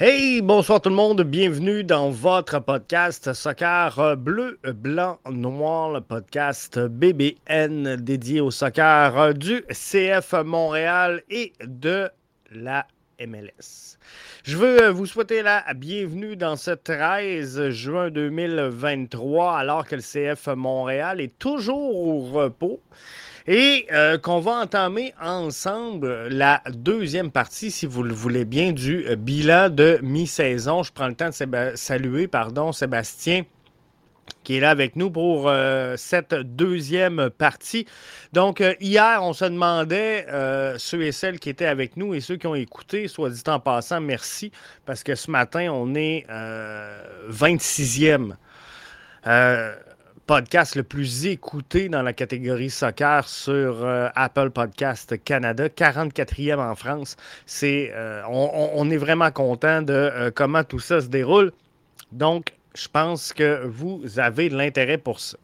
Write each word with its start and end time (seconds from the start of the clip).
Hey, 0.00 0.42
bonsoir 0.42 0.80
tout 0.80 0.90
le 0.90 0.94
monde, 0.94 1.22
bienvenue 1.22 1.82
dans 1.82 2.10
votre 2.10 2.60
podcast 2.60 3.32
Soccer 3.32 4.16
Bleu, 4.16 4.60
Blanc, 4.62 5.18
Noir, 5.28 5.90
le 5.90 6.00
podcast 6.00 6.78
BBN 6.78 7.96
dédié 7.96 8.40
au 8.40 8.52
soccer 8.52 9.34
du 9.34 9.64
CF 9.70 10.34
Montréal 10.44 11.24
et 11.28 11.52
de 11.64 12.08
la 12.52 12.86
MLS. 13.18 13.98
Je 14.44 14.56
veux 14.56 14.88
vous 14.90 15.06
souhaiter 15.06 15.42
la 15.42 15.64
bienvenue 15.74 16.36
dans 16.36 16.54
ce 16.54 16.70
13 16.70 17.70
juin 17.70 18.10
2023 18.10 19.58
alors 19.58 19.84
que 19.84 19.96
le 19.96 20.02
CF 20.02 20.46
Montréal 20.54 21.20
est 21.20 21.36
toujours 21.40 21.96
au 21.96 22.20
repos 22.20 22.80
et 23.48 23.86
euh, 23.92 24.18
qu'on 24.18 24.40
va 24.40 24.52
entamer 24.60 25.14
ensemble 25.20 26.28
la 26.28 26.62
deuxième 26.68 27.30
partie, 27.30 27.70
si 27.70 27.86
vous 27.86 28.02
le 28.02 28.12
voulez 28.12 28.44
bien, 28.44 28.72
du 28.72 29.06
euh, 29.08 29.16
bilan 29.16 29.70
de 29.70 29.98
mi-saison. 30.02 30.82
Je 30.82 30.92
prends 30.92 31.08
le 31.08 31.14
temps 31.14 31.30
de 31.30 31.72
saluer 31.74 32.28
pardon, 32.28 32.72
Sébastien 32.72 33.44
qui 34.44 34.58
est 34.58 34.60
là 34.60 34.68
avec 34.68 34.94
nous 34.96 35.10
pour 35.10 35.48
euh, 35.48 35.94
cette 35.96 36.34
deuxième 36.34 37.30
partie. 37.30 37.86
Donc, 38.34 38.62
hier, 38.80 39.20
on 39.22 39.32
se 39.32 39.46
demandait, 39.46 40.26
ceux 40.76 41.02
et 41.02 41.12
celles 41.12 41.38
qui 41.38 41.48
étaient 41.48 41.64
avec 41.64 41.96
nous 41.96 42.12
et 42.12 42.20
ceux 42.20 42.36
qui 42.36 42.46
ont 42.46 42.54
écouté, 42.54 43.08
soit 43.08 43.30
dit 43.30 43.42
en 43.46 43.58
passant, 43.58 44.02
merci, 44.02 44.52
parce 44.84 45.02
que 45.02 45.14
ce 45.14 45.30
matin, 45.30 45.70
on 45.72 45.94
est 45.94 46.26
26e 47.30 48.34
podcast 50.28 50.76
le 50.76 50.82
plus 50.82 51.24
écouté 51.24 51.88
dans 51.88 52.02
la 52.02 52.12
catégorie 52.12 52.68
soccer 52.68 53.26
sur 53.26 53.82
euh, 53.82 54.10
Apple 54.14 54.50
Podcast 54.50 55.16
Canada, 55.24 55.68
44e 55.70 56.58
en 56.58 56.74
France. 56.74 57.16
C'est, 57.46 57.90
euh, 57.94 58.20
on, 58.28 58.90
est 58.90 58.98
vraiment 58.98 59.30
content 59.30 59.80
de 59.80 59.94
euh, 59.94 60.30
comment 60.30 60.64
tout 60.64 60.80
ça 60.80 61.00
se 61.00 61.06
déroule. 61.06 61.50
Donc, 62.12 62.52
je 62.74 62.88
pense 62.88 63.32
que 63.32 63.64
vous 63.64 64.02
avez 64.18 64.50
de 64.50 64.56
l'intérêt 64.58 64.98
pour 64.98 65.18
ça. 65.18 65.38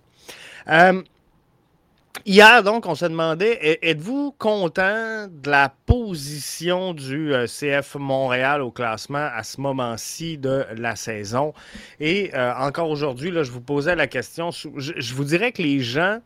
Hier, 2.22 2.62
donc, 2.62 2.86
on 2.86 2.94
se 2.94 3.04
demandait, 3.04 3.78
êtes-vous 3.82 4.32
content 4.38 5.26
de 5.28 5.50
la 5.50 5.74
position 5.84 6.94
du 6.94 7.34
euh, 7.34 7.46
CF 7.46 7.96
Montréal 7.96 8.62
au 8.62 8.70
classement 8.70 9.28
à 9.34 9.42
ce 9.42 9.60
moment-ci 9.60 10.38
de 10.38 10.64
la 10.74 10.96
saison? 10.96 11.52
Et 12.00 12.30
euh, 12.34 12.54
encore 12.54 12.88
aujourd'hui, 12.88 13.30
je 13.30 13.50
vous 13.50 13.60
posais 13.60 13.94
la 13.94 14.06
question, 14.06 14.52
je, 14.52 15.14
vous 15.14 15.24
dirais 15.24 15.52
que 15.52 15.60
les 15.60 15.80
gens, 15.80 16.20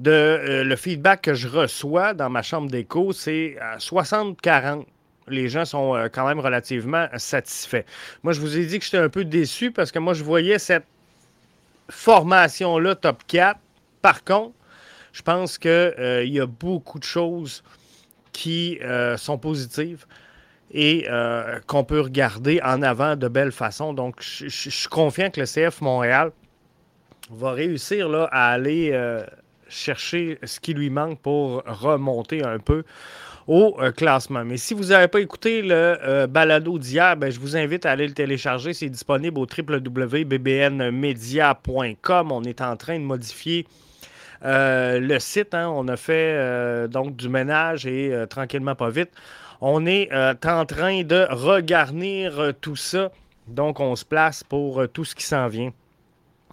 de 0.00 0.10
euh, 0.10 0.64
le 0.64 0.74
feedback 0.74 1.22
que 1.22 1.34
je 1.34 1.46
reçois 1.46 2.12
dans 2.12 2.28
ma 2.28 2.42
chambre 2.42 2.68
d'écho, 2.68 3.12
c'est 3.12 3.56
60-40 3.78 4.84
les 5.28 5.48
gens 5.48 5.64
sont 5.64 6.08
quand 6.12 6.24
même 6.24 6.38
relativement 6.38 7.08
satisfaits. 7.16 7.82
Moi, 8.22 8.32
je 8.32 8.40
vous 8.40 8.56
ai 8.56 8.64
dit 8.64 8.78
que 8.78 8.84
j'étais 8.84 8.98
un 8.98 9.08
peu 9.08 9.24
déçu 9.24 9.72
parce 9.72 9.90
que 9.90 9.98
moi, 9.98 10.14
je 10.14 10.22
voyais 10.22 10.60
cette 10.60 10.86
formation-là 11.90 12.94
top 12.94 13.24
4. 13.26 13.58
Par 14.02 14.22
contre, 14.22 14.52
je 15.16 15.22
pense 15.22 15.56
qu'il 15.56 15.70
euh, 15.70 16.26
y 16.26 16.40
a 16.40 16.46
beaucoup 16.46 16.98
de 16.98 17.04
choses 17.04 17.62
qui 18.32 18.78
euh, 18.82 19.16
sont 19.16 19.38
positives 19.38 20.04
et 20.70 21.06
euh, 21.08 21.58
qu'on 21.66 21.84
peut 21.84 22.02
regarder 22.02 22.60
en 22.62 22.82
avant 22.82 23.16
de 23.16 23.26
belle 23.26 23.52
façon. 23.52 23.94
Donc, 23.94 24.16
je, 24.20 24.48
suis 24.48 24.90
confiant 24.90 25.30
que 25.30 25.40
le 25.40 25.46
CF 25.46 25.80
Montréal 25.80 26.32
va 27.30 27.52
réussir 27.52 28.10
là, 28.10 28.28
à 28.30 28.50
aller 28.50 28.94
chercher 29.68 30.38
ce 30.44 30.60
qui 30.60 30.74
lui 30.74 30.90
manque 30.90 31.18
pour 31.20 31.62
remonter 31.66 32.44
un 32.44 32.58
peu 32.58 32.84
au 33.46 33.78
classement. 33.96 34.44
Mais 34.44 34.58
si 34.58 34.74
vous 34.74 34.88
n'avez 34.88 35.08
pas 35.08 35.20
écouté 35.20 35.62
le 35.62 36.26
balado 36.26 36.78
d'hier, 36.78 37.16
ben, 37.16 37.32
je 37.32 37.40
vous 37.40 37.56
invite 37.56 37.86
à 37.86 37.92
aller 37.92 38.06
le 38.06 38.12
télécharger. 38.12 38.74
C'est 38.74 38.90
disponible 38.90 39.38
au 39.38 39.46
www.bbnmedia.com. 39.46 42.32
On 42.32 42.44
est 42.44 42.60
en 42.60 42.76
train 42.76 42.98
de 42.98 43.04
modifier 43.04 43.66
euh, 44.44 45.00
le 45.00 45.18
site, 45.18 45.54
hein, 45.54 45.68
on 45.68 45.88
a 45.88 45.96
fait 45.96 46.34
euh, 46.34 46.88
donc 46.88 47.16
du 47.16 47.28
ménage 47.28 47.86
et 47.86 48.12
euh, 48.12 48.26
tranquillement 48.26 48.74
pas 48.74 48.90
vite. 48.90 49.10
On 49.60 49.86
est 49.86 50.10
en 50.12 50.66
train 50.66 51.02
de 51.02 51.26
regarnir 51.30 52.52
tout 52.60 52.76
ça. 52.76 53.10
Donc, 53.46 53.80
on 53.80 53.96
se 53.96 54.04
place 54.04 54.44
pour 54.44 54.86
tout 54.88 55.06
ce 55.06 55.14
qui 55.14 55.24
s'en 55.24 55.48
vient 55.48 55.72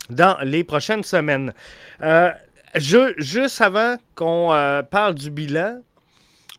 dans 0.09 0.37
les 0.41 0.63
prochaines 0.63 1.03
semaines. 1.03 1.53
Je, 1.99 3.13
juste 3.17 3.59
avant 3.59 3.97
qu'on 4.15 4.83
parle 4.89 5.15
du 5.15 5.29
bilan, 5.31 5.81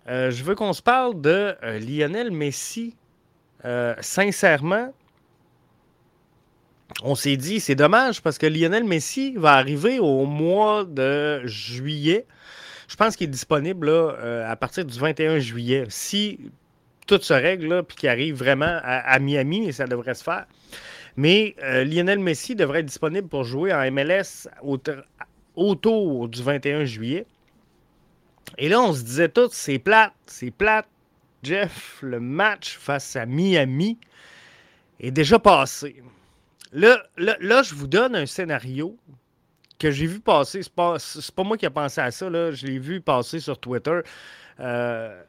je 0.07 0.45
veux 0.45 0.55
qu'on 0.55 0.75
se 0.75 0.83
parle 0.83 1.19
de 1.19 1.57
Lionel 1.63 2.31
Messi. 2.31 2.95
sincèrement, 4.03 4.93
on 7.03 7.15
s'est 7.15 7.37
dit, 7.37 7.61
c'est 7.61 7.75
dommage 7.75 8.23
parce 8.23 8.39
que 8.39 8.47
Lionel 8.47 8.85
Messi 8.85 9.35
va 9.37 9.55
arriver 9.55 9.99
au 9.99 10.27
mois 10.27 10.85
de 10.85 11.45
juillet. 11.47 12.27
Je 12.89 12.97
pense 12.97 13.17
qu'il 13.17 13.27
est 13.27 13.31
disponible 13.31 13.89
euh, 13.89 14.49
à 14.49 14.57
partir 14.57 14.85
du 14.85 14.99
21 14.99 15.39
juillet. 15.39 15.85
Si 15.89 16.39
tout 17.07 17.21
se 17.21 17.35
règle, 17.35 17.83
puis 17.83 17.97
qu'il 17.97 18.09
arrive 18.09 18.37
vraiment 18.37 18.79
à, 18.83 19.19
Miami, 19.19 19.73
ça 19.73 19.87
devrait 19.87 20.15
se 20.15 20.23
faire. 20.23 20.47
Mais 21.17 21.55
euh, 21.63 21.85
Lionel 21.85 22.19
Messi 22.19 22.55
devrait 22.55 22.81
être 22.81 22.87
disponible 22.87 23.29
pour 23.29 23.45
jouer 23.45 23.73
en 23.73 23.91
MLS 23.91 24.49
autour 25.55 26.29
du 26.29 26.43
21 26.43 26.85
juillet. 26.85 27.27
Et 28.59 28.69
là, 28.69 28.81
on 28.81 28.93
se 28.93 29.03
disait 29.03 29.29
tout, 29.29 29.49
c'est 29.51 29.79
plate, 29.79 30.13
c'est 30.27 30.51
plate. 30.51 30.87
Jeff, 31.43 31.99
le 32.01 32.21
match 32.21 32.79
face 32.79 33.17
à 33.17 33.27
Miami 33.27 33.99
est 34.99 35.11
déjà 35.11 35.39
passé. 35.39 36.03
Là, 36.75 37.63
je 37.63 37.75
vous 37.75 37.87
donne 37.87 38.17
un 38.17 38.27
scénario 38.27 38.97
que 39.79 39.93
j'ai 39.93 40.07
vu 40.07 40.19
passer. 40.19 40.63
C'est 40.63 40.73
pas, 40.73 40.97
pas 41.37 41.43
moi 41.45 41.57
qui 41.57 41.67
ai 41.67 41.71
pensé 41.71 42.01
à 42.01 42.11
ça. 42.11 42.29
Je 42.29 42.67
l'ai 42.67 42.81
vu 42.81 43.01
passer 43.01 43.39
sur 43.39 43.59
Twitter. 43.59 44.01
Euh, 44.59 45.23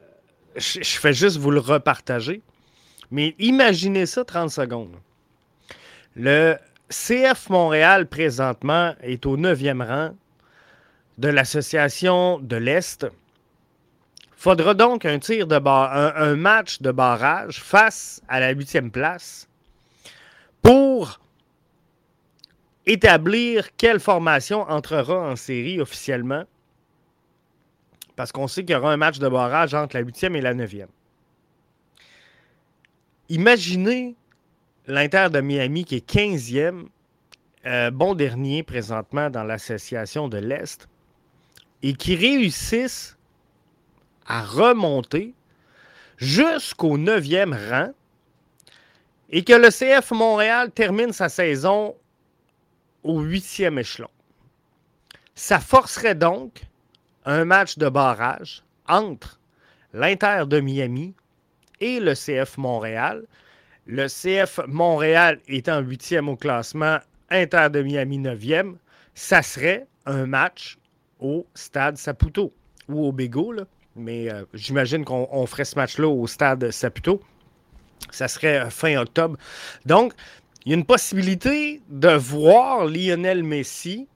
je, 0.56 0.98
fais 0.98 1.12
juste 1.12 1.36
vous 1.36 1.52
le 1.52 1.60
repartager. 1.60 2.42
Mais 3.12 3.36
imaginez 3.38 4.06
ça 4.06 4.24
30 4.24 4.50
secondes. 4.50 4.96
Le 6.16 6.56
CF 6.88 7.48
Montréal, 7.48 8.08
présentement, 8.08 8.94
est 9.00 9.24
au 9.24 9.36
9e 9.36 9.86
rang 9.86 10.16
de 11.18 11.28
l'Association 11.28 12.40
de 12.40 12.56
l'Est. 12.56 13.06
Faudra 14.36 14.74
donc 14.74 15.04
un 15.04 16.36
match 16.36 16.82
de 16.82 16.90
barrage 16.90 17.62
face 17.62 18.20
à 18.28 18.40
la 18.40 18.52
8e 18.52 18.90
place 18.90 19.48
pour 20.62 21.20
établir 22.86 23.74
quelle 23.76 24.00
formation 24.00 24.62
entrera 24.62 25.18
en 25.18 25.36
série 25.36 25.80
officiellement. 25.80 26.44
Parce 28.14 28.32
qu'on 28.32 28.48
sait 28.48 28.64
qu'il 28.64 28.74
y 28.74 28.78
aura 28.78 28.92
un 28.92 28.96
match 28.96 29.18
de 29.18 29.28
barrage 29.28 29.74
entre 29.74 29.96
la 29.96 30.02
8e 30.02 30.34
et 30.36 30.40
la 30.40 30.54
9e. 30.54 30.86
Imaginez 33.28 34.14
l'Inter 34.86 35.28
de 35.32 35.40
Miami 35.40 35.84
qui 35.84 35.96
est 35.96 36.08
15e, 36.08 36.86
euh, 37.66 37.90
bon 37.90 38.14
dernier 38.14 38.62
présentement 38.62 39.28
dans 39.30 39.42
l'association 39.42 40.28
de 40.28 40.38
l'Est, 40.38 40.88
et 41.82 41.94
qui 41.94 42.14
réussissent 42.14 43.18
à 44.26 44.42
remonter 44.42 45.34
jusqu'au 46.16 46.96
9e 46.96 47.52
rang, 47.68 47.92
et 49.30 49.42
que 49.42 49.52
le 49.52 49.70
CF 49.70 50.12
Montréal 50.12 50.70
termine 50.70 51.12
sa 51.12 51.28
saison 51.28 51.96
au 53.06 53.20
huitième 53.20 53.78
échelon. 53.78 54.10
Ça 55.34 55.60
forcerait 55.60 56.14
donc 56.14 56.62
un 57.24 57.44
match 57.44 57.78
de 57.78 57.88
barrage 57.88 58.62
entre 58.88 59.40
l'Inter 59.92 60.44
de 60.46 60.60
Miami 60.60 61.14
et 61.80 62.00
le 62.00 62.14
CF 62.14 62.58
Montréal. 62.58 63.24
Le 63.86 64.06
CF 64.08 64.60
Montréal 64.66 65.40
étant 65.46 65.80
huitième 65.80 66.28
au 66.28 66.36
classement, 66.36 66.98
Inter 67.30 67.68
de 67.70 67.82
Miami 67.82 68.18
neuvième, 68.18 68.76
ça 69.14 69.42
serait 69.42 69.86
un 70.06 70.26
match 70.26 70.78
au 71.20 71.46
stade 71.54 71.96
Saputo 71.96 72.52
ou 72.88 73.06
au 73.06 73.12
Bego, 73.12 73.54
mais 73.96 74.30
euh, 74.30 74.44
j'imagine 74.54 75.04
qu'on 75.04 75.46
ferait 75.46 75.64
ce 75.64 75.76
match-là 75.76 76.08
au 76.08 76.26
stade 76.26 76.70
Saputo. 76.70 77.20
Ça 78.10 78.28
serait 78.28 78.70
fin 78.70 78.96
octobre. 78.96 79.36
Donc, 79.86 80.12
il 80.66 80.70
y 80.70 80.72
a 80.72 80.78
une 80.78 80.84
possibilité 80.84 81.80
de 81.88 82.10
voir 82.10 82.86
Lionel 82.86 83.44
Messi, 83.44 84.08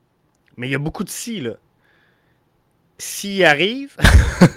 mais 0.56 0.66
il 0.66 0.72
y 0.72 0.74
a 0.74 0.80
beaucoup 0.80 1.04
de 1.04 1.08
si, 1.08 1.40
là. 1.40 1.52
S'il 2.98 3.44
arrive, 3.44 3.96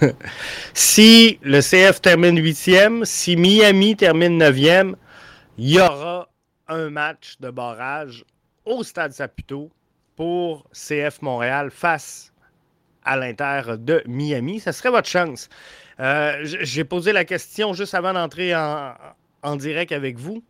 si 0.74 1.38
le 1.42 1.60
CF 1.60 2.02
termine 2.02 2.36
huitième, 2.42 3.04
si 3.04 3.36
Miami 3.36 3.94
termine 3.94 4.36
neuvième, 4.36 4.96
il 5.56 5.70
y 5.70 5.80
aura 5.80 6.28
un 6.66 6.90
match 6.90 7.36
de 7.38 7.50
barrage 7.50 8.24
au 8.64 8.82
Stade 8.82 9.12
Saputo 9.12 9.70
pour 10.16 10.68
CF 10.72 11.22
Montréal 11.22 11.70
face 11.70 12.32
à 13.04 13.16
l'Inter 13.16 13.76
de 13.78 14.02
Miami. 14.06 14.58
Ça 14.58 14.72
serait 14.72 14.90
votre 14.90 15.08
chance. 15.08 15.48
Euh, 16.00 16.40
j'ai 16.42 16.82
posé 16.82 17.12
la 17.12 17.24
question 17.24 17.72
juste 17.72 17.94
avant 17.94 18.12
d'entrer 18.12 18.52
en 18.52 19.56
direct 19.56 19.92
avec 19.92 20.18
vous 20.18 20.42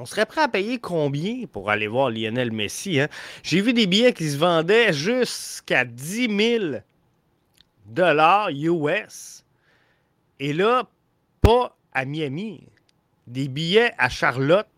On 0.00 0.04
serait 0.04 0.26
prêt 0.26 0.42
à 0.42 0.48
payer 0.48 0.78
combien 0.78 1.44
pour 1.48 1.70
aller 1.70 1.88
voir 1.88 2.08
Lionel 2.08 2.52
Messi? 2.52 3.00
Hein? 3.00 3.08
J'ai 3.42 3.60
vu 3.60 3.72
des 3.72 3.88
billets 3.88 4.12
qui 4.12 4.30
se 4.30 4.36
vendaient 4.36 4.92
jusqu'à 4.92 5.84
10 5.84 6.60
000 6.60 6.64
dollars 7.86 8.50
US. 8.50 9.44
Et 10.38 10.52
là, 10.52 10.84
pas 11.40 11.76
à 11.92 12.04
Miami. 12.04 12.62
Des 13.26 13.48
billets 13.48 13.92
à 13.98 14.08
Charlotte. 14.08 14.68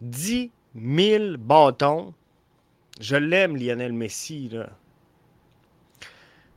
10 0.00 0.50
000 0.74 1.36
bâtons. 1.36 2.14
Je 3.00 3.16
l'aime, 3.16 3.54
Lionel 3.54 3.92
Messi. 3.92 4.48
Là. 4.48 4.70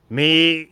Mais, 0.09 0.69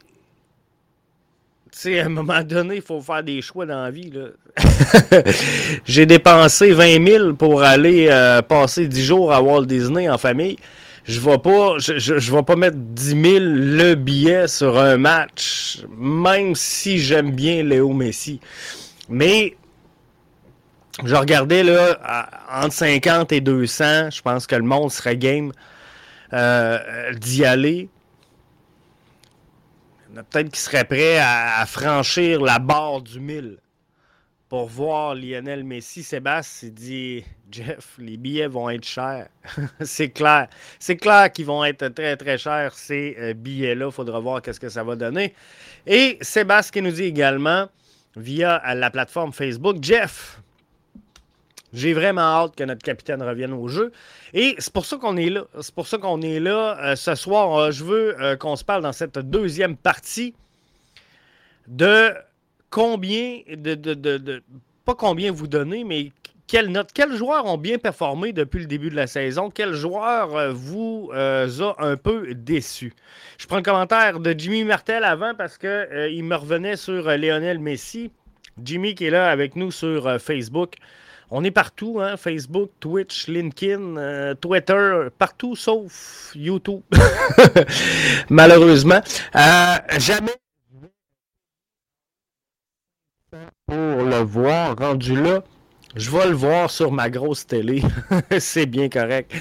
tu 1.70 1.80
sais, 1.80 2.00
à 2.00 2.06
un 2.06 2.10
moment 2.10 2.44
donné, 2.44 2.78
il 2.78 2.82
faut 2.82 3.02
faire 3.02 3.24
des 3.24 3.42
choix 3.42 3.66
dans 3.66 3.84
la 3.84 3.92
vie. 3.92 4.10
J'ai 5.86 6.06
dépensé 6.06 6.72
20 6.72 7.08
000 7.08 7.34
pour 7.34 7.64
aller 7.64 8.08
euh, 8.10 8.42
passer 8.42 8.88
10 8.88 9.04
jours 9.04 9.34
à 9.34 9.42
Walt 9.42 9.66
Disney 9.66 10.10
en 10.10 10.18
famille. 10.18 10.58
Je 11.04 11.20
vais 11.20 11.38
pas, 11.38 11.78
je, 11.78 12.00
je, 12.00 12.32
vais 12.34 12.44
pas 12.44 12.56
mettre 12.56 12.78
10 12.78 13.10
000 13.10 13.22
le 13.40 13.94
billet 13.94 14.48
sur 14.48 14.80
un 14.80 14.98
match, 14.98 15.84
même 15.98 16.56
si 16.56 16.98
j'aime 16.98 17.32
bien 17.32 17.64
Léo 17.64 17.94
Messi. 17.94 18.40
Mais 19.08 19.56
je 21.04 21.16
regardais 21.16 21.64
là, 21.64 22.32
entre 22.52 22.74
50 22.74 23.32
et 23.34 23.42
200, 23.42 24.12
je 24.12 24.22
pense 24.22 24.48
que 24.48 24.56
le 24.56 24.64
monde 24.64 24.92
serait 24.92 25.18
game 25.18 25.52
euh, 26.34 27.14
d'y 27.14 27.44
aller. 27.44 27.90
Peut-être 30.32 30.50
qui 30.50 30.62
seraient 30.62 30.86
prêts 30.86 31.20
à, 31.20 31.66
franchir 31.68 32.42
la 32.42 32.60
barre 32.60 33.02
du 33.02 33.20
1000 33.20 33.58
pour 34.50 34.68
voir 34.68 35.16
Lionel 35.16 35.64
Messi. 35.64 36.04
Sébastien 36.04 36.70
dit 36.70 37.24
Jeff, 37.52 37.96
les 37.98 38.18
billets 38.18 38.48
vont 38.48 38.70
être 38.70 38.86
chers. 38.86 39.28
c'est 39.82 40.10
clair. 40.10 40.48
C'est 40.80 40.98
clair 40.98 41.32
qu'ils 41.32 41.46
vont 41.46 41.64
être 41.64 41.88
très, 41.90 42.16
très 42.18 42.38
chers, 42.38 42.74
ces 42.74 43.16
euh, 43.20 43.34
billets-là. 43.34 43.88
Il 43.88 43.92
faudra 43.92 44.20
voir 44.20 44.42
qu'est-ce 44.42 44.60
que 44.60 44.70
ça 44.70 44.84
va 44.84 44.96
donner. 44.96 45.34
Et 45.88 46.18
Sébastien 46.22 46.82
nous 46.82 46.92
dit 46.92 47.04
également, 47.04 47.68
via 48.16 48.62
la 48.74 48.90
plateforme 48.90 49.34
Facebook, 49.34 49.78
Jeff, 49.82 50.40
j'ai 51.76 51.94
vraiment 51.94 52.22
hâte 52.22 52.56
que 52.56 52.64
notre 52.64 52.82
capitaine 52.82 53.22
revienne 53.22 53.52
au 53.52 53.68
jeu. 53.68 53.92
Et 54.34 54.56
c'est 54.60 54.72
pour 54.72 54.86
ça 54.86 54.98
qu'on 54.98 55.18
est 55.18 55.30
là. 55.30 55.44
C'est 55.62 55.76
pour 55.76 55.88
ça 55.88 55.98
qu'on 55.98 56.22
est 56.22 56.40
là 56.40 56.78
euh, 56.80 56.96
ce 56.96 57.16
soir. 57.16 57.54
Euh, 57.58 57.72
je 57.72 57.84
veux 57.84 58.22
euh, 58.22 58.38
qu'on 58.38 58.56
se 58.56 58.64
parle 58.64 58.82
dans 58.82 58.94
cette 58.94 59.18
deuxième 59.18 59.76
partie 59.76 60.34
de 61.68 62.14
combien, 62.76 63.40
de, 63.48 63.74
de, 63.76 64.44
pas 64.84 64.96
combien 64.96 65.32
vous 65.32 65.48
donnez, 65.48 65.86
mais 65.86 66.12
quelle 66.46 66.68
note, 66.68 66.90
quels 66.94 67.16
joueurs 67.16 67.46
ont 67.46 67.58
bien 67.58 67.78
performé 67.78 68.34
depuis 68.34 68.60
le 68.60 68.66
début 68.66 68.90
de 68.90 68.98
la 68.98 69.08
saison? 69.08 69.50
Quel 69.50 69.76
joueur 69.76 70.54
vous 70.54 71.10
a 71.14 71.46
un 71.80 71.96
peu 71.96 72.34
déçu? 72.34 72.92
Je 73.38 73.48
prends 73.48 73.56
le 73.56 73.64
commentaire 73.64 74.20
de 74.20 74.36
Jimmy 74.38 74.66
Martel 74.66 75.06
avant 75.06 75.34
parce 75.36 75.58
qu'il 75.58 76.24
me 76.24 76.36
revenait 76.36 76.76
sur 76.76 77.06
Lionel 77.06 77.60
Messi. 77.60 78.12
Jimmy 78.62 78.94
qui 78.94 79.06
est 79.06 79.10
là 79.10 79.32
avec 79.32 79.56
nous 79.56 79.72
sur 79.72 80.20
Facebook. 80.20 80.74
On 81.32 81.46
est 81.46 81.52
partout, 81.52 82.00
hein? 82.02 82.18
Facebook, 82.18 82.72
Twitch, 82.82 83.28
LinkedIn, 83.28 83.96
euh, 83.98 84.36
Twitter, 84.36 85.08
partout 85.18 85.56
sauf 85.56 86.32
YouTube. 86.36 86.82
Malheureusement. 88.30 89.02
Euh, 89.36 89.76
jamais 89.98 90.36
pour 93.68 93.76
le 93.78 94.24
voir 94.24 94.78
rendu 94.78 95.22
là. 95.22 95.44
Je 95.96 96.12
vais 96.12 96.28
le 96.28 96.36
voir 96.36 96.70
sur 96.70 96.92
ma 96.92 97.10
grosse 97.10 97.48
télé. 97.48 97.82
c'est 98.40 98.66
bien 98.66 98.90
correct. 98.90 99.34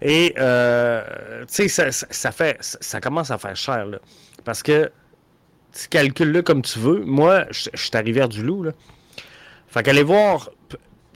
Et, 0.00 0.34
euh, 0.38 1.44
tu 1.46 1.68
sais, 1.68 1.90
ça, 1.92 2.32
fait, 2.32 2.56
ça 2.60 3.00
commence 3.00 3.30
à 3.30 3.38
faire 3.38 3.54
cher, 3.54 3.86
là. 3.86 3.98
Parce 4.44 4.62
que 4.62 4.90
tu 5.72 5.88
calcules-le 5.88 6.42
comme 6.42 6.62
tu 6.62 6.80
veux. 6.80 7.04
Moi, 7.04 7.44
je 7.50 7.68
suis 7.74 7.90
à 7.94 8.00
Rivière-du-Loup, 8.00 8.64
là. 8.64 8.72
Fait 9.68 9.82
qu'aller 9.82 10.02
voir 10.02 10.50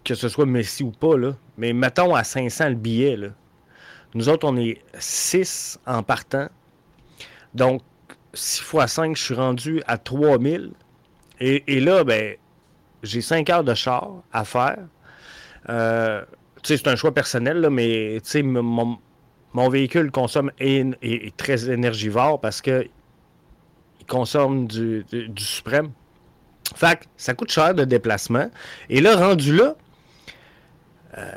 que 0.05 0.15
ce 0.15 0.29
soit 0.29 0.47
Messi 0.47 0.85
ou 0.85 0.93
pas, 0.93 1.17
là, 1.17 1.35
mais 1.59 1.73
mettons 1.73 2.15
à 2.15 2.23
500 2.23 2.69
le 2.71 2.75
billet. 2.77 3.17
Là. 3.17 3.29
Nous 4.15 4.29
autres, 4.29 4.47
on 4.49 4.57
est 4.57 4.81
6 4.99 5.81
en 5.85 6.03
partant. 6.03 6.49
Donc, 7.55 7.83
6 8.33 8.63
fois 8.63 8.87
5, 8.87 9.17
je 9.17 9.23
suis 9.23 9.35
rendu 9.35 9.83
à 9.87 9.99
3000. 9.99 10.71
Et, 11.41 11.77
et 11.77 11.81
là, 11.81 12.05
ben, 12.05 12.37
j'ai 13.03 13.21
5 13.21 13.49
heures 13.51 13.65
de 13.65 13.75
char 13.75 14.23
à 14.33 14.45
faire. 14.45 14.79
Euh, 15.69 16.25
c'est 16.63 16.89
un 16.89 16.97
choix 16.97 17.13
personnel, 17.13 17.61
là, 17.61 17.71
mais 17.71 18.21
mon, 18.43 18.99
mon, 19.53 19.69
véhicule 19.69 20.11
consomme 20.11 20.51
est, 20.59 21.37
très 21.37 21.71
énergivore 21.71 22.41
parce 22.41 22.61
que 22.61 22.89
il 24.01 24.07
consomme 24.07 24.67
du, 24.67 25.05
du, 25.11 25.45
suprême. 25.45 25.91
Fait 26.75 27.01
ça 27.17 27.35
coûte 27.35 27.51
cher 27.51 27.75
de 27.75 27.85
déplacement. 27.85 28.51
Et 28.89 29.01
là, 29.01 29.17
rendu 29.17 29.55
là, 29.55 29.77
euh, 31.19 31.33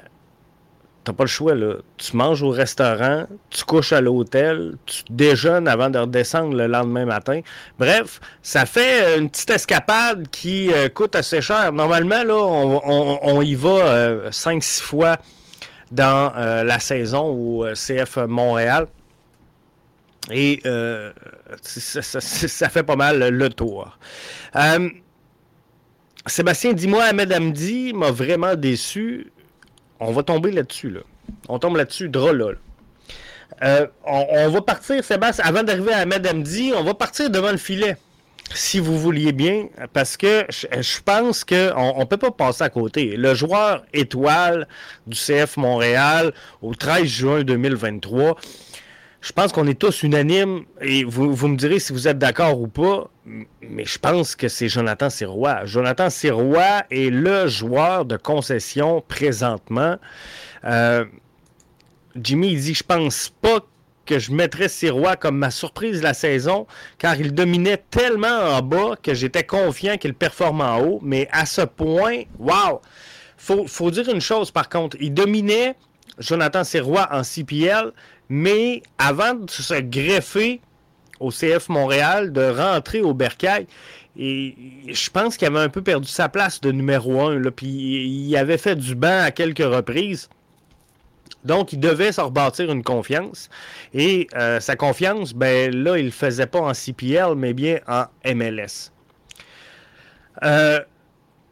pas 1.13 1.23
le 1.23 1.29
choix, 1.29 1.55
là. 1.55 1.75
Tu 1.97 2.15
manges 2.15 2.43
au 2.43 2.49
restaurant, 2.49 3.25
tu 3.49 3.63
couches 3.63 3.93
à 3.93 4.01
l'hôtel, 4.01 4.75
tu 4.85 5.03
déjeunes 5.09 5.67
avant 5.67 5.89
de 5.89 5.99
redescendre 5.99 6.55
le 6.55 6.67
lendemain 6.67 7.05
matin. 7.05 7.41
Bref, 7.77 8.19
ça 8.41 8.65
fait 8.65 9.17
une 9.17 9.29
petite 9.29 9.49
escapade 9.49 10.27
qui 10.29 10.71
euh, 10.73 10.89
coûte 10.89 11.15
assez 11.15 11.41
cher. 11.41 11.71
Normalement, 11.71 12.23
là, 12.23 12.35
on, 12.35 13.41
y 13.41 13.55
va 13.55 14.29
5-6 14.29 14.81
euh, 14.81 14.83
fois 14.83 15.17
dans 15.91 16.33
la 16.35 16.79
saison 16.79 17.25
au 17.25 17.65
CF 17.73 18.17
Montréal. 18.27 18.87
Et 20.31 20.61
ça, 21.61 22.69
fait 22.69 22.83
pas 22.83 22.95
mal 22.95 23.29
le 23.29 23.49
tour. 23.49 23.97
Sébastien, 26.25 26.73
dis-moi, 26.73 27.03
Ahmed 27.05 27.31
Amdi 27.33 27.93
m'a 27.93 28.11
vraiment 28.11 28.55
déçu 28.55 29.31
on 29.99 30.11
va 30.11 30.23
tomber 30.23 30.51
là-dessus. 30.51 30.89
Là. 30.89 31.01
On 31.47 31.59
tombe 31.59 31.75
là-dessus, 31.77 32.09
drôle 32.09 32.37
là. 32.37 32.51
Euh, 33.63 33.87
on, 34.05 34.49
va 34.49 34.61
partir, 34.61 35.03
Sébastien, 35.03 35.43
avant 35.45 35.63
d'arriver 35.63 35.91
à 35.91 35.99
Ahmed 35.99 36.25
Amdi, 36.25 36.71
on 36.75 36.83
va 36.83 36.93
partir 36.93 37.29
devant 37.29 37.51
le 37.51 37.57
filet. 37.57 37.97
Si 38.53 38.79
vous 38.79 38.97
vouliez 38.97 39.31
bien, 39.31 39.67
parce 39.93 40.17
que 40.17 40.45
je, 40.49 41.01
pense 41.01 41.43
qu'on 41.43 41.99
ne 41.99 42.05
peut 42.05 42.17
pas 42.17 42.31
passer 42.31 42.63
à 42.63 42.69
côté. 42.69 43.15
Le 43.15 43.35
joueur 43.35 43.83
étoile 43.93 44.67
du 45.05 45.17
CF 45.17 45.57
Montréal 45.57 46.33
au 46.61 46.73
13 46.73 47.05
juin 47.05 47.43
2023, 47.43 48.37
je 49.21 49.33
pense 49.33 49.51
qu'on 49.51 49.67
est 49.67 49.77
tous 49.77 50.03
unanimes, 50.03 50.63
et 50.81 51.03
vous, 51.03 51.47
me 51.47 51.57
direz 51.57 51.79
si 51.79 51.91
vous 51.91 52.07
êtes 52.07 52.17
d'accord 52.17 52.59
ou 52.61 52.67
pas, 52.67 53.09
mais 53.25 53.85
je 53.85 53.99
pense 53.99 54.35
que 54.35 54.47
c'est 54.47 54.69
Jonathan 54.69 55.09
Sirois. 55.09 55.65
Jonathan 55.65 56.09
Sirois 56.09 56.83
est 56.89 57.09
le 57.09 57.47
joueur 57.47 58.05
de 58.05 58.15
concession 58.15 59.03
présentement. 59.07 59.97
Euh, 60.63 61.05
Jimmy 62.15 62.53
il 62.53 62.61
dit 62.61 62.73
Je 62.73 62.83
pense 62.83 63.29
pas 63.41 63.59
que 64.05 64.19
je 64.19 64.31
mettrais 64.31 64.69
Sirois 64.69 65.17
comme 65.17 65.37
ma 65.37 65.51
surprise 65.51 66.01
la 66.01 66.13
saison, 66.13 66.65
car 66.97 67.19
il 67.19 67.33
dominait 67.33 67.83
tellement 67.91 68.27
en 68.27 68.61
bas 68.61 68.95
que 69.01 69.13
j'étais 69.13 69.43
confiant 69.43 69.97
qu'il 69.97 70.13
performe 70.13 70.61
en 70.61 70.79
haut. 70.79 70.99
Mais 71.03 71.27
à 71.31 71.45
ce 71.45 71.61
point, 71.61 72.23
wow! 72.39 72.81
Faut, 73.37 73.67
faut 73.67 73.91
dire 73.91 74.09
une 74.09 74.21
chose 74.21 74.49
par 74.49 74.69
contre, 74.69 74.97
il 74.99 75.13
dominait 75.13 75.75
Jonathan 76.17 76.63
Sirois 76.63 77.07
en 77.11 77.21
CPL, 77.23 77.93
mais 78.29 78.81
avant 78.97 79.33
de 79.33 79.49
se 79.49 79.79
greffer 79.81 80.61
au 81.19 81.31
CF 81.31 81.67
Montréal, 81.69 82.31
de 82.31 82.49
rentrer 82.49 83.01
au 83.01 83.13
Bercail, 83.13 83.67
et 84.17 84.55
je 84.87 85.09
pense 85.09 85.37
qu'il 85.37 85.47
avait 85.47 85.59
un 85.59 85.69
peu 85.69 85.81
perdu 85.81 86.07
sa 86.07 86.29
place 86.29 86.59
de 86.59 86.71
numéro 86.71 87.21
un. 87.21 87.41
Puis 87.51 87.67
il 87.67 88.35
avait 88.35 88.57
fait 88.57 88.75
du 88.75 88.95
banc 88.95 89.23
à 89.23 89.31
quelques 89.31 89.59
reprises. 89.59 90.29
Donc, 91.45 91.71
il 91.71 91.79
devait 91.79 92.11
se 92.11 92.19
rebâtir 92.19 92.69
une 92.69 92.83
confiance. 92.83 93.49
Et 93.93 94.27
euh, 94.35 94.59
sa 94.59 94.75
confiance, 94.75 95.33
ben 95.33 95.73
là, 95.73 95.97
il 95.97 96.01
ne 96.01 96.05
le 96.07 96.11
faisait 96.11 96.47
pas 96.47 96.59
en 96.59 96.73
CPL, 96.73 97.35
mais 97.35 97.53
bien 97.53 97.79
en 97.87 98.05
MLS. 98.25 98.91
Euh, 100.43 100.81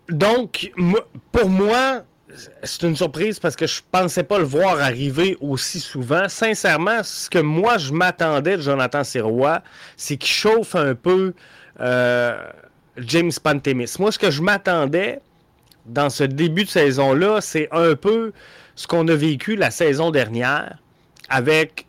donc, 0.09 0.71
pour 1.31 1.49
moi, 1.49 2.03
c'est 2.63 2.83
une 2.83 2.95
surprise 2.95 3.39
parce 3.39 3.55
que 3.55 3.67
je 3.67 3.81
pensais 3.91 4.23
pas 4.23 4.37
le 4.37 4.43
voir 4.43 4.79
arriver 4.79 5.37
aussi 5.39 5.79
souvent. 5.79 6.27
Sincèrement, 6.27 7.01
ce 7.03 7.29
que 7.29 7.39
moi 7.39 7.77
je 7.77 7.93
m'attendais 7.93 8.57
de 8.57 8.61
Jonathan 8.61 9.03
Sirois, 9.03 9.61
c'est 9.95 10.17
qu'il 10.17 10.31
chauffe 10.31 10.75
un 10.75 10.93
peu 10.93 11.33
euh, 11.79 12.37
James 12.97 13.31
Pantemis. 13.41 13.93
Moi, 13.99 14.11
ce 14.11 14.19
que 14.19 14.31
je 14.31 14.41
m'attendais 14.41 15.21
dans 15.85 16.09
ce 16.09 16.23
début 16.23 16.65
de 16.65 16.69
saison-là, 16.69 17.39
c'est 17.41 17.69
un 17.71 17.95
peu 17.95 18.33
ce 18.75 18.87
qu'on 18.87 19.07
a 19.07 19.15
vécu 19.15 19.55
la 19.55 19.71
saison 19.71 20.11
dernière 20.11 20.77
avec 21.29 21.86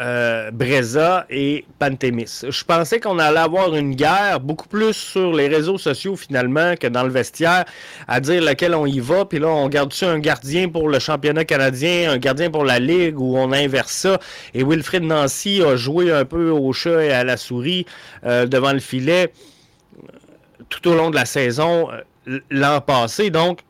euh, 0.00 0.50
Breza 0.52 1.26
et 1.28 1.64
Pantémis. 1.78 2.42
Je 2.48 2.64
pensais 2.64 3.00
qu'on 3.00 3.18
allait 3.18 3.38
avoir 3.38 3.74
une 3.74 3.94
guerre 3.94 4.40
beaucoup 4.40 4.68
plus 4.68 4.92
sur 4.92 5.32
les 5.32 5.48
réseaux 5.48 5.78
sociaux 5.78 6.14
finalement 6.14 6.74
que 6.76 6.86
dans 6.86 7.02
le 7.02 7.10
vestiaire, 7.10 7.64
à 8.06 8.20
dire 8.20 8.42
lequel 8.42 8.74
on 8.74 8.86
y 8.86 9.00
va, 9.00 9.24
puis 9.24 9.38
là 9.38 9.48
on 9.48 9.68
garde-tu 9.68 10.04
un 10.04 10.18
gardien 10.18 10.68
pour 10.68 10.88
le 10.88 10.98
championnat 10.98 11.44
canadien, 11.44 12.12
un 12.12 12.18
gardien 12.18 12.50
pour 12.50 12.64
la 12.64 12.78
Ligue, 12.78 13.18
ou 13.18 13.36
on 13.36 13.52
inverse 13.52 13.92
ça? 13.92 14.18
Et 14.54 14.62
Wilfred 14.62 15.02
Nancy 15.02 15.62
a 15.62 15.76
joué 15.76 16.12
un 16.12 16.24
peu 16.24 16.50
au 16.50 16.72
chat 16.72 17.04
et 17.04 17.12
à 17.12 17.24
la 17.24 17.36
souris 17.36 17.84
euh, 18.24 18.46
devant 18.46 18.72
le 18.72 18.80
filet 18.80 19.32
tout 20.68 20.88
au 20.88 20.94
long 20.94 21.10
de 21.10 21.16
la 21.16 21.24
saison 21.24 21.90
euh, 21.90 22.40
l'an 22.50 22.80
passé. 22.80 23.30
Donc, 23.30 23.60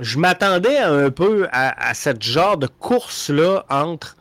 je 0.00 0.18
m'attendais 0.18 0.78
un 0.78 1.10
peu 1.10 1.46
à, 1.52 1.90
à 1.90 1.94
cette 1.94 2.22
genre 2.22 2.56
de 2.56 2.66
course-là 2.66 3.64
entre 3.68 4.16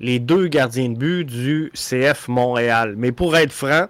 les 0.00 0.18
deux 0.18 0.48
gardiens 0.48 0.88
de 0.88 0.96
but 0.96 1.24
du 1.24 1.72
CF 1.74 2.28
Montréal. 2.28 2.94
Mais 2.96 3.12
pour 3.12 3.36
être 3.36 3.52
franc, 3.52 3.86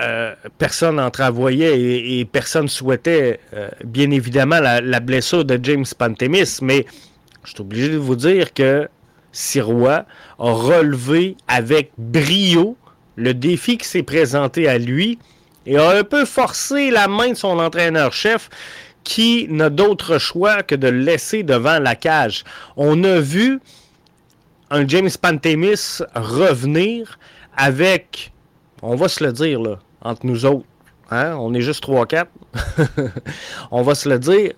euh, 0.00 0.34
personne 0.58 0.96
n'entrevoyait 0.96 1.78
et, 1.78 2.20
et, 2.20 2.24
personne 2.24 2.68
souhaitait, 2.68 3.40
euh, 3.52 3.68
bien 3.84 4.10
évidemment, 4.12 4.60
la, 4.60 5.00
blessure 5.00 5.44
de 5.44 5.58
James 5.60 5.84
Pantemis. 5.98 6.58
Mais 6.62 6.86
je 7.42 7.50
suis 7.50 7.60
obligé 7.60 7.88
de 7.88 7.96
vous 7.96 8.14
dire 8.14 8.54
que 8.54 8.88
Sirois 9.32 10.04
a 10.38 10.52
relevé 10.52 11.36
avec 11.48 11.90
brio 11.98 12.76
le 13.16 13.34
défi 13.34 13.76
qui 13.76 13.88
s'est 13.88 14.04
présenté 14.04 14.68
à 14.68 14.78
lui 14.78 15.18
et 15.66 15.76
a 15.76 15.90
un 15.90 16.04
peu 16.04 16.24
forcé 16.24 16.90
la 16.90 17.08
main 17.08 17.30
de 17.30 17.34
son 17.34 17.58
entraîneur-chef 17.58 18.48
qui 19.02 19.46
n'a 19.50 19.70
d'autre 19.70 20.18
choix 20.18 20.62
que 20.62 20.74
de 20.74 20.88
le 20.88 21.00
laisser 21.00 21.42
devant 21.42 21.80
la 21.80 21.96
cage. 21.96 22.44
On 22.76 23.02
a 23.04 23.18
vu 23.18 23.58
un 24.70 24.86
James 24.86 25.10
Pantemis 25.20 26.00
revenir 26.14 27.18
avec, 27.56 28.32
on 28.82 28.96
va 28.96 29.08
se 29.08 29.24
le 29.24 29.32
dire, 29.32 29.60
là, 29.60 29.78
entre 30.02 30.26
nous 30.26 30.44
autres, 30.46 30.66
hein, 31.10 31.36
on 31.38 31.54
est 31.54 31.60
juste 31.60 31.84
3-4, 31.84 32.26
on 33.70 33.82
va 33.82 33.94
se 33.94 34.08
le 34.08 34.18
dire, 34.18 34.52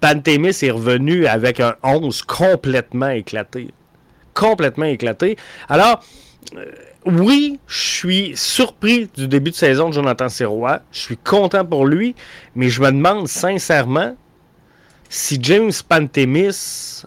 Pantemis 0.00 0.56
est 0.62 0.70
revenu 0.70 1.26
avec 1.26 1.60
un 1.60 1.74
11 1.82 2.22
complètement 2.22 3.08
éclaté. 3.08 3.68
Complètement 4.32 4.84
éclaté. 4.84 5.36
Alors, 5.68 6.04
euh, 6.56 6.66
oui, 7.04 7.58
je 7.66 7.78
suis 7.78 8.32
surpris 8.36 9.08
du 9.16 9.26
début 9.26 9.50
de 9.50 9.56
saison 9.56 9.88
de 9.88 9.94
Jonathan 9.94 10.28
Sirois. 10.28 10.80
Je 10.92 11.00
suis 11.00 11.16
content 11.16 11.64
pour 11.64 11.86
lui, 11.86 12.14
mais 12.54 12.68
je 12.68 12.80
me 12.80 12.92
demande 12.92 13.26
sincèrement 13.26 14.14
si 15.08 15.38
James 15.42 15.72
Pantemis 15.88 17.02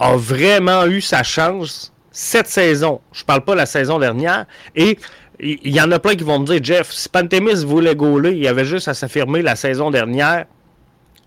a 0.00 0.16
vraiment 0.16 0.86
eu 0.86 1.00
sa 1.00 1.22
chance 1.22 1.92
cette 2.10 2.48
saison. 2.48 3.00
Je 3.12 3.22
parle 3.22 3.42
pas 3.42 3.52
de 3.52 3.58
la 3.58 3.66
saison 3.66 3.98
dernière. 3.98 4.46
Et 4.74 4.98
il 5.38 5.74
y 5.74 5.80
en 5.80 5.90
a 5.92 5.98
plein 5.98 6.16
qui 6.16 6.24
vont 6.24 6.40
me 6.40 6.46
dire, 6.46 6.60
Jeff, 6.62 6.90
si 6.90 7.08
Pantémis 7.08 7.64
voulait 7.64 7.94
gauler, 7.94 8.32
il 8.32 8.46
avait 8.48 8.64
juste 8.64 8.88
à 8.88 8.94
s'affirmer 8.94 9.42
la 9.42 9.56
saison 9.56 9.90
dernière. 9.90 10.46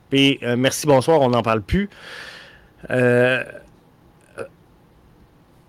Puis 0.10 0.40
euh, 0.44 0.56
merci, 0.58 0.86
bonsoir, 0.86 1.22
on 1.22 1.30
n'en 1.30 1.42
parle 1.42 1.62
plus. 1.62 1.90
Euh, 2.90 3.44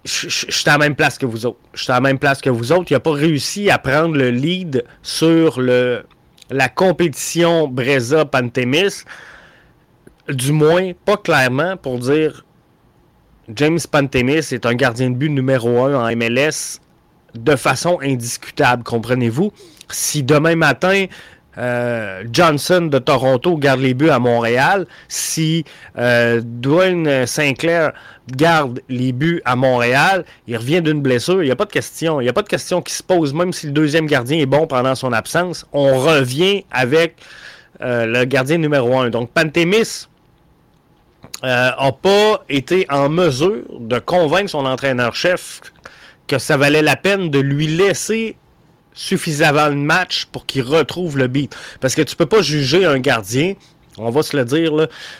je 0.04 0.28
suis 0.28 0.68
à 0.68 0.72
la 0.72 0.78
même 0.78 0.96
place 0.96 1.16
que 1.16 1.24
vous 1.24 1.46
autres. 1.46 1.60
Je 1.72 1.84
suis 1.84 1.92
à 1.92 1.94
la 1.94 2.00
même 2.00 2.18
place 2.18 2.40
que 2.40 2.50
vous 2.50 2.72
autres. 2.72 2.90
Il 2.90 2.94
n'a 2.94 3.00
pas 3.00 3.12
réussi 3.12 3.70
à 3.70 3.78
prendre 3.78 4.14
le 4.16 4.30
lead 4.30 4.84
sur 5.02 5.60
le, 5.60 6.04
la 6.50 6.68
compétition 6.68 7.68
Breza-Pantémis. 7.68 9.04
Du 10.28 10.52
moins, 10.52 10.92
pas 11.04 11.16
clairement 11.16 11.76
pour 11.78 11.98
dire 11.98 12.43
James 13.52 13.80
Pantemis 13.90 14.52
est 14.52 14.66
un 14.66 14.74
gardien 14.74 15.10
de 15.10 15.16
but 15.16 15.28
numéro 15.28 15.84
un 15.84 15.94
en 15.94 16.16
MLS 16.16 16.80
de 17.34 17.56
façon 17.56 17.98
indiscutable, 18.00 18.84
comprenez-vous? 18.84 19.52
Si 19.90 20.22
demain 20.22 20.56
matin, 20.56 21.06
euh, 21.58 22.24
Johnson 22.32 22.88
de 22.90 22.98
Toronto 22.98 23.56
garde 23.56 23.80
les 23.80 23.92
buts 23.92 24.08
à 24.08 24.18
Montréal, 24.18 24.86
si 25.08 25.64
euh, 25.98 26.40
Dwayne 26.42 27.26
Sinclair 27.26 27.92
garde 28.34 28.80
les 28.88 29.12
buts 29.12 29.42
à 29.44 29.56
Montréal, 29.56 30.24
il 30.46 30.56
revient 30.56 30.80
d'une 30.80 31.02
blessure, 31.02 31.42
il 31.42 31.46
n'y 31.46 31.52
a 31.52 31.56
pas 31.56 31.66
de 31.66 31.72
question. 31.72 32.20
Il 32.20 32.24
n'y 32.24 32.30
a 32.30 32.32
pas 32.32 32.42
de 32.42 32.48
question 32.48 32.80
qui 32.80 32.94
se 32.94 33.02
pose, 33.02 33.34
même 33.34 33.52
si 33.52 33.66
le 33.66 33.72
deuxième 33.72 34.06
gardien 34.06 34.38
est 34.38 34.46
bon 34.46 34.66
pendant 34.66 34.94
son 34.94 35.12
absence. 35.12 35.66
On 35.72 35.98
revient 35.98 36.64
avec 36.70 37.16
euh, 37.82 38.06
le 38.06 38.24
gardien 38.24 38.58
numéro 38.58 38.98
un. 38.98 39.10
Donc, 39.10 39.30
Pantemis, 39.30 40.06
n'a 41.44 41.86
euh, 41.86 41.92
pas 41.92 42.44
été 42.48 42.86
en 42.90 43.08
mesure 43.08 43.64
de 43.80 43.98
convaincre 43.98 44.50
son 44.50 44.66
entraîneur-chef 44.66 45.60
que 46.26 46.38
ça 46.38 46.56
valait 46.56 46.82
la 46.82 46.96
peine 46.96 47.30
de 47.30 47.38
lui 47.38 47.66
laisser 47.66 48.36
suffisamment 48.94 49.68
de 49.68 49.74
match 49.74 50.26
pour 50.26 50.46
qu'il 50.46 50.62
retrouve 50.62 51.18
le 51.18 51.26
beat. 51.26 51.56
Parce 51.80 51.94
que 51.94 52.02
tu 52.02 52.16
peux 52.16 52.26
pas 52.26 52.42
juger 52.42 52.84
un 52.84 52.98
gardien, 52.98 53.54
on 53.98 54.10
va 54.10 54.22
se 54.22 54.36
le 54.36 54.44
dire, 54.44 54.72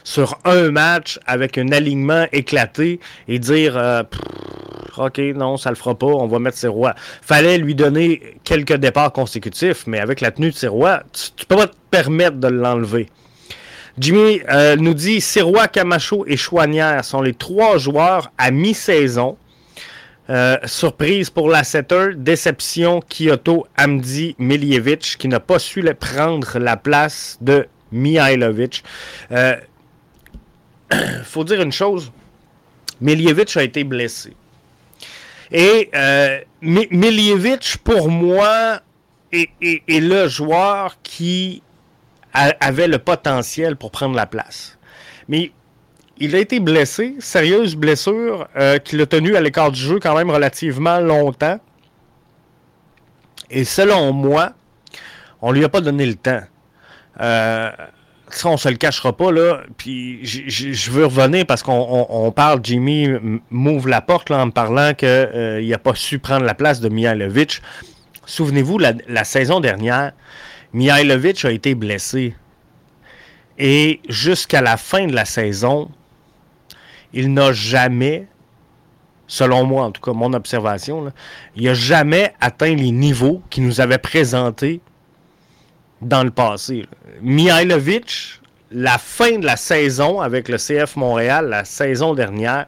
sur 0.05 0.39
un 0.45 0.71
match 0.71 1.19
avec 1.27 1.59
un 1.59 1.73
alignement 1.73 2.27
éclaté 2.33 3.01
et 3.29 3.39
dire 3.39 3.77
euh, 3.77 4.03
OK, 4.97 5.19
non, 5.35 5.57
ça 5.57 5.71
le 5.71 5.77
fera 5.77 5.97
pas, 5.97 6.07
on 6.07 6.27
va 6.27 6.39
mettre 6.39 6.57
ses 6.57 6.69
rois. 6.69 6.95
Fallait 7.21 7.59
lui 7.59 7.75
donner 7.75 8.39
quelques 8.45 8.77
départs 8.77 9.13
consécutifs, 9.13 9.87
mais 9.87 9.99
avec 9.99 10.21
la 10.21 10.31
tenue 10.31 10.51
de 10.51 10.57
ses 10.57 10.69
rois, 10.69 11.03
tu, 11.13 11.33
tu 11.37 11.47
peux 11.47 11.57
pas 11.57 11.67
te 11.67 11.77
permettre 11.91 12.37
de 12.37 12.49
l'enlever. 12.49 13.09
Jimmy 13.99 14.41
euh, 14.51 14.77
nous 14.77 14.95
dit 14.95 15.21
Sirois, 15.21 15.69
Camacho 15.69 16.25
et 16.27 16.37
Chouanière 16.37 17.05
sont 17.05 17.23
les 17.23 17.35
trois 17.35 17.79
joueurs 17.79 18.33
à 18.39 18.51
mi-saison. 18.51 19.37
Euh, 20.31 20.57
surprise 20.65 21.29
pour 21.29 21.51
la 21.51 21.65
setter, 21.65 22.15
déception 22.17 23.01
Kyoto 23.01 23.67
Amdi 23.77 24.35
Miljevic 24.39 25.17
qui 25.19 25.29
n'a 25.29 25.39
pas 25.39 25.59
su 25.59 25.85
prendre 26.01 26.59
la 26.59 26.79
place 26.79 27.37
de 27.43 27.69
Mihailovic. 27.93 28.83
Euh, 29.33 29.57
faut 31.25 31.45
dire 31.45 31.61
une 31.61 31.73
chose, 31.73 32.11
Miljevic 33.01 33.55
a 33.57 33.63
été 33.63 33.85
blessé. 33.85 34.35
Et 35.53 35.91
euh, 35.95 36.41
pour 37.85 38.09
moi, 38.09 38.81
est, 39.31 39.51
le 39.89 40.27
joueur 40.29 40.97
qui 41.03 41.63
avait 42.35 42.89
le 42.89 42.99
potentiel 42.99 43.77
pour 43.77 43.91
prendre 43.91 44.17
la 44.17 44.27
place. 44.27 44.77
Mais 45.29 45.53
il 46.19 46.35
a 46.35 46.39
été 46.39 46.61
blessé, 46.61 47.17
sérieuse 47.19 47.77
blessure 47.77 48.49
euh, 48.57 48.79
qui 48.79 48.97
l'a 48.97 49.07
tenu 49.07 49.37
à 49.37 49.41
l'écart 49.41 49.73
du 49.73 49.81
jeu 49.81 49.99
quand 50.01 50.17
même 50.17 50.31
relativement 50.31 51.01
longtemps. 51.01 51.59
Et 53.51 53.65
selon 53.65 54.13
moi, 54.13 54.53
on 55.41 55.53
lui 55.53 55.65
a 55.65 55.69
pas 55.69 55.81
donné 55.81 56.07
le 56.07 56.15
temps. 56.15 56.41
Euh, 57.21 57.71
ça, 58.31 58.49
on 58.49 58.57
se 58.57 58.69
le 58.69 58.77
cachera 58.77 59.17
pas, 59.17 59.31
là. 59.31 59.63
Puis 59.77 60.25
je 60.25 60.91
veux 60.91 61.07
revenir 61.07 61.47
parce 61.47 61.63
qu'on 61.63 62.33
parle, 62.35 62.61
Jimmy 62.63 63.09
m'ouvre 63.51 63.89
la 63.89 64.01
porte 64.01 64.31
en 64.31 64.47
me 64.47 64.51
parlant 64.51 64.95
qu'il 64.95 65.09
euh, 65.09 65.65
n'a 65.65 65.79
pas 65.79 65.95
su 65.95 66.19
prendre 66.19 66.45
la 66.45 66.55
place 66.55 66.81
de 66.81 66.89
Mihailovic. 66.89 67.61
Souvenez-vous, 68.27 68.79
la 68.79 69.25
saison 69.25 69.61
dernière, 69.61 70.13
Mihailovic 70.75 71.45
a 71.45 71.53
été 71.53 71.75
blessé. 71.75 72.35
Et 73.59 74.01
jusqu'à 74.09 74.61
la 74.61 74.77
fin 74.77 75.07
de 75.07 75.15
la 75.15 75.25
saison, 75.25 75.89
il 77.13 77.33
n'a 77.33 77.53
jamais, 77.53 78.27
selon 79.29 79.65
moi 79.65 79.85
en 79.85 79.93
tout 79.93 80.03
cas, 80.03 80.13
mon 80.13 80.33
observation, 80.33 81.13
il 81.55 81.65
n'a 81.65 81.75
jamais 81.75 82.35
atteint 82.41 82.75
les 82.75 82.91
niveaux 82.91 83.41
qu'il 83.51 83.65
nous 83.65 83.81
avait 83.81 83.99
présentés 83.99 84.81
dans 86.03 86.25
le 86.25 86.33
passé. 86.33 86.87
Mihailovic, 87.23 88.41
la 88.73 88.99
fin 88.99 89.39
de 89.39 89.47
la 89.47 89.57
saison 89.57 90.21
avec 90.21 90.49
le 90.49 90.57
CF 90.57 90.97
Montréal, 90.97 91.49
la 91.49 91.65
saison 91.65 92.15
dernière, 92.15 92.67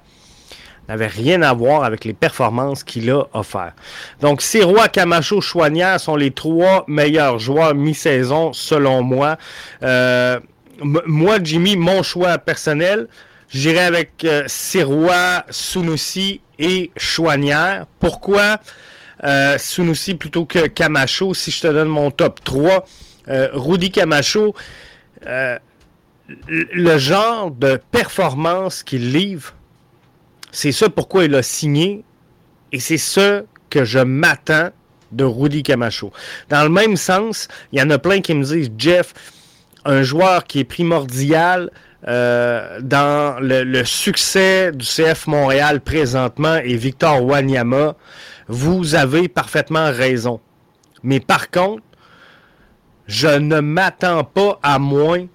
n'avait 0.89 1.07
rien 1.07 1.43
à 1.43 1.53
voir 1.53 1.85
avec 1.85 2.05
les 2.05 2.13
performances 2.13 2.85
qu'il 2.85 3.11
a 3.11 3.25
offert. 3.33 3.73
Donc, 4.21 4.43
Sirois, 4.43 4.89
Camacho, 4.89 5.41
Chouanière 5.41 6.01
sont 6.01 6.17
les 6.17 6.31
trois 6.31 6.85
meilleurs 6.87 7.39
joueurs 7.39 7.75
mi-saison, 7.75 8.53
selon 8.53 9.03
moi. 9.03 9.37
Euh, 9.83 10.39
moi, 10.83 11.39
Jimmy, 11.43 11.77
mon 11.77 12.03
choix 12.03 12.39
personnel, 12.39 13.09
j'irai 13.49 13.81
avec 13.81 14.25
euh, 14.25 14.45
Sirois, 14.47 15.45
Sunusi 15.51 16.41
et 16.59 16.91
Chouanière. 16.97 17.87
Pourquoi? 17.99 18.59
Euh, 19.25 19.57
Sunusi 19.59 20.15
plutôt 20.15 20.45
que 20.45 20.67
Camacho 20.67 21.33
si 21.33 21.51
je 21.51 21.63
te 21.63 21.67
donne 21.69 21.89
mon 21.89 22.11
top 22.11 22.43
3? 22.45 22.85
Euh, 23.29 23.49
Rudy 23.53 23.91
Camacho, 23.91 24.55
euh, 25.27 25.59
le 26.49 26.99
genre 26.99 27.51
de 27.51 27.81
performance 27.91 28.83
qu'il 28.83 29.13
livre, 29.13 29.55
c'est 30.57 30.73
ça 30.73 30.89
pourquoi 30.89 31.25
il 31.25 31.35
a 31.35 31.43
signé 31.43 32.03
et 32.73 32.81
c'est 32.81 32.97
ça 32.97 33.43
que 33.69 33.85
je 33.85 33.99
m'attends 33.99 34.71
de 35.13 35.23
Rudy 35.23 35.63
Camacho. 35.63 36.11
Dans 36.49 36.63
le 36.63 36.71
même 36.71 36.97
sens, 36.97 37.47
il 37.73 37.79
y 37.79 37.83
en 37.83 37.91
a 37.91 37.99
plein 37.99 38.23
qui 38.23 38.33
me 38.33 38.43
disent 38.43 38.71
Jeff, 38.79 39.13
un 39.85 40.03
joueur 40.03 40.45
qui 40.45 40.61
est 40.61 40.65
primordial 40.65 41.71
euh, 42.09 42.81
dans 42.81 43.39
le, 43.39 43.85
succès 43.85 44.73
du 44.73 44.87
CF 44.87 45.27
Montréal 45.27 45.83
présentement 45.83 46.57
et 46.57 46.77
Victor 46.77 47.23
Wanyama, 47.23 47.95
vous 48.49 48.95
avez 48.95 49.29
parfaitement 49.29 49.93
raison. 49.93 50.41
Mais 51.03 51.21
par 51.21 51.51
contre, 51.51 51.83
je 53.07 53.29
ne 53.29 53.61
m'attends 53.61 54.25
pas 54.25 54.59
à 54.63 54.79
moins 54.79 55.27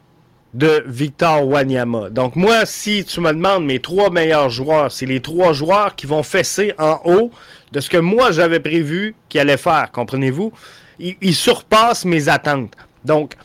de 0.53 0.83
Victor 0.85 1.47
Wanyama. 1.47 2.09
Donc 2.09 2.35
moi, 2.35 2.65
si 2.65 3.05
tu 3.05 3.21
me 3.21 3.31
demandes 3.31 3.65
mes 3.65 3.79
trois 3.79 4.09
meilleurs 4.09 4.49
joueurs, 4.49 4.91
c'est 4.91 5.05
les 5.05 5.21
trois 5.21 5.53
joueurs 5.53 5.95
qui 5.95 6.07
vont 6.07 6.23
fesser 6.23 6.73
en 6.77 6.99
haut 7.05 7.31
de 7.71 7.79
ce 7.79 7.89
que 7.89 7.97
moi 7.97 8.31
j'avais 8.31 8.59
prévu 8.59 9.15
qu'ils 9.29 9.41
allaient 9.41 9.57
faire, 9.57 9.91
comprenez-vous? 9.91 10.51
Ils, 10.99 11.35
surpassent 11.35 12.05
mes 12.05 12.29
attentes. 12.29 12.73
Donc, 13.05 13.35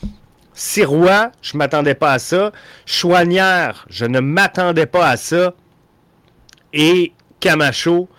Sirois, 0.53 1.31
je 1.41 1.55
ne 1.55 1.59
m'attendais 1.59 1.95
pas 1.95 2.13
à 2.13 2.19
ça. 2.19 2.53
Chouanière, 2.85 3.87
je 3.89 4.05
ne 4.05 4.21
m'attendais 4.21 4.85
pas 4.85 5.09
à 5.09 5.17
ça. 5.17 5.55
Et 6.75 7.15
Camacho, 7.41 8.11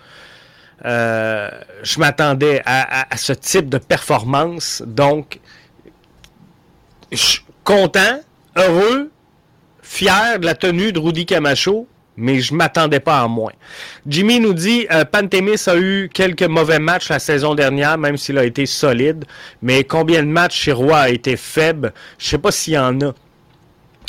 euh, 0.85 1.51
je 1.83 1.99
m'attendais 1.99 2.63
à, 2.65 3.13
à, 3.13 3.17
ce 3.17 3.33
type 3.33 3.69
de 3.69 3.77
performance. 3.77 4.81
Donc, 4.87 5.39
je 7.11 7.17
suis 7.17 7.45
content, 7.63 8.21
heureux, 8.57 9.11
fier 9.81 10.39
de 10.39 10.45
la 10.45 10.55
tenue 10.55 10.91
de 10.91 10.99
Rudy 10.99 11.25
Camacho, 11.25 11.87
mais 12.17 12.39
je 12.39 12.53
m'attendais 12.53 12.99
pas 12.99 13.21
à 13.21 13.27
moins. 13.27 13.51
Jimmy 14.07 14.39
nous 14.39 14.53
dit 14.53 14.87
euh, 14.91 15.05
Pantémis 15.05 15.61
a 15.67 15.77
eu 15.77 16.09
quelques 16.11 16.43
mauvais 16.43 16.79
matchs 16.79 17.09
la 17.09 17.19
saison 17.19 17.53
dernière, 17.53 17.97
même 17.97 18.17
s'il 18.17 18.37
a 18.37 18.43
été 18.43 18.65
solide, 18.65 19.25
mais 19.61 19.83
combien 19.83 20.23
de 20.23 20.27
matchs 20.27 20.61
chez 20.61 20.71
Roy 20.71 20.97
a 20.97 21.09
été 21.09 21.37
faible? 21.37 21.93
Je 22.17 22.27
sais 22.27 22.37
pas 22.39 22.51
s'il 22.51 22.73
y 22.73 22.77
en 22.77 22.99
a. 23.01 23.13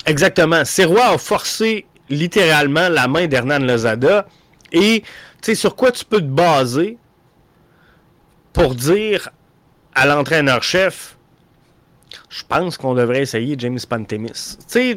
Exactement. 0.07 0.63
Roy 0.87 1.05
a 1.05 1.19
forcé 1.19 1.85
littéralement 2.09 2.89
la 2.89 3.09
main 3.09 3.27
d'Hernan 3.27 3.59
Lozada. 3.59 4.27
Et 4.73 5.03
tu 5.03 5.07
sais, 5.43 5.55
sur 5.55 5.77
quoi 5.77 5.93
tu 5.93 6.05
peux 6.05 6.21
te 6.21 6.27
baser 6.27 6.97
pour 8.55 8.75
dire 8.75 9.29
à 9.95 10.07
l'entraîneur-chef 10.07 11.18
je 12.29 12.43
pense 12.47 12.77
qu'on 12.77 12.95
devrait 12.95 13.23
essayer 13.23 13.55
James 13.59 13.79
Pantemis. 13.89 14.59
Tu 14.71 14.97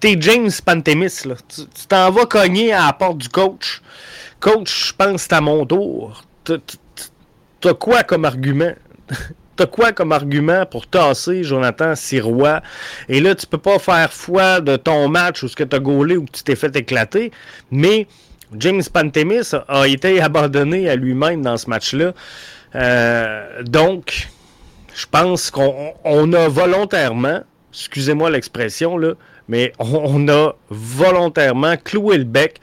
t'es 0.00 0.16
James 0.20 0.50
Pantemis, 0.64 1.24
là. 1.24 1.34
Tu 1.48 1.86
t'en 1.88 2.10
vas 2.10 2.26
cogner 2.26 2.72
à 2.72 2.86
la 2.86 2.92
porte 2.92 3.18
du 3.18 3.28
coach. 3.28 3.82
Coach, 4.40 4.88
je 4.88 4.92
pense 4.92 5.14
que 5.14 5.18
c'est 5.18 5.32
à 5.32 5.40
mon 5.40 5.66
tour. 5.66 6.22
T'as 6.44 7.74
quoi 7.74 8.04
comme 8.04 8.24
argument? 8.24 8.74
T'as 9.56 9.66
quoi 9.66 9.90
comme 9.90 10.12
argument 10.12 10.66
pour 10.66 10.86
tasser 10.86 11.42
Jonathan 11.42 11.96
Sirois? 11.96 12.62
Et 13.08 13.18
là, 13.18 13.34
tu 13.34 13.44
peux 13.44 13.58
pas 13.58 13.80
faire 13.80 14.12
foi 14.12 14.60
de 14.60 14.76
ton 14.76 15.08
match 15.08 15.42
ou 15.42 15.48
ce 15.48 15.56
que 15.56 15.64
t'as 15.64 15.80
gaulé 15.80 16.16
ou 16.16 16.26
que 16.26 16.30
tu 16.30 16.44
t'es 16.44 16.54
fait 16.54 16.76
éclater, 16.76 17.32
mais 17.72 18.06
James 18.56 18.84
Pantemis 18.92 19.50
a 19.66 19.88
été 19.88 20.20
abandonné 20.20 20.88
à 20.88 20.94
lui-même 20.94 21.42
dans 21.42 21.56
ce 21.56 21.68
match-là. 21.68 22.12
Euh, 22.76 23.62
donc, 23.64 24.28
je 24.98 25.06
pense 25.08 25.52
qu'on 25.52 26.32
a 26.32 26.48
volontairement, 26.48 27.42
excusez-moi 27.72 28.30
l'expression, 28.30 28.98
là, 28.98 29.12
mais 29.48 29.72
on, 29.78 30.26
a 30.28 30.56
volontairement 30.70 31.76
cloué 31.76 32.18
le 32.18 32.24
bec 32.24 32.58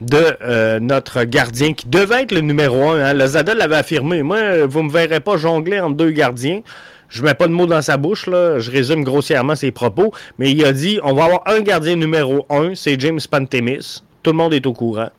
de 0.00 0.36
euh, 0.42 0.80
notre 0.80 1.22
gardien 1.22 1.74
qui 1.74 1.86
devait 1.86 2.24
être 2.24 2.32
le 2.32 2.40
numéro 2.40 2.90
un. 2.90 3.00
Hein. 3.00 3.12
Le 3.14 3.24
Zada 3.24 3.54
l'avait 3.54 3.76
affirmé. 3.76 4.24
Moi, 4.24 4.66
vous 4.66 4.80
ne 4.80 4.88
me 4.88 4.90
verrez 4.90 5.20
pas 5.20 5.36
jongler 5.36 5.78
entre 5.78 5.94
deux 5.94 6.10
gardiens. 6.10 6.60
Je 7.08 7.22
mets 7.22 7.34
pas 7.34 7.46
de 7.46 7.52
mots 7.52 7.66
dans 7.66 7.82
sa 7.82 7.96
bouche, 7.96 8.26
là. 8.26 8.58
je 8.58 8.72
résume 8.72 9.04
grossièrement 9.04 9.54
ses 9.54 9.70
propos, 9.70 10.12
mais 10.40 10.50
il 10.50 10.64
a 10.64 10.72
dit 10.72 10.98
on 11.04 11.14
va 11.14 11.26
avoir 11.26 11.42
un 11.46 11.60
gardien 11.60 11.94
numéro 11.94 12.46
un, 12.50 12.74
c'est 12.74 12.98
James 12.98 13.20
Pantemis. 13.30 14.02
Tout 14.24 14.32
le 14.32 14.36
monde 14.36 14.54
est 14.54 14.66
au 14.66 14.72
courant. 14.72 15.10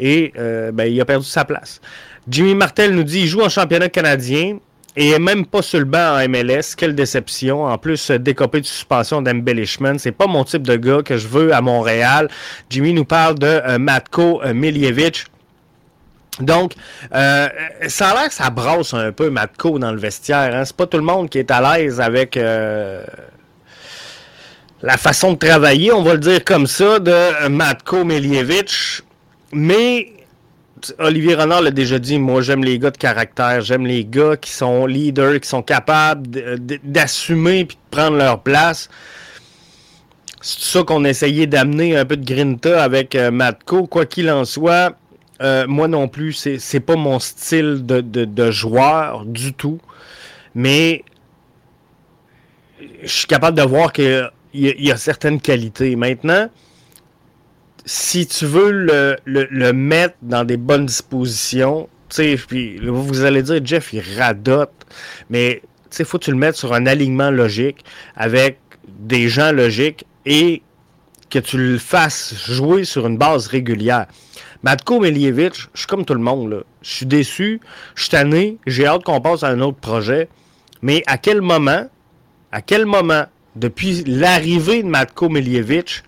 Et 0.00 0.32
euh, 0.38 0.72
ben, 0.72 0.90
il 0.90 0.98
a 1.02 1.04
perdu 1.04 1.26
sa 1.26 1.44
place. 1.44 1.82
Jimmy 2.30 2.54
Martel 2.54 2.94
nous 2.94 3.02
dit 3.02 3.20
il 3.20 3.26
joue 3.26 3.42
en 3.42 3.50
championnat 3.50 3.90
canadien. 3.90 4.56
Et 5.00 5.16
même 5.20 5.46
pas 5.46 5.62
sur 5.62 5.78
le 5.78 5.84
banc 5.84 6.18
en 6.18 6.28
MLS. 6.28 6.74
Quelle 6.76 6.96
déception. 6.96 7.64
En 7.64 7.78
plus, 7.78 8.10
décopé 8.10 8.60
de 8.60 8.66
suspension 8.66 9.22
d'embellishment. 9.22 9.96
C'est 9.96 10.10
pas 10.10 10.26
mon 10.26 10.42
type 10.42 10.66
de 10.66 10.74
gars 10.74 11.02
que 11.04 11.16
je 11.16 11.28
veux 11.28 11.54
à 11.54 11.60
Montréal. 11.60 12.28
Jimmy 12.68 12.92
nous 12.92 13.04
parle 13.04 13.38
de 13.38 13.46
euh, 13.46 13.78
Matko 13.78 14.42
euh, 14.42 14.52
Miljevic. 14.52 15.26
Donc, 16.40 16.72
euh, 17.14 17.48
ça 17.86 18.08
a 18.08 18.14
l'air 18.14 18.28
que 18.28 18.34
ça 18.34 18.50
brasse 18.50 18.92
un 18.92 19.12
peu 19.12 19.30
Matko 19.30 19.78
dans 19.78 19.92
le 19.92 20.00
vestiaire. 20.00 20.52
Hein? 20.52 20.64
C'est 20.64 20.76
pas 20.76 20.88
tout 20.88 20.98
le 20.98 21.04
monde 21.04 21.30
qui 21.30 21.38
est 21.38 21.52
à 21.52 21.60
l'aise 21.60 22.00
avec 22.00 22.34
la 22.34 23.04
façon 24.96 25.34
de 25.34 25.38
travailler, 25.38 25.92
on 25.92 26.02
va 26.02 26.14
le 26.14 26.20
dire 26.20 26.44
comme 26.44 26.66
ça, 26.66 26.98
de 26.98 27.46
Matko 27.48 28.02
Miljevic. 28.02 29.04
Mais 29.52 30.17
Olivier 30.98 31.34
Renard 31.34 31.62
l'a 31.62 31.70
déjà 31.70 31.98
dit, 31.98 32.18
moi 32.18 32.42
j'aime 32.42 32.64
les 32.64 32.78
gars 32.78 32.90
de 32.90 32.96
caractère, 32.96 33.60
j'aime 33.60 33.86
les 33.86 34.04
gars 34.04 34.36
qui 34.36 34.50
sont 34.50 34.86
leaders, 34.86 35.40
qui 35.40 35.48
sont 35.48 35.62
capables 35.62 36.26
d'assumer 36.84 37.60
et 37.60 37.64
de 37.64 37.74
prendre 37.90 38.16
leur 38.16 38.42
place. 38.42 38.88
C'est 40.40 40.78
ça 40.78 40.82
qu'on 40.84 41.04
essayait 41.04 41.46
d'amener 41.46 41.96
un 41.96 42.04
peu 42.04 42.16
de 42.16 42.24
grinta 42.24 42.82
avec 42.82 43.14
euh, 43.14 43.30
Matko. 43.30 43.86
Quoi 43.86 44.06
qu'il 44.06 44.30
en 44.30 44.44
soit, 44.44 44.96
euh, 45.42 45.66
moi 45.66 45.88
non 45.88 46.08
plus, 46.08 46.32
c'est 46.58 46.80
pas 46.80 46.96
mon 46.96 47.18
style 47.18 47.84
de, 47.84 48.50
joueur 48.50 49.24
du 49.24 49.52
tout. 49.52 49.80
Mais 50.54 51.04
je 53.02 53.08
suis 53.08 53.26
capable 53.26 53.56
de 53.56 53.62
voir 53.62 53.92
qu'il 53.92 54.30
y, 54.54 54.90
a 54.90 54.96
certaines 54.96 55.40
qualités. 55.40 55.96
Maintenant, 55.96 56.48
si 57.88 58.26
tu 58.26 58.44
veux 58.44 58.70
le, 58.70 59.72
mettre 59.72 60.14
dans 60.20 60.44
des 60.44 60.58
bonnes 60.58 60.84
dispositions, 60.84 61.88
puis 62.10 62.78
vous 62.86 63.24
allez 63.24 63.42
dire, 63.42 63.60
Jeff, 63.64 63.94
il 63.94 64.02
radote, 64.18 64.86
mais 65.30 65.62
il 65.98 66.04
faut 66.04 66.18
que 66.18 66.24
tu 66.24 66.30
le 66.30 66.36
mettes 66.36 66.56
sur 66.56 66.74
un 66.74 66.84
alignement 66.84 67.30
logique 67.30 67.82
avec 68.14 68.58
des 68.86 69.30
gens 69.30 69.52
logiques 69.52 70.04
et 70.26 70.62
que 71.30 71.38
tu 71.38 71.56
le 71.56 71.78
fasses 71.78 72.34
jouer 72.46 72.84
sur 72.84 73.06
une 73.06 73.16
base 73.16 73.46
régulière. 73.46 74.06
Matko 74.62 75.00
Melievich, 75.00 75.68
je 75.72 75.78
suis 75.78 75.86
comme 75.86 76.04
tout 76.04 76.14
le 76.14 76.20
monde. 76.20 76.64
Je 76.82 76.90
suis 76.90 77.06
déçu, 77.06 77.58
je 77.94 78.02
suis 78.02 78.10
tanné, 78.10 78.58
j'ai 78.66 78.86
hâte 78.86 79.02
qu'on 79.02 79.22
passe 79.22 79.42
à 79.44 79.48
un 79.48 79.60
autre 79.62 79.78
projet. 79.78 80.28
Mais 80.82 81.02
à 81.06 81.16
quel 81.16 81.40
moment, 81.40 81.88
à 82.52 82.60
quel 82.60 82.84
moment, 82.84 83.24
depuis 83.56 84.04
l'arrivée 84.04 84.82
de 84.82 84.88
Matko 84.88 85.30
Melievich, 85.30 86.02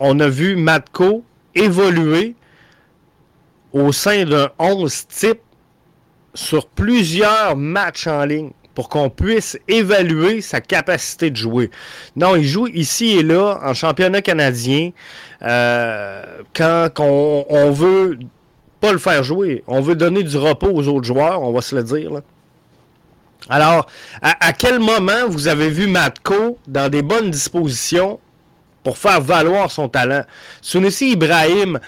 on 0.00 0.18
a 0.18 0.28
vu 0.28 0.56
Matko 0.56 1.22
évoluer 1.54 2.34
au 3.72 3.92
sein 3.92 4.24
d'un 4.24 4.50
11 4.58 5.06
type 5.06 5.40
sur 6.34 6.66
plusieurs 6.66 7.56
matchs 7.56 8.06
en 8.06 8.24
ligne 8.24 8.50
pour 8.74 8.88
qu'on 8.88 9.10
puisse 9.10 9.58
évaluer 9.68 10.40
sa 10.40 10.60
capacité 10.60 11.30
de 11.30 11.36
jouer. 11.36 11.70
Non, 12.16 12.34
il 12.34 12.44
joue 12.44 12.66
ici 12.68 13.18
et 13.18 13.22
là 13.22 13.60
en 13.62 13.74
championnat 13.74 14.22
canadien 14.22 14.90
euh, 15.42 16.24
quand 16.54 16.88
on, 16.98 17.70
veut 17.72 18.18
pas 18.80 18.92
le 18.92 18.98
faire 18.98 19.22
jouer. 19.22 19.62
On 19.66 19.80
veut 19.80 19.96
donner 19.96 20.22
du 20.22 20.36
repos 20.38 20.70
aux 20.72 20.88
autres 20.88 21.06
joueurs, 21.06 21.42
on 21.42 21.52
va 21.52 21.60
se 21.60 21.76
le 21.76 21.82
dire. 21.82 22.10
Alors, 23.48 23.86
à, 24.22 24.46
à, 24.46 24.52
quel 24.52 24.78
moment 24.78 25.28
vous 25.28 25.48
avez 25.48 25.68
vu 25.68 25.86
Matko 25.86 26.58
dans 26.66 26.88
des 26.88 27.02
bonnes 27.02 27.30
dispositions 27.30 28.20
pour 28.82 28.98
faire 28.98 29.20
valoir 29.20 29.70
son 29.70 29.88
talent. 29.88 30.22
Sunusi 30.62 31.12
Ibrahim, 31.12 31.78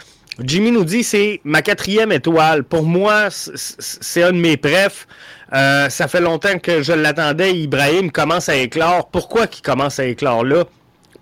Jimmy 0.41 0.71
nous 0.71 0.85
dit 0.85 1.05
c'est 1.05 1.41
ma 1.45 1.63
quatrième 1.63 2.13
étoile. 2.13 2.65
Pour 2.65 2.85
moi, 2.85 3.29
c'est 3.31 4.23
un 4.23 4.33
de 4.33 4.39
mes 4.39 4.57
prefs. 4.57 5.07
Euh, 5.53 5.89
ça 5.91 6.09
fait 6.09 6.21
longtemps 6.21 6.59
que 6.59 6.83
je 6.83 6.93
l'attendais. 6.93 7.55
Ibrahim 7.55 8.11
commence 8.11 8.49
à 8.49 8.57
éclore. 8.57 9.09
Pourquoi 9.09 9.47
qu'il 9.47 9.63
commence 9.63 9.99
à 9.99 10.07
éclore 10.07 10.45
là? 10.45 10.65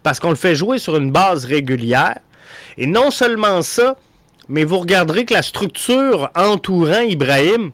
Parce 0.02 0.20
qu'on 0.20 0.30
le 0.30 0.36
fait 0.36 0.54
jouer 0.54 0.78
sur 0.78 0.96
une 0.96 1.10
base 1.10 1.44
régulière. 1.44 2.18
Et 2.78 2.86
non 2.86 3.10
seulement 3.10 3.62
ça, 3.62 3.96
mais 4.48 4.64
vous 4.64 4.78
regarderez 4.78 5.24
que 5.24 5.34
la 5.34 5.42
structure 5.42 6.30
entourant 6.34 7.00
Ibrahim 7.00 7.72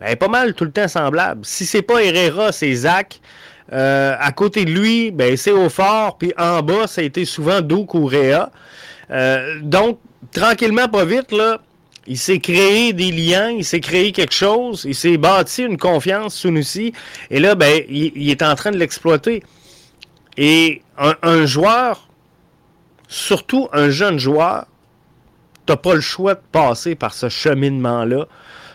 est 0.00 0.16
pas 0.16 0.28
mal 0.28 0.54
tout 0.54 0.64
le 0.64 0.72
temps 0.72 0.88
semblable. 0.88 1.44
Si 1.44 1.66
c'est 1.66 1.82
pas 1.82 2.02
Herrera, 2.02 2.52
c'est 2.52 2.74
Zach. 2.74 3.20
Euh, 3.72 4.16
à 4.18 4.32
côté 4.32 4.64
de 4.64 4.72
lui, 4.72 5.10
ben, 5.10 5.36
c'est 5.36 5.52
au 5.52 5.68
fort, 5.68 6.18
puis 6.18 6.32
en 6.36 6.62
bas, 6.62 6.86
ça 6.86 7.02
a 7.02 7.04
été 7.04 7.24
souvent 7.24 7.60
Do 7.60 7.84
Correa. 7.84 8.50
Euh, 9.10 9.60
donc, 9.62 9.98
tranquillement, 10.32 10.88
pas 10.88 11.04
vite, 11.04 11.30
là, 11.30 11.60
il 12.06 12.18
s'est 12.18 12.40
créé 12.40 12.92
des 12.92 13.12
liens, 13.12 13.50
il 13.50 13.64
s'est 13.64 13.80
créé 13.80 14.10
quelque 14.10 14.34
chose, 14.34 14.84
il 14.84 14.94
s'est 14.94 15.16
bâti 15.16 15.62
une 15.62 15.76
confiance, 15.76 16.34
Sunusi, 16.34 16.92
et 17.30 17.38
là, 17.38 17.54
ben, 17.54 17.82
il, 17.88 18.28
est 18.28 18.42
en 18.42 18.54
train 18.56 18.72
de 18.72 18.76
l'exploiter. 18.76 19.44
Et 20.36 20.82
un, 20.96 21.46
joueur, 21.46 22.08
surtout 23.06 23.68
un 23.72 23.90
jeune 23.90 24.18
joueur, 24.18 24.66
t'as 25.66 25.76
pas 25.76 25.94
le 25.94 26.00
choix 26.00 26.34
de 26.34 26.40
passer 26.50 26.94
par 26.94 27.14
ce 27.14 27.28
cheminement-là 27.28 28.26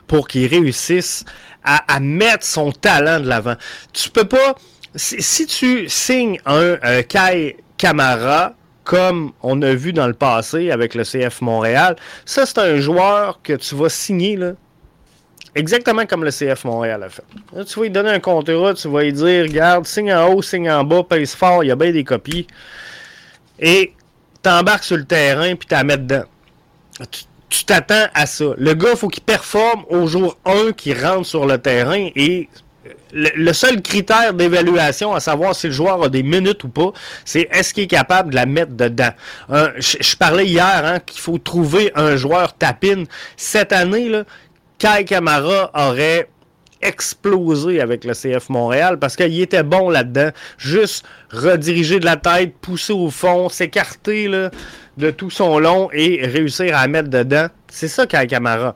pour 0.08 0.28
qu'il 0.28 0.46
réussisse 0.48 1.26
à, 1.64 1.94
à, 1.94 2.00
mettre 2.00 2.46
son 2.46 2.72
talent 2.72 3.20
de 3.20 3.28
l'avant. 3.28 3.56
Tu 3.92 4.10
peux 4.10 4.26
pas 4.26 4.56
si, 4.96 5.46
tu 5.46 5.90
signes 5.90 6.40
un, 6.46 7.04
Kai 7.04 7.58
Kamara 7.78 8.54
comme 8.84 9.32
on 9.42 9.62
a 9.62 9.74
vu 9.74 9.94
dans 9.94 10.08
le 10.08 10.14
passé 10.14 10.72
avec 10.72 10.94
le 10.94 11.04
CF 11.04 11.42
Montréal. 11.42 11.96
Ça, 12.24 12.46
c'est 12.46 12.60
un 12.60 12.78
joueur 12.78 13.42
que 13.42 13.54
tu 13.54 13.76
vas 13.76 13.90
signer 13.90 14.36
là, 14.36 14.54
exactement 15.56 16.06
comme 16.06 16.24
le 16.24 16.32
CF 16.32 16.66
Montréal 16.66 17.04
a 17.04 17.10
fait. 17.10 17.24
tu 17.66 17.80
vas 17.80 17.84
lui 17.84 17.90
donner 17.90 18.12
un 18.12 18.20
contrat, 18.20 18.74
tu 18.76 18.88
vas 18.88 19.04
lui 19.04 19.14
dire 19.14 19.44
regarde, 19.44 19.86
signe 19.88 20.14
en 20.14 20.28
haut, 20.28 20.42
signe 20.42 20.70
en 20.70 20.84
bas, 20.84 21.04
pèse 21.04 21.34
fort, 21.34 21.64
il 21.64 21.68
y 21.68 21.72
a 21.72 21.76
bien 21.76 21.92
des 21.92 22.04
copies. 22.04 22.46
Et 23.60 23.94
t'embarques 24.42 24.84
sur 24.84 24.98
le 24.98 25.06
terrain 25.06 25.56
puis 25.56 25.68
t'as 25.68 25.84
mettre 25.84 26.04
dedans. 26.04 26.26
Tu 27.50 27.64
t'attends 27.66 28.08
à 28.14 28.26
ça. 28.26 28.46
Le 28.58 28.74
gars, 28.74 28.96
faut 28.96 29.08
qu'il 29.08 29.24
performe 29.24 29.86
au 29.90 30.08
jour 30.08 30.38
1 30.46 30.74
qui 30.74 30.94
rentre 30.94 31.26
sur 31.26 31.46
le 31.46 31.58
terrain 31.58 32.10
et 32.16 32.50
le, 33.14 33.54
seul 33.54 33.82
critère 33.82 34.34
d'évaluation 34.34 35.14
à 35.14 35.20
savoir 35.20 35.56
si 35.56 35.68
le 35.68 35.74
joueur 35.74 36.04
a 36.04 36.10
des 36.10 36.24
minutes 36.24 36.64
ou 36.64 36.70
pas, 36.70 36.92
c'est 37.24 37.48
est-ce 37.52 37.74
qu'il 37.74 37.84
est 37.84 37.88
capable 37.88 38.32
de 38.32 38.36
la 38.36 38.46
mettre 38.46 38.74
dedans. 38.74 39.12
je, 39.50 40.16
parlais 40.16 40.46
hier 40.46 40.82
hein, 40.84 41.00
qu'il 41.00 41.22
faut 41.22 41.38
trouver 41.38 41.92
un 41.96 42.16
joueur 42.16 42.54
tapine. 42.58 43.06
Cette 43.38 43.72
année, 43.72 44.10
là, 44.10 44.24
Kai 44.78 45.06
Kamara 45.06 45.72
aurait 45.74 46.30
explosé 46.82 47.82
avec 47.82 48.04
le 48.04 48.14
CF 48.14 48.50
Montréal 48.50 49.00
parce 49.00 49.16
qu'il 49.16 49.40
était 49.42 49.64
bon 49.64 49.90
là-dedans. 49.90 50.30
Juste 50.58 51.06
rediriger 51.32 52.00
de 52.00 52.06
la 52.06 52.18
tête, 52.18 52.56
pousser 52.58 52.94
au 52.94 53.10
fond, 53.10 53.50
s'écarter 53.50 54.30
de 54.98 55.12
tout 55.12 55.30
son 55.30 55.60
long 55.60 55.90
et 55.94 56.26
réussir 56.26 56.78
à 56.78 56.88
mettre 56.88 57.10
dedans. 57.10 57.48
C'est 57.70 57.88
ça 57.88 58.06
Kai 58.06 58.28
Kamara. 58.28 58.76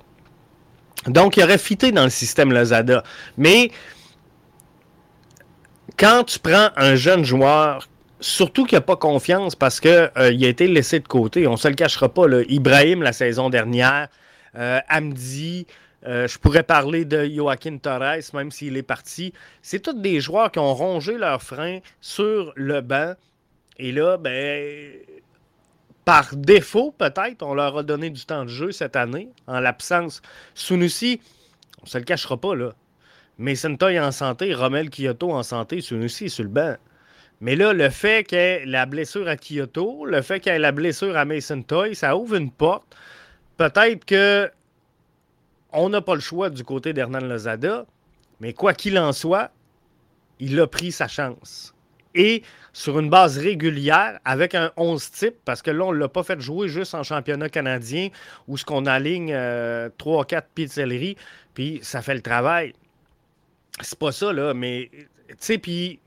Donc, 1.07 1.37
il 1.37 1.43
aurait 1.43 1.57
fité 1.57 1.91
dans 1.91 2.03
le 2.03 2.09
système 2.09 2.51
Lazada. 2.51 3.03
Mais 3.37 3.71
quand 5.99 6.23
tu 6.23 6.39
prends 6.39 6.69
un 6.77 6.95
jeune 6.95 7.25
joueur, 7.25 7.89
surtout 8.21 8.65
qui 8.65 8.75
n'a 8.75 8.81
pas 8.81 8.95
confiance 8.95 9.55
parce 9.55 9.81
qu'il 9.81 9.91
euh, 9.91 10.09
a 10.15 10.29
été 10.29 10.67
laissé 10.67 10.99
de 11.01 11.07
côté, 11.07 11.45
on 11.45 11.51
ne 11.51 11.57
se 11.57 11.67
le 11.67 11.75
cachera 11.75 12.07
pas, 12.07 12.25
Ibrahim 12.47 13.03
la 13.03 13.11
saison 13.11 13.49
dernière, 13.49 14.07
euh, 14.55 14.79
Amdi, 14.89 15.67
euh, 16.07 16.25
je 16.27 16.39
pourrais 16.39 16.63
parler 16.63 17.03
de 17.03 17.25
Joaquin 17.25 17.77
Torres, 17.77 18.33
même 18.33 18.51
s'il 18.51 18.77
est 18.77 18.83
parti. 18.83 19.33
C'est 19.61 19.79
tous 19.79 19.93
des 19.93 20.21
joueurs 20.21 20.49
qui 20.49 20.59
ont 20.59 20.73
rongé 20.73 21.17
leurs 21.17 21.43
freins 21.43 21.79
sur 21.99 22.53
le 22.55 22.79
banc. 22.79 23.15
Et 23.77 23.91
là, 23.91 24.15
ben, 24.15 24.93
par 26.05 26.33
défaut, 26.33 26.95
peut-être, 26.97 27.43
on 27.43 27.53
leur 27.53 27.77
a 27.77 27.83
donné 27.83 28.09
du 28.09 28.25
temps 28.25 28.45
de 28.45 28.49
jeu 28.49 28.71
cette 28.71 28.95
année, 28.95 29.27
en 29.47 29.59
l'absence. 29.59 30.21
Sunusi, 30.53 31.19
on 31.79 31.83
ne 31.83 31.89
se 31.89 31.97
le 31.97 32.05
cachera 32.05 32.37
pas, 32.37 32.55
là. 32.55 32.73
Mason 33.39 33.77
Toy 33.77 33.97
en 33.97 34.11
santé, 34.11 34.53
Romel 34.53 34.89
Kyoto 34.89 35.31
en 35.31 35.43
santé, 35.43 35.79
Sunusi 35.79 36.25
est 36.25 36.29
sur 36.29 36.43
le 36.43 36.49
banc. 36.49 36.75
Mais 37.39 37.55
là, 37.55 37.71
le 37.71 37.89
fait 37.89 38.27
qu'il 38.27 38.37
ait 38.37 38.65
la 38.65 38.85
blessure 38.85 39.29
à 39.29 39.37
Kyoto, 39.37 40.05
le 40.05 40.21
fait 40.21 40.41
qu'il 40.41 40.51
ait 40.51 40.59
la 40.59 40.73
blessure 40.73 41.15
à 41.15 41.23
Mason 41.23 41.61
Toy, 41.61 41.95
ça 41.95 42.17
ouvre 42.17 42.35
une 42.35 42.51
porte. 42.51 42.97
Peut-être 43.55 44.03
que 44.03 44.51
on 45.71 45.87
n'a 45.87 46.01
pas 46.01 46.15
le 46.15 46.21
choix 46.21 46.49
du 46.49 46.65
côté 46.65 46.91
d'Hernan 46.91 47.21
Lozada, 47.21 47.85
mais 48.41 48.51
quoi 48.51 48.73
qu'il 48.73 48.99
en 48.99 49.13
soit, 49.13 49.51
il 50.39 50.59
a 50.59 50.67
pris 50.67 50.91
sa 50.91 51.07
chance. 51.07 51.73
Et 52.15 52.43
sur 52.73 52.99
une 52.99 53.09
base 53.09 53.37
régulière, 53.37 54.19
avec 54.25 54.53
un 54.53 54.71
11 54.75 55.11
type, 55.11 55.35
parce 55.45 55.61
que 55.61 55.71
là, 55.71 55.85
on 55.85 55.93
ne 55.93 55.97
l'a 55.97 56.09
pas 56.09 56.23
fait 56.23 56.41
jouer 56.41 56.67
juste 56.67 56.93
en 56.93 57.03
championnat 57.03 57.47
canadien, 57.47 58.09
où 58.49 58.57
ce 58.57 58.65
qu'on 58.65 58.85
aligne 58.85 59.31
3-4 59.31 59.33
euh, 59.33 60.41
pieds 60.55 60.65
de 60.65 60.71
céleri, 60.71 61.17
puis 61.53 61.79
ça 61.83 62.01
fait 62.01 62.15
le 62.15 62.21
travail. 62.21 62.73
C'est 63.81 63.97
pas 63.97 64.11
ça, 64.11 64.33
là, 64.33 64.53
mais 64.53 64.89
tu 65.29 65.35
sais, 65.39 65.57
puis 65.57 65.99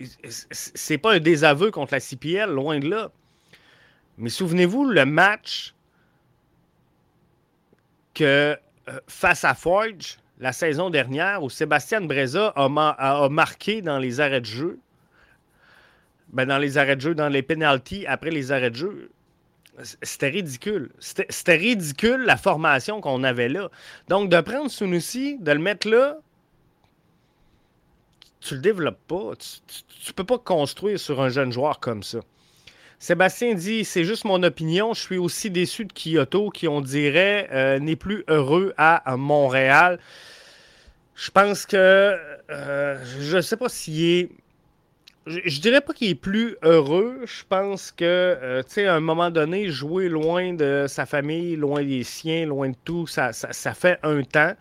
c'est 0.51 0.99
pas 0.99 1.15
un 1.15 1.21
désaveu 1.21 1.71
contre 1.71 1.95
la 1.95 2.01
CPL, 2.01 2.51
loin 2.51 2.79
de 2.79 2.89
là. 2.89 3.11
Mais 4.19 4.31
souvenez-vous, 4.31 4.85
le 4.85 5.07
match 5.07 5.75
que 8.15 8.59
euh, 8.89 9.01
face 9.07 9.45
à 9.45 9.55
Forge, 9.55 10.19
la 10.39 10.53
saison 10.53 10.91
dernière, 10.91 11.43
où 11.43 11.51
Sébastien 11.51 12.01
Breza 12.01 12.53
a, 12.57 13.29
marqué 13.29 13.81
dans 13.81 13.99
les 13.99 14.21
arrêts 14.21 14.41
de 14.41 14.47
jeu, 14.47 14.79
ben 16.33 16.47
dans 16.47 16.59
les 16.59 16.79
arrêts 16.79 16.97
de 16.97 17.01
jeu, 17.01 17.15
dans 17.15 17.29
les 17.29 17.43
penalties 17.43 18.07
après 18.07 18.31
les 18.31 18.51
arrêts 18.51 18.71
de 18.71 18.77
jeu, 18.77 19.11
c'était 20.03 20.29
ridicule. 20.29 20.91
C'était 20.99 21.57
ridicule 21.57 22.23
la 22.25 22.37
formation 22.37 23.01
qu'on 23.01 23.23
avait 23.23 23.49
là. 23.49 23.71
Donc, 24.09 24.31
de 24.31 24.41
prendre 24.41 24.71
Sunusi, 24.71 25.39
de 25.39 25.53
le 25.53 25.61
mettre 25.61 25.89
là, 25.89 26.19
tu 28.43 28.55
le 28.55 28.61
développes 28.61 29.07
pas. 29.07 29.33
Tu, 29.37 30.11
ne 30.11 30.13
peux 30.13 30.25
pas 30.25 30.39
construire 30.39 30.99
sur 30.99 31.21
un 31.21 31.29
jeune 31.29 31.53
joueur 31.53 31.81
comme 31.81 32.03
ça. 32.03 32.19
Sébastien 32.99 33.55
dit 33.55 33.85
c'est 33.85 34.05
juste 34.05 34.25
mon 34.25 34.43
opinion. 34.43 34.95
Je 34.95 35.01
suis 35.01 35.19
aussi 35.19 35.51
déçu 35.51 35.85
de 35.85 35.93
Kyoto 35.93 36.51
qui, 36.51 36.69
on 36.69 36.81
dirait, 36.81 37.49
euh, 37.53 37.79
n'est 37.79 37.97
plus 37.97 38.25
heureux 38.29 38.75
à, 38.77 39.17
Montréal. 39.17 39.99
Je 41.15 41.31
pense 41.31 41.67
que 41.67 41.77
euh, 42.51 42.97
je 43.21 43.37
ne 43.37 43.43
sais 43.43 43.57
pas 43.57 43.69
s'il 43.69 44.05
est. 44.05 44.31
Je, 45.27 45.39
ne 45.39 45.61
dirais 45.61 45.81
pas 45.81 45.93
qu'il 45.93 46.11
est 46.11 46.17
plus 46.17 46.57
heureux. 46.63 47.21
Je 47.25 47.43
pense 47.49 47.93
que, 47.93 48.05
euh, 48.05 48.63
tu 48.65 48.75
sais, 48.75 48.87
à 48.87 48.95
un 48.97 49.01
moment 49.01 49.31
donné, 49.31 49.69
jouer 49.69 50.09
loin 50.09 50.53
de 50.53 50.87
sa 50.89 51.07
famille, 51.07 51.55
loin 51.55 51.85
des 51.85 52.03
siens, 52.03 52.47
loin 52.47 52.71
de 52.71 52.77
tout, 52.85 53.07
ça, 53.07 53.33
ça 53.33 53.75
fait 53.75 53.99
un 54.03 54.23
temps. 54.23 54.55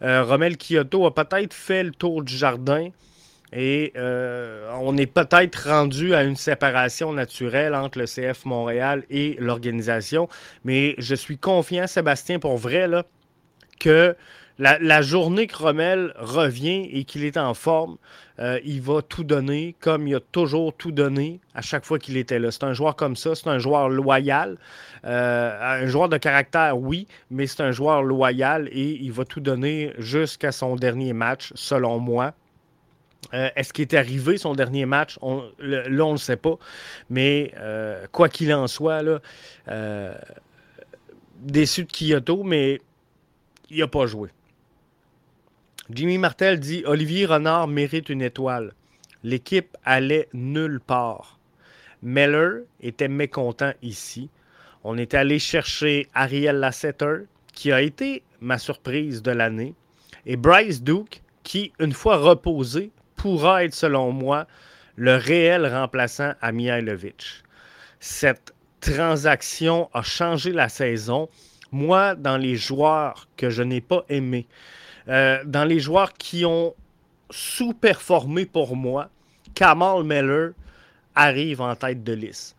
Romel 0.00 0.58
Kyoto 0.58 1.06
a 1.06 1.14
peut-être 1.14 1.54
fait 1.54 1.82
le 1.82 1.92
tour 1.92 2.22
du 2.22 2.36
jardin. 2.36 2.90
Et 3.52 3.92
euh, 3.96 4.68
on 4.80 4.96
est 4.96 5.06
peut-être 5.06 5.68
rendu 5.68 6.14
à 6.14 6.24
une 6.24 6.36
séparation 6.36 7.12
naturelle 7.12 7.74
entre 7.74 7.98
le 7.98 8.06
CF 8.06 8.44
Montréal 8.44 9.04
et 9.10 9.36
l'organisation. 9.38 10.28
Mais 10.64 10.94
je 10.98 11.14
suis 11.14 11.38
confiant, 11.38 11.86
Sébastien, 11.86 12.38
pour 12.38 12.56
vrai, 12.56 12.88
que 13.78 14.16
la, 14.58 15.02
journée 15.02 15.46
que 15.46 15.56
Rommel 15.56 16.12
revient 16.16 16.88
et 16.92 17.04
qu'il 17.04 17.24
est 17.24 17.36
en 17.36 17.54
forme, 17.54 17.96
euh, 18.38 18.58
il 18.64 18.80
va 18.82 19.02
tout 19.02 19.24
donner 19.24 19.74
comme 19.80 20.06
il 20.06 20.14
a 20.14 20.20
toujours 20.20 20.74
tout 20.76 20.92
donné 20.92 21.40
à 21.54 21.62
chaque 21.62 21.84
fois 21.84 21.98
qu'il 21.98 22.16
était 22.16 22.38
là. 22.38 22.50
C'est 22.50 22.64
un 22.64 22.72
joueur 22.72 22.96
comme 22.96 23.16
ça, 23.16 23.34
c'est 23.34 23.48
un 23.48 23.58
joueur 23.58 23.88
loyal, 23.88 24.58
euh, 25.04 25.82
un 25.82 25.86
joueur 25.86 26.08
de 26.08 26.16
caractère, 26.16 26.78
oui, 26.78 27.06
mais 27.30 27.46
c'est 27.46 27.62
un 27.62 27.72
joueur 27.72 28.02
loyal 28.02 28.68
et 28.72 28.98
il 29.00 29.12
va 29.12 29.24
tout 29.24 29.40
donner 29.40 29.92
jusqu'à 29.98 30.52
son 30.52 30.76
dernier 30.76 31.12
match, 31.12 31.52
selon 31.54 31.98
moi. 31.98 32.34
Euh, 33.32 33.48
est-ce 33.56 33.72
qu'il 33.72 33.82
est 33.82 33.94
arrivé 33.94 34.36
son 34.36 34.54
dernier 34.54 34.86
match? 34.86 35.18
Là, 35.22 35.28
on 35.28 35.52
ne 35.58 36.12
le 36.12 36.16
sait 36.18 36.36
pas. 36.36 36.56
Mais 37.10 37.52
euh, 37.56 38.06
quoi 38.12 38.28
qu'il 38.28 38.52
en 38.52 38.66
soit, 38.66 39.02
là, 39.02 39.20
euh, 39.68 40.14
déçu 41.36 41.84
de 41.84 41.90
Kyoto, 41.90 42.42
mais 42.42 42.80
il 43.70 43.78
n'a 43.78 43.88
pas 43.88 44.06
joué. 44.06 44.30
Jimmy 45.90 46.18
Martel 46.18 46.60
dit 46.60 46.82
Olivier 46.86 47.26
Renard 47.26 47.68
mérite 47.68 48.08
une 48.08 48.22
étoile. 48.22 48.72
L'équipe 49.22 49.76
allait 49.84 50.28
nulle 50.32 50.80
part. 50.80 51.38
Meller 52.02 52.64
était 52.80 53.08
mécontent 53.08 53.72
ici. 53.82 54.28
On 54.82 54.98
est 54.98 55.14
allé 55.14 55.38
chercher 55.38 56.08
Ariel 56.14 56.56
Lasseter, 56.56 57.24
qui 57.54 57.72
a 57.72 57.80
été 57.80 58.22
ma 58.40 58.58
surprise 58.58 59.22
de 59.22 59.30
l'année, 59.30 59.74
et 60.26 60.36
Bryce 60.36 60.82
Duke, 60.82 61.22
qui, 61.42 61.72
une 61.78 61.92
fois 61.92 62.18
reposé, 62.18 62.90
pourra 63.24 63.64
être, 63.64 63.72
selon 63.72 64.12
moi, 64.12 64.46
le 64.96 65.16
réel 65.16 65.66
remplaçant 65.66 66.34
à 66.42 66.52
Mihailovic. 66.52 67.42
Cette 67.98 68.52
transaction 68.80 69.88
a 69.94 70.02
changé 70.02 70.52
la 70.52 70.68
saison. 70.68 71.30
Moi, 71.72 72.16
dans 72.16 72.36
les 72.36 72.56
joueurs 72.56 73.26
que 73.38 73.48
je 73.48 73.62
n'ai 73.62 73.80
pas 73.80 74.04
aimés, 74.10 74.46
euh, 75.08 75.42
dans 75.46 75.64
les 75.64 75.80
joueurs 75.80 76.12
qui 76.12 76.44
ont 76.44 76.74
sous-performé 77.30 78.44
pour 78.44 78.76
moi, 78.76 79.08
Kamal 79.54 80.04
Meller 80.04 80.50
arrive 81.14 81.62
en 81.62 81.74
tête 81.74 82.04
de 82.04 82.12
liste. 82.12 82.53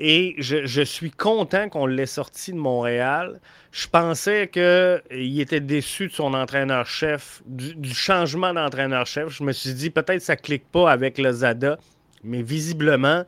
Et 0.00 0.36
je, 0.38 0.82
suis 0.82 1.10
content 1.10 1.68
qu'on 1.68 1.86
l'ait 1.86 2.06
sorti 2.06 2.52
de 2.52 2.56
Montréal. 2.56 3.40
Je 3.72 3.88
pensais 3.88 4.48
qu'il 4.48 5.40
était 5.40 5.58
déçu 5.58 6.06
de 6.06 6.12
son 6.12 6.34
entraîneur-chef, 6.34 7.42
du, 7.46 7.92
changement 7.92 8.54
d'entraîneur-chef. 8.54 9.28
Je 9.28 9.42
me 9.42 9.50
suis 9.50 9.74
dit, 9.74 9.90
peut-être 9.90 10.22
ça 10.22 10.36
ne 10.36 10.40
clique 10.40 10.70
pas 10.70 10.88
avec 10.88 11.18
le 11.18 11.32
Zada, 11.32 11.78
mais 12.22 12.42
visiblement, 12.42 13.24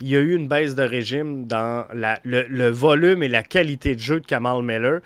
il 0.00 0.08
y 0.08 0.16
a 0.16 0.18
eu 0.18 0.34
une 0.34 0.48
baisse 0.48 0.74
de 0.74 0.82
régime 0.82 1.46
dans 1.46 1.86
le, 1.92 2.68
volume 2.70 3.22
et 3.22 3.28
la 3.28 3.44
qualité 3.44 3.94
de 3.94 4.00
jeu 4.00 4.18
de 4.18 4.26
Kamal 4.26 4.62
Miller 4.62 5.00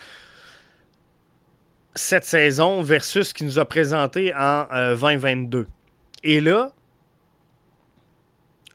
cette 1.95 2.25
saison 2.25 2.81
versus 2.81 3.29
ce 3.29 3.35
qu'il 3.35 3.47
nous 3.47 3.59
a 3.59 3.67
présenté 3.67 4.33
en 4.35 4.67
2022. 4.99 5.59
Euh, 5.59 5.67
et 6.25 6.41
là, 6.41 6.73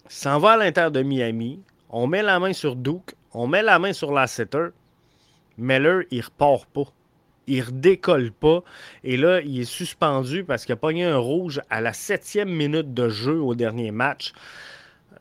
s'en 0.07 0.37
va 0.37 0.51
à 0.51 0.57
l'intérieur 0.57 0.91
de 0.91 1.01
Miami 1.01 1.61
on 1.89 2.07
met 2.07 2.23
la 2.23 2.39
main 2.39 2.53
sur 2.53 2.75
Duke, 2.75 3.15
on 3.33 3.47
met 3.47 3.61
la 3.61 3.79
main 3.79 3.93
sur 3.93 4.11
Lasseter. 4.11 4.67
Meller, 5.57 6.07
il 6.11 6.21
repart 6.21 6.65
pas. 6.65 6.91
Il 7.47 7.61
redécolle 7.63 8.31
pas. 8.31 8.61
Et 9.03 9.15
là, 9.17 9.41
il 9.41 9.61
est 9.61 9.65
suspendu 9.65 10.43
parce 10.43 10.65
qu'il 10.65 10.73
a 10.73 10.77
pogné 10.77 11.05
un 11.05 11.17
rouge 11.17 11.61
à 11.69 11.81
la 11.81 11.93
septième 11.93 12.49
minute 12.49 12.93
de 12.93 13.09
jeu 13.09 13.39
au 13.39 13.55
dernier 13.55 13.91
match. 13.91 14.33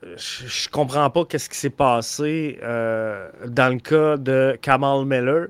je, 0.02 0.44
ne 0.44 0.70
comprends 0.72 1.08
pas 1.08 1.24
qu'est-ce 1.24 1.48
qui 1.48 1.56
s'est 1.56 1.70
passé 1.70 2.58
euh, 2.62 3.30
dans 3.46 3.72
le 3.72 3.78
cas 3.78 4.16
de 4.16 4.58
Kamal 4.60 5.04
Miller, 5.06 5.48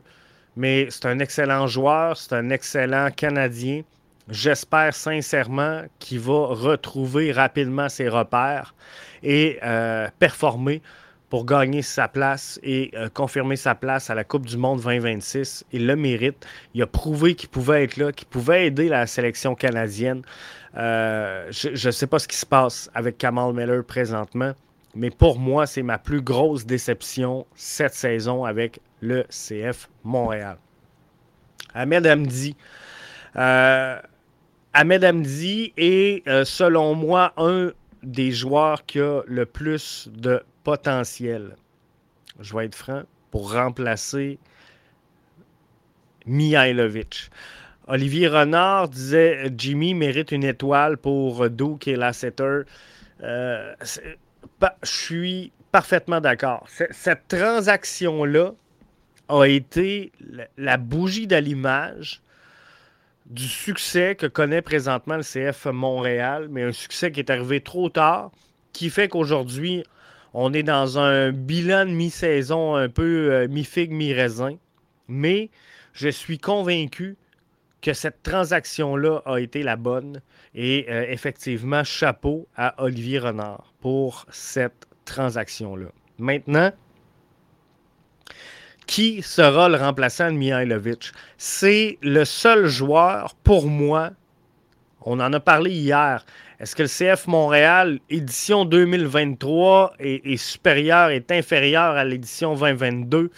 mais 0.56 0.88
c'est 0.90 1.06
un 1.06 1.18
excellent 1.18 1.66
joueur, 1.66 2.16
c'est 2.16 2.34
un 2.34 2.50
excellent 2.50 3.10
Canadien. 3.10 3.82
J'espère 4.28 4.94
sincèrement 4.94 5.82
qu'il 5.98 6.20
va 6.20 6.46
retrouver 6.48 7.32
rapidement 7.32 7.88
ses 7.88 8.08
repères 8.08 8.74
et 9.22 9.58
euh, 9.62 10.08
performer 10.18 10.82
pour 11.28 11.44
gagner 11.44 11.82
sa 11.82 12.08
place 12.08 12.60
et 12.62 12.90
euh, 12.94 13.08
confirmer 13.08 13.56
sa 13.56 13.74
place 13.74 14.10
à 14.10 14.14
la 14.14 14.24
Coupe 14.24 14.46
du 14.46 14.56
Monde 14.56 14.80
2026. 14.80 15.64
Il 15.72 15.86
le 15.86 15.96
mérite. 15.96 16.46
Il 16.74 16.82
a 16.82 16.86
prouvé 16.86 17.34
qu'il 17.34 17.48
pouvait 17.48 17.84
être 17.84 17.96
là, 17.96 18.12
qu'il 18.12 18.28
pouvait 18.28 18.66
aider 18.66 18.88
la 18.88 19.06
sélection 19.06 19.54
canadienne. 19.54 20.22
Euh, 20.76 21.48
je 21.50 21.86
ne 21.86 21.92
sais 21.92 22.06
pas 22.06 22.18
ce 22.18 22.28
qui 22.28 22.36
se 22.36 22.46
passe 22.46 22.90
avec 22.94 23.18
Kamal 23.18 23.52
Miller 23.54 23.82
présentement, 23.84 24.52
mais 24.94 25.10
pour 25.10 25.38
moi, 25.38 25.66
c'est 25.66 25.82
ma 25.82 25.98
plus 25.98 26.20
grosse 26.20 26.66
déception 26.66 27.46
cette 27.54 27.94
saison 27.94 28.44
avec 28.44 28.80
le 29.00 29.24
CF 29.30 29.88
Montréal. 30.04 30.58
Ahmed 31.74 32.06
Hamdi. 32.06 32.56
Euh, 33.36 33.98
Ahmed 34.74 35.04
Hamdi 35.04 35.72
est, 35.76 36.22
selon 36.44 36.94
moi, 36.94 37.32
un 37.38 37.72
des 38.02 38.30
joueurs 38.30 38.84
qui 38.84 39.00
a 39.00 39.22
le 39.26 39.46
plus 39.46 40.08
de 40.14 40.42
potentiel, 40.66 41.54
je 42.40 42.56
vais 42.56 42.64
être 42.64 42.74
franc, 42.74 43.04
pour 43.30 43.52
remplacer 43.52 44.40
Mihailovic. 46.26 47.30
Olivier 47.86 48.26
Renard 48.26 48.88
disait 48.88 49.52
Jimmy 49.56 49.94
mérite 49.94 50.32
une 50.32 50.42
étoile 50.42 50.96
pour 50.96 51.48
Duke 51.50 51.86
et 51.86 51.94
Lasseter. 51.94 52.62
Euh, 53.22 53.74
je 54.82 54.90
suis 54.90 55.52
parfaitement 55.70 56.20
d'accord. 56.20 56.66
Cette 56.90 57.28
transaction-là 57.28 58.50
a 59.28 59.44
été 59.44 60.10
la 60.58 60.78
bougie 60.78 61.28
d'allumage 61.28 62.22
du 63.26 63.46
succès 63.46 64.16
que 64.16 64.26
connaît 64.26 64.62
présentement 64.62 65.16
le 65.16 65.22
CF 65.22 65.66
Montréal, 65.66 66.48
mais 66.50 66.64
un 66.64 66.72
succès 66.72 67.12
qui 67.12 67.20
est 67.20 67.30
arrivé 67.30 67.60
trop 67.60 67.88
tard, 67.88 68.32
qui 68.72 68.90
fait 68.90 69.06
qu'aujourd'hui, 69.06 69.84
on 70.38 70.52
est 70.52 70.62
dans 70.62 70.98
un 70.98 71.32
bilan 71.32 71.86
de 71.86 71.92
mi-saison 71.92 72.76
un 72.76 72.90
peu 72.90 73.32
euh, 73.32 73.48
mi-figue, 73.48 73.90
mi-raisin. 73.90 74.58
Mais 75.08 75.48
je 75.94 76.10
suis 76.10 76.38
convaincu 76.38 77.16
que 77.80 77.94
cette 77.94 78.22
transaction-là 78.22 79.22
a 79.24 79.38
été 79.38 79.62
la 79.62 79.76
bonne. 79.76 80.20
Et 80.54 80.84
euh, 80.90 81.06
effectivement, 81.08 81.84
chapeau 81.84 82.46
à 82.54 82.74
Olivier 82.84 83.18
Renard 83.18 83.72
pour 83.80 84.26
cette 84.30 84.86
transaction-là. 85.06 85.88
Maintenant, 86.18 86.70
qui 88.86 89.22
sera 89.22 89.70
le 89.70 89.76
remplaçant 89.76 90.30
de 90.30 90.36
Mihailovic? 90.36 91.12
C'est 91.38 91.96
le 92.02 92.26
seul 92.26 92.66
joueur, 92.66 93.34
pour 93.36 93.68
moi, 93.68 94.10
on 95.00 95.18
en 95.18 95.32
a 95.32 95.40
parlé 95.40 95.70
hier, 95.70 96.26
est-ce 96.58 96.74
que 96.74 96.82
le 96.82 96.88
CF 96.88 97.26
Montréal, 97.26 98.00
édition 98.08 98.64
2023, 98.64 99.94
est, 99.98 100.36
supérieur, 100.38 101.10
est 101.10 101.30
inférieur 101.30 101.96
à 101.96 102.04
l'édition 102.04 102.54
2022? 102.54 103.30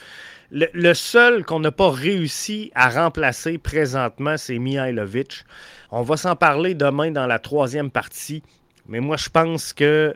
Le, 0.51 0.95
seul 0.95 1.45
qu'on 1.45 1.61
n'a 1.61 1.73
pas 1.73 1.91
réussi 1.91 2.71
à 2.75 2.89
remplacer 2.89 3.59
présentement, 3.59 4.37
c'est 4.37 4.59
Mihailovic. 4.59 5.45
On 5.91 6.03
va 6.03 6.17
s'en 6.17 6.37
parler 6.37 6.75
demain 6.75 7.11
dans 7.11 7.27
la 7.27 7.39
troisième 7.39 7.91
partie. 7.91 8.43
Mais 8.87 9.01
moi, 9.01 9.17
je 9.17 9.29
pense 9.29 9.73
que 9.73 10.15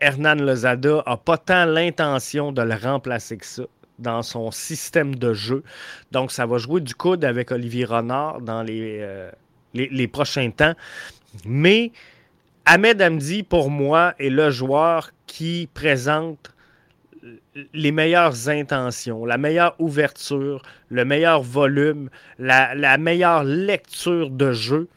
Hernan 0.00 0.36
Lozada 0.36 1.02
n'a 1.06 1.16
pas 1.18 1.36
tant 1.36 1.66
l'intention 1.66 2.50
de 2.50 2.62
le 2.62 2.74
remplacer 2.74 3.36
que 3.36 3.46
ça 3.46 3.64
dans 3.98 4.22
son 4.22 4.52
système 4.52 5.16
de 5.16 5.34
jeu. 5.34 5.64
Donc, 6.12 6.30
ça 6.30 6.46
va 6.46 6.58
jouer 6.58 6.80
du 6.80 6.94
coude 6.94 7.24
avec 7.24 7.50
Olivier 7.50 7.84
Renard 7.84 8.40
dans 8.40 8.62
les, 8.62 8.98
euh, 9.00 9.30
les, 9.86 10.08
prochains 10.08 10.50
temps. 10.50 10.74
Mais 11.44 11.92
Ahmed 12.64 13.00
Hamdi, 13.00 13.42
pour 13.42 13.70
moi, 13.70 14.14
est 14.18 14.30
le 14.30 14.50
joueur 14.50 15.10
qui 15.26 15.68
présente 15.72 16.52
les 17.72 17.92
meilleures 17.92 18.48
intentions, 18.48 19.24
la 19.24 19.38
meilleure 19.38 19.74
ouverture, 19.78 20.62
le 20.88 21.04
meilleur 21.04 21.42
volume, 21.42 22.10
la, 22.38 22.98
meilleure 22.98 23.44
lecture 23.44 24.30
de 24.30 24.52
jeu 24.52 24.88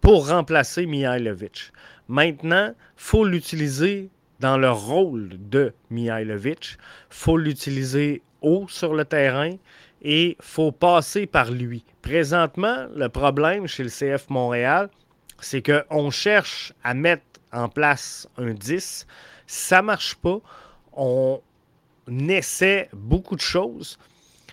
pour 0.00 0.28
remplacer 0.28 0.86
Mihailovic. 0.86 1.72
Maintenant, 2.08 2.74
il 2.74 2.74
faut 2.96 3.24
l'utiliser 3.24 4.08
dans 4.40 4.58
le 4.58 4.70
rôle 4.70 5.30
de 5.50 5.72
Mihailovic. 5.90 6.72
Il 6.72 6.76
faut 7.10 7.36
l'utiliser 7.36 8.22
haut 8.40 8.66
sur 8.68 8.94
le 8.94 9.04
terrain 9.04 9.52
et 10.02 10.30
il 10.30 10.36
faut 10.40 10.72
passer 10.72 11.26
par 11.26 11.50
lui. 11.50 11.84
Présentement, 12.02 12.86
le 12.94 13.08
problème 13.08 13.66
chez 13.66 13.84
le 13.84 13.88
CF 13.88 14.28
Montréal, 14.28 14.90
c'est 15.40 15.62
qu'on 15.62 16.10
cherche 16.10 16.72
à 16.82 16.94
mettre 16.94 17.22
en 17.52 17.68
place 17.68 18.28
un 18.36 18.52
10. 18.52 19.06
Ça 19.46 19.80
ne 19.80 19.86
marche 19.86 20.16
pas. 20.16 20.40
On 20.92 21.40
essaie 22.28 22.88
beaucoup 22.92 23.36
de 23.36 23.40
choses. 23.40 23.98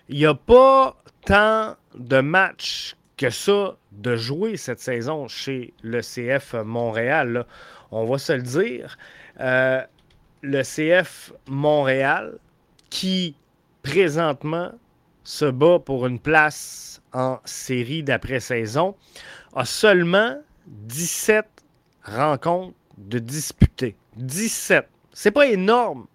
Il 0.07 0.17
n'y 0.19 0.25
a 0.25 0.35
pas 0.35 0.95
tant 1.25 1.75
de 1.95 2.21
matchs 2.21 2.95
que 3.17 3.29
ça 3.29 3.75
de 3.91 4.15
jouer 4.15 4.55
cette 4.55 4.79
saison 4.79 5.27
chez 5.27 5.73
le 5.81 6.01
CF 6.01 6.53
Montréal. 6.63 7.45
On 7.91 8.05
va 8.05 8.17
se 8.17 8.33
le 8.33 8.43
dire. 8.43 8.97
Euh, 9.39 9.81
le 10.41 10.61
CF 10.61 11.33
Montréal, 11.47 12.37
qui 12.89 13.35
présentement 13.83 14.71
se 15.23 15.45
bat 15.45 15.79
pour 15.79 16.07
une 16.07 16.19
place 16.19 17.01
en 17.13 17.39
série 17.45 18.03
d'après-saison, 18.03 18.95
a 19.55 19.65
seulement 19.65 20.37
17 20.67 21.45
rencontres 22.03 22.75
de 22.97 23.19
disputées. 23.19 23.95
17. 24.17 24.87
C'est 25.13 25.31
pas 25.31 25.47
énorme. 25.47 26.07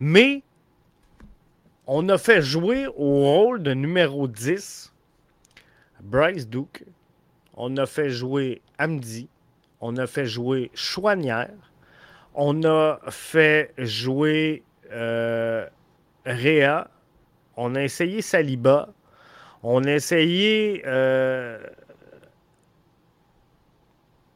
Mais 0.00 0.42
on 1.86 2.08
a 2.08 2.18
fait 2.18 2.42
jouer 2.42 2.86
au 2.86 3.22
rôle 3.22 3.62
de 3.62 3.74
numéro 3.74 4.28
10 4.28 4.92
Bryce 6.02 6.48
Duke. 6.48 6.84
On 7.54 7.76
a 7.76 7.86
fait 7.86 8.10
jouer 8.10 8.62
Amdi. 8.78 9.28
On 9.80 9.96
a 9.96 10.06
fait 10.06 10.26
jouer 10.26 10.70
Chouanière. 10.74 11.72
On 12.34 12.64
a 12.64 12.98
fait 13.10 13.74
jouer 13.78 14.62
euh, 14.90 15.68
on 17.56 17.74
a 17.74 17.82
essayé 17.82 18.22
Saliba. 18.22 18.88
On 19.62 19.84
a 19.84 19.92
essayé 19.92 20.82
euh, 20.86 21.58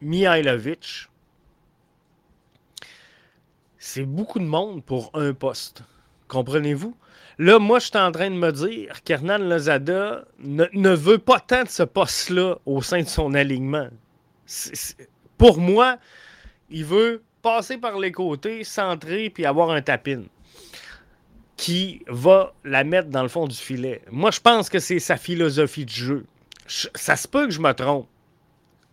Mihailovic. 0.00 1.09
C'est 3.79 4.05
beaucoup 4.05 4.38
de 4.38 4.44
monde 4.44 4.85
pour 4.85 5.11
un 5.14 5.33
poste. 5.33 5.83
Comprenez-vous? 6.29 6.96
Là, 7.38 7.59
moi, 7.59 7.79
je 7.79 7.87
suis 7.87 7.98
en 7.98 8.11
train 8.12 8.31
de 8.31 8.37
me 8.37 8.50
dire 8.50 9.02
qu'Hernan 9.02 9.38
Lozada 9.38 10.24
ne, 10.38 10.94
veut 10.94 11.18
pas 11.18 11.40
tant 11.40 11.64
de 11.64 11.68
ce 11.68 11.83
poste-là 11.83 12.57
au 12.64 12.81
sein 12.83 13.02
de 13.02 13.09
son 13.09 13.35
alignement. 13.35 13.88
pour 15.37 15.59
moi, 15.59 15.98
il 16.70 16.85
veut 16.85 17.22
passer 17.42 17.79
par 17.79 17.98
les 17.98 18.12
côtés, 18.12 18.64
centrer 18.64 19.31
puis 19.31 19.44
avoir 19.44 19.70
un 19.70 19.83
tapine 19.83 20.29
qui 21.56 22.02
va 22.06 22.52
la 22.64 22.84
mettre 22.84 23.08
dans 23.08 23.22
le 23.22 23.28
fond 23.28 23.46
du 23.46 23.56
filet. 23.56 24.02
Moi, 24.10 24.30
je 24.30 24.40
pense 24.40 24.68
que 24.68 24.78
c'est 24.78 24.98
sa 24.98 25.16
philosophie 25.16 25.84
de 25.84 25.90
jeu. 25.90 26.26
ça 26.66 27.16
se 27.16 27.26
peut 27.26 27.46
que 27.46 27.52
je 27.52 27.60
me 27.60 27.72
trompe, 27.72 28.08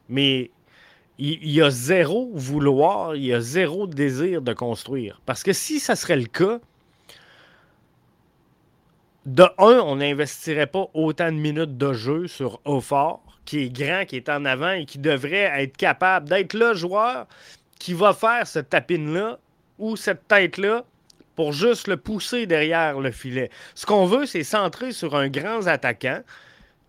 mais 0.07 0.51
il, 1.17 1.49
y 1.49 1.61
a 1.61 1.69
zéro 1.69 2.31
vouloir, 2.33 3.15
il 3.15 3.25
y 3.25 3.33
a 3.33 3.41
zéro 3.41 3.87
désir 3.87 4.41
de 4.41 4.53
construire. 4.53 5.21
Parce 5.25 5.43
que 5.43 5.53
si 5.53 5.79
ça 5.79 5.95
serait 5.95 6.17
le 6.17 6.25
cas, 6.25 6.59
de 9.25 9.43
un, 9.57 9.79
on 9.79 9.97
n'investirait 9.97 10.67
pas 10.67 10.87
autant 10.93 11.31
de 11.31 11.37
minutes 11.37 11.77
de 11.77 11.93
jeu 11.93 12.27
sur 12.27 12.59
Aufort, 12.65 13.23
qui 13.45 13.59
est 13.59 13.69
grand, 13.69 14.05
qui 14.05 14.17
est 14.17 14.29
en 14.29 14.45
avant 14.45 14.71
et 14.71 14.85
qui 14.85 14.99
devrait 14.99 15.51
être 15.63 15.77
capable 15.77 16.29
d'être 16.29 16.53
le 16.53 16.73
joueur 16.73 17.27
qui 17.79 17.93
va 17.93 18.13
faire 18.13 18.47
ce 18.47 18.59
tapine-là 18.59 19.39
ou 19.79 19.95
cette 19.95 20.27
tête-là 20.27 20.85
pour 21.35 21.53
juste 21.53 21.87
le 21.87 21.97
pousser 21.97 22.45
derrière 22.45 22.99
le 22.99 23.11
filet. 23.11 23.49
Ce 23.75 23.85
qu'on 23.85 24.05
veut, 24.05 24.25
c'est 24.25 24.43
centrer 24.43 24.91
sur 24.91 25.15
un 25.15 25.29
grand 25.29 25.67
attaquant. 25.67 26.21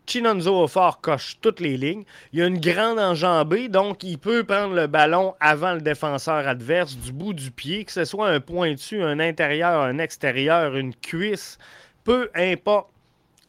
Chinonzo 0.07 0.69
fort 0.69 1.01
coche 1.01 1.39
toutes 1.41 1.61
les 1.61 1.77
lignes. 1.79 2.05
Il 2.33 2.43
a 2.43 2.47
une 2.47 2.61
grande 2.61 2.99
enjambée, 2.99 3.69
donc 3.69 4.03
il 4.03 4.19
peut 4.19 4.45
prendre 4.45 4.75
le 4.75 4.87
ballon 4.87 5.35
avant 5.41 5.73
le 5.73 5.81
défenseur 5.81 6.47
adverse 6.47 6.97
du 6.97 7.13
bout 7.13 7.33
du 7.33 7.51
pied, 7.51 7.85
que 7.85 7.93
ce 7.93 8.05
soit 8.05 8.29
un 8.29 8.41
pointu, 8.41 9.03
un 9.03 9.19
intérieur, 9.19 9.81
un 9.81 9.99
extérieur, 9.99 10.77
une 10.77 10.95
cuisse, 10.95 11.59
peu 12.05 12.31
importe. 12.35 12.89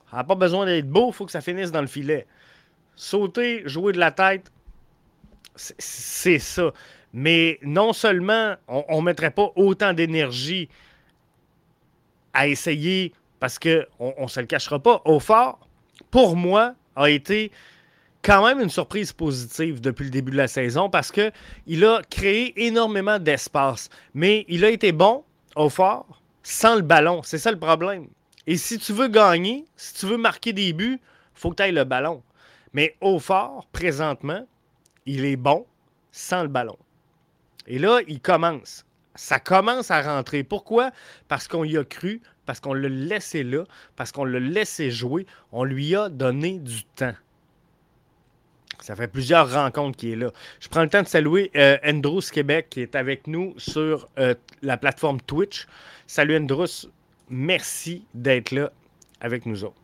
Ça 0.09 0.17
n'a 0.17 0.23
pas 0.23 0.35
besoin 0.35 0.65
d'être 0.65 0.87
beau, 0.87 1.09
il 1.09 1.13
faut 1.13 1.25
que 1.25 1.31
ça 1.31 1.41
finisse 1.41 1.71
dans 1.71 1.81
le 1.81 1.87
filet. 1.87 2.25
Sauter, 2.95 3.63
jouer 3.65 3.91
de 3.91 3.99
la 3.99 4.11
tête, 4.11 4.49
c'est 5.55 6.39
ça. 6.39 6.71
Mais 7.11 7.59
non 7.63 7.91
seulement 7.91 8.55
on 8.67 9.01
ne 9.01 9.05
mettrait 9.05 9.31
pas 9.31 9.51
autant 9.55 9.93
d'énergie 9.93 10.69
à 12.35 12.47
essayer, 12.47 13.13
parce 13.39 13.57
qu'on 13.57 14.13
ne 14.21 14.27
se 14.27 14.39
le 14.39 14.45
cachera 14.45 14.79
pas, 14.79 15.01
au 15.05 15.19
fort, 15.19 15.67
pour 16.11 16.35
moi, 16.35 16.75
a 16.95 17.09
été 17.09 17.51
quand 18.21 18.45
même 18.45 18.59
une 18.59 18.69
surprise 18.69 19.13
positive 19.13 19.81
depuis 19.81 20.05
le 20.05 20.09
début 20.09 20.31
de 20.31 20.37
la 20.37 20.47
saison 20.47 20.89
parce 20.89 21.11
qu'il 21.11 21.85
a 21.85 22.01
créé 22.09 22.65
énormément 22.65 23.19
d'espace. 23.19 23.89
Mais 24.13 24.45
il 24.47 24.65
a 24.65 24.69
été 24.69 24.91
bon 24.91 25.23
au 25.55 25.69
fort 25.69 26.21
sans 26.41 26.75
le 26.75 26.81
ballon. 26.81 27.21
C'est 27.23 27.37
ça 27.37 27.51
le 27.51 27.59
problème. 27.59 28.07
Et 28.47 28.57
si 28.57 28.77
tu 28.79 28.93
veux 28.93 29.07
gagner, 29.07 29.65
si 29.75 29.93
tu 29.93 30.05
veux 30.05 30.17
marquer 30.17 30.53
des 30.53 30.73
buts, 30.73 30.99
il 31.01 31.39
faut 31.39 31.51
que 31.51 31.55
tu 31.55 31.63
ailles 31.63 31.71
le 31.71 31.83
ballon. 31.83 32.23
Mais 32.73 32.95
au 32.99 33.19
fort, 33.19 33.67
présentement, 33.71 34.45
il 35.05 35.25
est 35.25 35.37
bon 35.37 35.65
sans 36.11 36.41
le 36.41 36.47
ballon. 36.47 36.77
Et 37.67 37.79
là, 37.79 37.99
il 38.07 38.19
commence. 38.21 38.85
Ça 39.15 39.39
commence 39.39 39.91
à 39.91 40.01
rentrer. 40.01 40.43
Pourquoi? 40.43 40.91
Parce 41.27 41.47
qu'on 41.47 41.63
y 41.63 41.77
a 41.77 41.83
cru, 41.83 42.21
parce 42.45 42.59
qu'on 42.59 42.73
l'a 42.73 42.89
laissé 42.89 43.43
là, 43.43 43.63
parce 43.95 44.11
qu'on 44.11 44.25
l'a 44.25 44.39
laissé 44.39 44.91
jouer. 44.91 45.25
On 45.51 45.63
lui 45.63 45.95
a 45.95 46.09
donné 46.09 46.59
du 46.59 46.83
temps. 46.83 47.15
Ça 48.81 48.95
fait 48.95 49.07
plusieurs 49.07 49.51
rencontres 49.51 49.97
qu'il 49.97 50.11
est 50.11 50.15
là. 50.15 50.31
Je 50.59 50.67
prends 50.67 50.83
le 50.83 50.89
temps 50.89 51.01
de 51.01 51.07
saluer 51.07 51.49
euh, 51.55 51.77
Andrews 51.85 52.21
Québec 52.31 52.67
qui 52.69 52.81
est 52.81 52.95
avec 52.95 53.25
nous 53.25 53.53
sur 53.57 54.09
euh, 54.19 54.35
la 54.61 54.77
plateforme 54.77 55.21
Twitch. 55.21 55.65
Salut 56.07 56.37
Andrews, 56.37 56.89
merci 57.29 58.05
d'être 58.13 58.51
là 58.51 58.71
avec 59.21 59.45
nous 59.45 59.63
autres. 59.63 59.81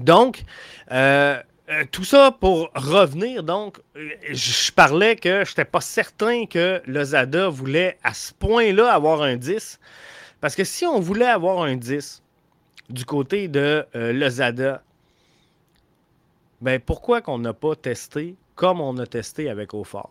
Donc, 0.00 0.44
euh, 0.90 1.42
tout 1.90 2.04
ça 2.04 2.36
pour 2.38 2.70
revenir, 2.74 3.42
donc, 3.42 3.80
je 3.94 4.72
parlais 4.72 5.16
que 5.16 5.44
je 5.44 5.50
n'étais 5.50 5.64
pas 5.64 5.80
certain 5.80 6.46
que 6.46 6.82
Lozada 6.86 7.48
voulait 7.48 7.98
à 8.02 8.14
ce 8.14 8.34
point-là 8.34 8.92
avoir 8.92 9.22
un 9.22 9.36
10. 9.36 9.78
Parce 10.40 10.56
que 10.56 10.64
si 10.64 10.84
on 10.86 10.98
voulait 11.00 11.26
avoir 11.26 11.62
un 11.62 11.76
10 11.76 12.22
du 12.90 13.04
côté 13.04 13.48
de 13.48 13.86
Lozada, 13.94 14.82
ben 16.60 16.80
pourquoi 16.80 17.22
qu'on 17.22 17.38
n'a 17.38 17.54
pas 17.54 17.74
testé 17.76 18.36
comme 18.54 18.80
on 18.80 18.98
a 18.98 19.06
testé 19.06 19.48
avec 19.48 19.72
Aufort? 19.72 20.10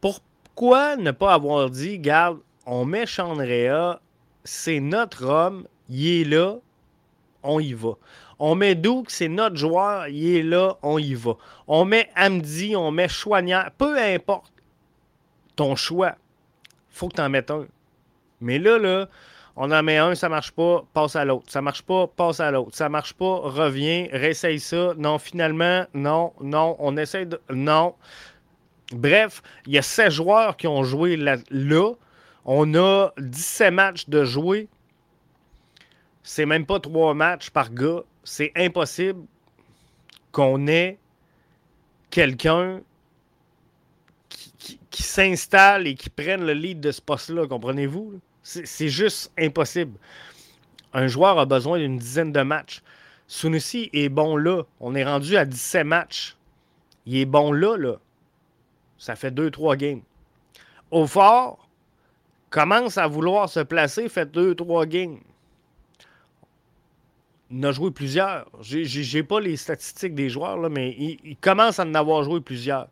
Pourquoi 0.00 0.96
ne 0.96 1.10
pas 1.10 1.34
avoir 1.34 1.70
dit, 1.70 1.98
garde, 1.98 2.40
on 2.64 2.84
met 2.84 3.06
Chandrea, 3.06 4.00
c'est 4.44 4.80
notre 4.80 5.24
homme, 5.24 5.66
il 5.88 6.22
est 6.22 6.24
là, 6.24 6.56
on 7.42 7.60
y 7.60 7.74
va? 7.74 7.92
On 8.38 8.54
met 8.54 8.74
Douk, 8.74 9.10
c'est 9.10 9.28
notre 9.28 9.56
joueur, 9.56 10.08
il 10.08 10.36
est 10.36 10.42
là, 10.42 10.76
on 10.82 10.98
y 10.98 11.14
va. 11.14 11.36
On 11.66 11.84
met 11.84 12.10
Amdi, 12.14 12.76
on 12.76 12.90
met 12.90 13.08
Chouanière, 13.08 13.70
peu 13.78 13.98
importe 13.98 14.52
ton 15.56 15.74
choix, 15.74 16.16
faut 16.90 17.08
que 17.08 17.14
tu 17.14 17.22
en 17.22 17.30
mettes 17.30 17.50
un. 17.50 17.66
Mais 18.40 18.58
là, 18.58 18.78
là, 18.78 19.08
on 19.56 19.70
en 19.70 19.82
met 19.82 19.96
un, 19.96 20.14
ça 20.14 20.28
marche 20.28 20.50
pas, 20.52 20.84
passe 20.92 21.16
à 21.16 21.24
l'autre. 21.24 21.50
Ça 21.50 21.62
marche 21.62 21.82
pas, 21.82 22.06
passe 22.06 22.40
à 22.40 22.50
l'autre. 22.50 22.76
Ça 22.76 22.90
marche 22.90 23.14
pas, 23.14 23.40
reviens, 23.42 24.06
réessaye 24.12 24.60
ça. 24.60 24.92
Non, 24.98 25.18
finalement, 25.18 25.86
non, 25.94 26.34
non, 26.42 26.76
on 26.78 26.96
essaie 26.98 27.24
de. 27.24 27.40
Non. 27.50 27.94
Bref, 28.92 29.42
il 29.66 29.72
y 29.72 29.78
a 29.78 29.82
16 29.82 30.12
joueurs 30.12 30.56
qui 30.56 30.66
ont 30.66 30.84
joué 30.84 31.16
là. 31.16 31.36
On 32.44 32.74
a 32.74 33.12
17 33.18 33.72
matchs 33.72 34.08
de 34.08 34.24
jouer. 34.24 34.68
C'est 36.28 36.44
même 36.44 36.66
pas 36.66 36.80
trois 36.80 37.14
matchs 37.14 37.50
par 37.50 37.70
gars. 37.70 38.02
C'est 38.24 38.50
impossible 38.56 39.24
qu'on 40.32 40.66
ait 40.66 40.98
quelqu'un 42.10 42.80
qui, 44.90 45.02
s'installe 45.04 45.86
et 45.86 45.94
qui 45.94 46.10
prenne 46.10 46.44
le 46.44 46.52
lead 46.52 46.80
de 46.80 46.90
ce 46.90 47.00
poste-là, 47.00 47.46
comprenez-vous? 47.46 48.20
C'est 48.42 48.88
juste 48.88 49.30
impossible. 49.38 49.96
Un 50.92 51.06
joueur 51.06 51.38
a 51.38 51.46
besoin 51.46 51.78
d'une 51.78 51.96
dizaine 51.96 52.32
de 52.32 52.42
matchs. 52.42 52.82
Sunusi 53.28 53.88
est 53.92 54.08
bon 54.08 54.36
là. 54.36 54.64
On 54.80 54.96
est 54.96 55.04
rendu 55.04 55.36
à 55.36 55.44
17 55.44 55.86
matchs. 55.86 56.36
Il 57.06 57.18
est 57.18 57.24
bon 57.24 57.52
là, 57.52 57.76
là. 57.76 58.00
Ça 58.98 59.14
fait 59.14 59.30
2-3 59.30 59.76
games. 59.76 60.02
Au 60.90 61.06
fort, 61.06 61.68
commence 62.50 62.98
à 62.98 63.06
vouloir 63.06 63.48
se 63.48 63.60
placer, 63.60 64.08
fait 64.08 64.28
2-3 64.28 64.86
games. 64.86 65.20
Il 67.50 67.64
a 67.64 67.72
joué 67.72 67.90
plusieurs. 67.90 68.46
J'ai 68.60 69.22
pas 69.22 69.40
les 69.40 69.56
statistiques 69.56 70.14
des 70.14 70.28
joueurs, 70.28 70.56
là, 70.56 70.68
mais 70.68 70.90
il, 70.90 71.36
commence 71.36 71.78
à 71.78 71.84
en 71.84 71.94
avoir 71.94 72.24
joué 72.24 72.40
plusieurs. 72.40 72.88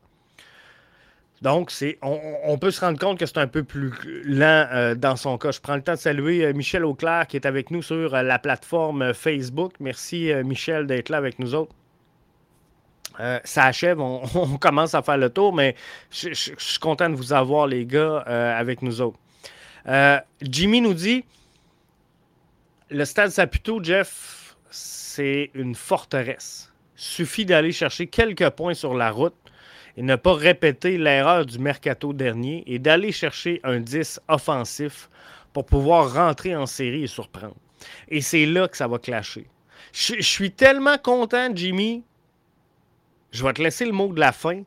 Donc, 1.42 1.70
c'est, 1.70 1.98
on, 2.00 2.56
peut 2.56 2.70
se 2.70 2.80
rendre 2.80 2.98
compte 2.98 3.18
que 3.18 3.26
c'est 3.26 3.38
un 3.38 3.48
peu 3.48 3.64
plus 3.64 3.92
lent 4.24 4.66
euh, 4.72 4.94
dans 4.94 5.16
son 5.16 5.36
cas. 5.36 5.50
Je 5.50 5.60
prends 5.60 5.74
le 5.74 5.82
temps 5.82 5.92
de 5.92 5.98
saluer 5.98 6.44
euh, 6.44 6.54
Michel 6.54 6.84
Auclair 6.86 7.26
qui 7.26 7.36
est 7.36 7.44
avec 7.44 7.70
nous 7.70 7.82
sur 7.82 8.14
euh, 8.14 8.22
la 8.22 8.38
plateforme 8.38 9.12
Facebook. 9.12 9.74
Merci 9.80 10.32
Michel 10.44 10.86
d'être 10.86 11.10
là 11.10 11.18
avec 11.18 11.38
nous 11.38 11.54
autres. 11.54 11.74
ça 13.44 13.64
achève, 13.64 14.00
on, 14.00 14.56
commence 14.58 14.94
à 14.94 15.02
faire 15.02 15.18
le 15.18 15.28
tour, 15.28 15.52
mais 15.52 15.74
je, 16.10 16.32
suis 16.32 16.78
content 16.78 17.10
de 17.10 17.16
vous 17.16 17.32
avoir, 17.32 17.66
les 17.66 17.84
gars, 17.84 18.18
avec 18.20 18.80
nous 18.80 19.02
autres. 19.02 19.18
Jimmy 20.40 20.80
nous 20.80 20.94
dit 20.94 21.24
Le 22.90 23.04
stade 23.04 23.30
Saputo, 23.30 23.82
Jeff, 23.82 24.43
c'est 24.74 25.52
une 25.54 25.76
forteresse. 25.76 26.72
Suffit 26.96 27.46
d'aller 27.46 27.70
chercher 27.70 28.08
quelques 28.08 28.50
points 28.50 28.74
sur 28.74 28.94
la 28.94 29.12
route 29.12 29.36
et 29.96 30.02
ne 30.02 30.16
pas 30.16 30.34
répéter 30.34 30.98
l'erreur 30.98 31.46
du 31.46 31.60
mercato 31.60 32.12
dernier 32.12 32.64
et 32.66 32.80
d'aller 32.80 33.12
chercher 33.12 33.60
un 33.62 33.78
10 33.78 34.20
offensif 34.26 35.08
pour 35.52 35.64
pouvoir 35.64 36.12
rentrer 36.12 36.56
en 36.56 36.66
série 36.66 37.04
et 37.04 37.06
surprendre. 37.06 37.54
Et 38.08 38.20
c'est 38.20 38.46
là 38.46 38.66
que 38.66 38.76
ça 38.76 38.88
va 38.88 38.98
clasher. 38.98 39.46
Je, 39.92 40.20
suis 40.20 40.50
tellement 40.50 40.98
content, 40.98 41.54
Jimmy. 41.54 42.02
Je 43.30 43.44
vais 43.44 43.52
te 43.52 43.62
laisser 43.62 43.86
le 43.86 43.92
mot 43.92 44.12
de 44.12 44.18
la 44.18 44.32
fin, 44.32 44.62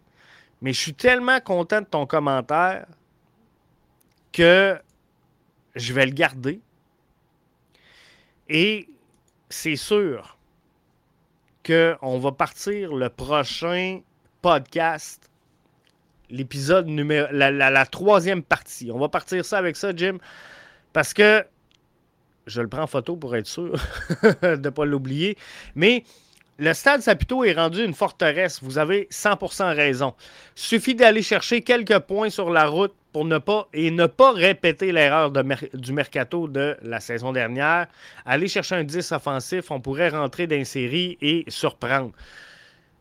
mais 0.62 0.72
je 0.72 0.80
suis 0.80 0.94
tellement 0.94 1.42
content 1.42 1.82
de 1.82 1.86
ton 1.86 2.06
commentaire 2.06 2.86
que 4.32 4.80
je 5.76 5.92
vais 5.92 6.06
le 6.06 6.14
garder. 6.14 6.62
Et 8.48 8.88
c'est 9.50 9.76
sûr 9.76 10.38
qu'on 11.66 12.20
va 12.20 12.32
partir 12.32 12.94
le 12.96 13.10
prochain 13.10 14.02
podcast, 14.42 15.30
l'épisode 16.30 16.88
numéro. 16.88 17.28
La, 17.32 17.86
troisième 17.86 18.44
partie. 18.44 18.92
On 18.92 19.00
va 19.00 19.10
partir 19.10 19.44
ça 19.46 19.58
avec 19.58 19.76
ça, 19.76 19.96
Jim, 19.96 20.18
parce 20.94 21.14
que 21.14 21.46
je 22.46 22.62
le 22.62 22.68
prends 22.68 22.84
en 22.84 22.88
photo 22.88 23.18
pour 23.18 23.36
être 23.36 23.48
sûr 23.48 23.74
de 24.42 24.56
ne 24.56 24.70
pas 24.70 24.86
l'oublier. 24.86 25.38
Mais 25.76 26.04
le 26.60 26.74
stade 26.74 27.02
Saputo 27.02 27.44
est 27.44 27.54
rendu 27.54 27.84
une 27.84 27.94
forteresse. 27.94 28.60
Vous 28.64 28.78
avez 28.78 29.08
100% 29.12 29.76
raison. 29.76 30.14
Suffit 30.56 30.96
d'aller 30.96 31.22
chercher 31.22 31.62
quelques 31.62 32.00
points 32.00 32.30
sur 32.30 32.50
la 32.50 32.66
route 32.66 32.94
pour 33.14 33.26
ne 33.26 33.38
pas 33.38 33.68
et 33.74 33.92
ne 33.92 34.08
pas 34.08 34.32
répéter 34.32 34.92
l'erreur 34.92 35.32
du 35.32 35.94
mercato 35.94 36.48
de 36.48 36.76
la 36.82 37.00
saison 37.00 37.32
dernière. 37.32 37.88
Aller 38.26 38.48
chercher 38.48 38.76
un 38.76 38.84
10 38.84 39.12
offensif, 39.12 39.72
on 39.72 39.80
pourrait 39.80 40.10
rentrer 40.10 40.48
dans 40.48 40.64
série 40.66 41.18
et 41.22 41.46
surprendre. 41.48 42.12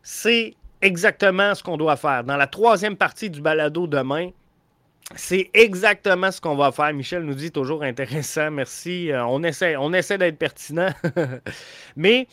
C'est 0.03 0.55
exactement 0.83 1.55
ce 1.55 1.63
qu'on 1.63 1.77
doit 1.77 1.97
faire. 1.97 2.25
Dans 2.25 2.37
la 2.37 2.47
troisième 2.47 2.97
partie 2.97 3.31
du 3.31 3.41
balado 3.41 3.87
demain, 3.87 4.31
c'est 5.15 5.51
exactement 5.55 6.31
ce 6.31 6.41
qu'on 6.41 6.57
va 6.57 6.73
faire. 6.73 6.93
Michel 6.93 7.23
nous 7.23 7.35
dit 7.35 7.53
toujours 7.53 7.83
intéressant. 7.83 8.51
Merci. 8.51 9.11
Euh, 9.11 9.25
on 9.27 9.43
essaie, 9.45 9.77
on 9.77 9.93
essaie 9.93 10.19
d'être 10.19 10.39
pertinent. 10.39 10.91
Mais 11.97 12.27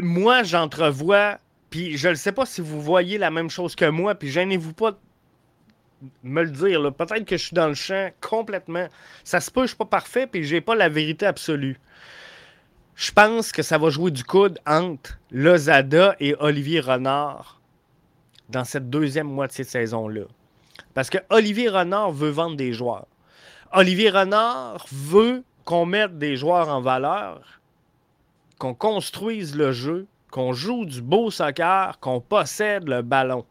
moi, 0.00 0.42
j'entrevois, 0.42 1.38
puis 1.70 1.96
je 1.96 2.08
ne 2.08 2.14
sais 2.14 2.32
pas 2.32 2.46
si 2.46 2.60
vous 2.60 2.80
voyez 2.80 3.18
la 3.18 3.30
même 3.30 3.50
chose 3.50 3.74
que 3.74 3.88
moi, 3.88 4.14
puis 4.14 4.28
gênez-vous 4.28 4.72
pas 4.72 4.98
me 6.22 6.42
le 6.42 6.50
dire. 6.50 6.92
Peut-être 6.94 7.24
que 7.24 7.36
je 7.36 7.44
suis 7.44 7.54
dans 7.54 7.68
le 7.68 7.74
champ 7.74 8.10
complètement. 8.20 8.88
Ça 9.24 9.40
se 9.40 9.50
peut, 9.50 9.62
ne 9.62 9.68
pas 9.68 9.84
parfait, 9.84 10.26
puis 10.26 10.44
je 10.44 10.54
n'ai 10.54 10.60
pas 10.60 10.74
la 10.74 10.88
vérité 10.88 11.26
absolue. 11.26 11.78
Je 12.94 13.10
pense 13.12 13.52
que 13.52 13.62
ça 13.62 13.78
va 13.78 13.90
jouer 13.90 14.10
du 14.10 14.24
coude 14.24 14.58
entre 14.66 15.18
Lozada 15.30 16.14
et 16.20 16.34
Olivier 16.38 16.80
Renard 16.80 17.60
dans 18.48 18.64
cette 18.64 18.90
deuxième 18.90 19.28
moitié 19.28 19.64
de 19.64 19.70
saison-là. 19.70 20.24
Parce 20.94 21.08
que 21.08 21.18
Olivier 21.30 21.68
Renard 21.68 22.12
veut 22.12 22.30
vendre 22.30 22.56
des 22.56 22.72
joueurs. 22.72 23.06
Olivier 23.72 24.10
Renard 24.10 24.86
veut 24.92 25.42
qu'on 25.64 25.86
mette 25.86 26.18
des 26.18 26.36
joueurs 26.36 26.68
en 26.68 26.82
valeur, 26.82 27.61
qu'on 28.62 28.74
construise 28.74 29.56
le 29.56 29.72
jeu, 29.72 30.06
qu'on 30.30 30.52
joue 30.52 30.84
du 30.84 31.02
beau 31.02 31.32
soccer, 31.32 31.98
qu'on 31.98 32.20
possède 32.20 32.88
le 32.88 33.02
ballon. 33.02 33.44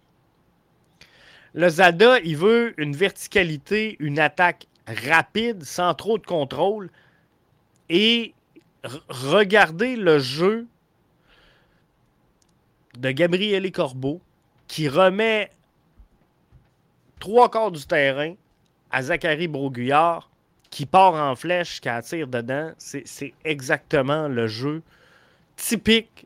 Le 1.54 1.68
Zada, 1.68 2.20
il 2.20 2.38
veut 2.38 2.74
une 2.78 2.96
verticalité, 2.96 3.98
une 4.00 4.20
attaque 4.20 4.68
rapide, 4.88 5.66
sans 5.66 5.94
trop 5.96 6.18
de 6.18 6.26
contrôle, 6.26 6.90
et 7.90 8.34
regardez 9.10 9.98
le 9.98 10.18
jeu 10.20 10.66
de 12.98 13.12
Gabriel 13.12 13.70
Corbeau 13.74 14.22
qui 14.70 14.88
remet 14.88 15.52
trois 17.20 17.52
quarts 17.52 17.72
du 17.72 17.86
terrain 17.86 18.36
à 18.92 19.04
Zachary 19.04 19.50
Broguillard 19.50 20.30
qui 20.70 20.86
part 20.86 21.16
en 21.16 21.36
flèche, 21.36 21.82
qui 21.82 21.90
attire 21.90 22.28
dedans. 22.28 22.72
C'est 22.78 23.34
exactement 23.44 24.30
le 24.30 24.48
jeu 24.48 24.82
typique 25.56 26.26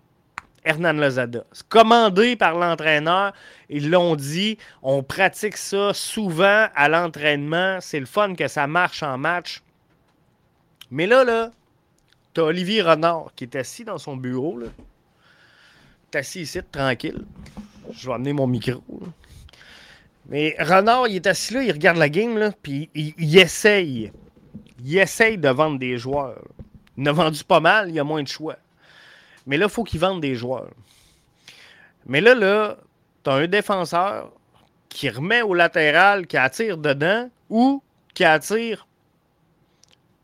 Hernan 0.66 0.94
Lozada. 0.94 1.46
Commandé 1.70 2.36
par 2.36 2.56
l'entraîneur, 2.56 3.34
ils 3.70 3.90
l'ont 3.90 4.16
dit, 4.16 4.58
on 4.82 5.04
pratique 5.04 5.58
ça 5.58 5.94
souvent 5.94 6.68
à 6.76 6.90
l'entraînement. 6.90 7.78
C'est 7.82 8.00
le 8.00 8.08
fun 8.08 8.34
que 8.34 8.48
ça 8.48 8.66
marche 8.66 9.04
en 9.04 9.18
match. 9.18 9.62
Mais 10.90 11.06
là, 11.06 11.24
là, 11.24 11.52
t'as 12.34 12.42
Olivier 12.42 12.82
Renard 12.82 13.32
qui 13.36 13.46
est 13.46 13.56
assis 13.56 13.84
dans 13.84 14.00
son 14.00 14.18
bureau. 14.18 14.58
Là. 14.58 14.68
est 16.14 16.18
assis 16.18 16.42
ici, 16.42 16.60
tranquille. 16.72 17.24
Je 17.92 18.08
vais 18.08 18.14
amener 18.14 18.34
mon 18.34 18.48
micro. 18.48 18.82
Mais 20.28 20.56
Renard, 20.60 21.08
il 21.08 21.18
est 21.18 21.28
assis 21.28 21.54
là, 21.54 21.64
il 21.64 21.72
regarde 21.72 21.98
la 21.98 22.10
game, 22.10 22.38
là, 22.38 22.52
puis 22.64 22.90
il, 22.96 23.38
essaye. 23.38 24.12
Il 24.84 24.98
essaye 24.98 25.38
de 25.38 25.50
vendre 25.50 25.78
des 25.78 26.00
joueurs. 26.00 26.44
Il 26.98 27.08
vendu 27.10 27.44
pas 27.44 27.60
mal, 27.60 27.92
il 27.92 28.00
a 28.00 28.04
moins 28.04 28.24
de 28.24 28.28
choix. 28.28 28.58
Mais 29.46 29.58
là, 29.58 29.66
il 29.66 29.72
faut 29.72 29.84
qu'il 29.84 30.00
vende 30.00 30.22
des 30.22 30.36
joueurs. 30.36 30.72
Mais 32.06 32.22
là, 32.22 32.36
là, 32.36 32.78
tu 33.24 33.30
as 33.30 33.34
un 33.34 33.48
défenseur 33.48 34.32
qui 34.90 35.10
remet 35.10 35.42
au 35.42 35.54
latéral, 35.54 36.28
qui 36.28 36.38
attire 36.38 36.78
dedans, 36.78 37.30
ou 37.50 37.84
qui 38.14 38.24
attire 38.24 38.88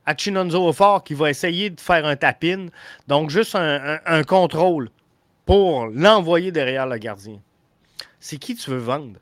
à 0.06 0.16
Chinonzo 0.16 0.72
fort, 0.74 1.04
qui 1.04 1.14
va 1.14 1.30
essayer 1.30 1.70
de 1.70 1.80
faire 1.80 2.06
un 2.06 2.16
tapin. 2.16 2.68
Donc, 3.08 3.30
juste 3.30 3.56
un 3.56 4.24
contrôle 4.24 4.90
pour 5.46 5.88
l'envoyer 5.88 6.52
derrière 6.52 6.88
le 6.88 6.98
gardien. 6.98 7.40
C'est 8.20 8.38
qui 8.38 8.56
tu 8.56 8.70
veux 8.70 8.78
vendre? 8.78 9.20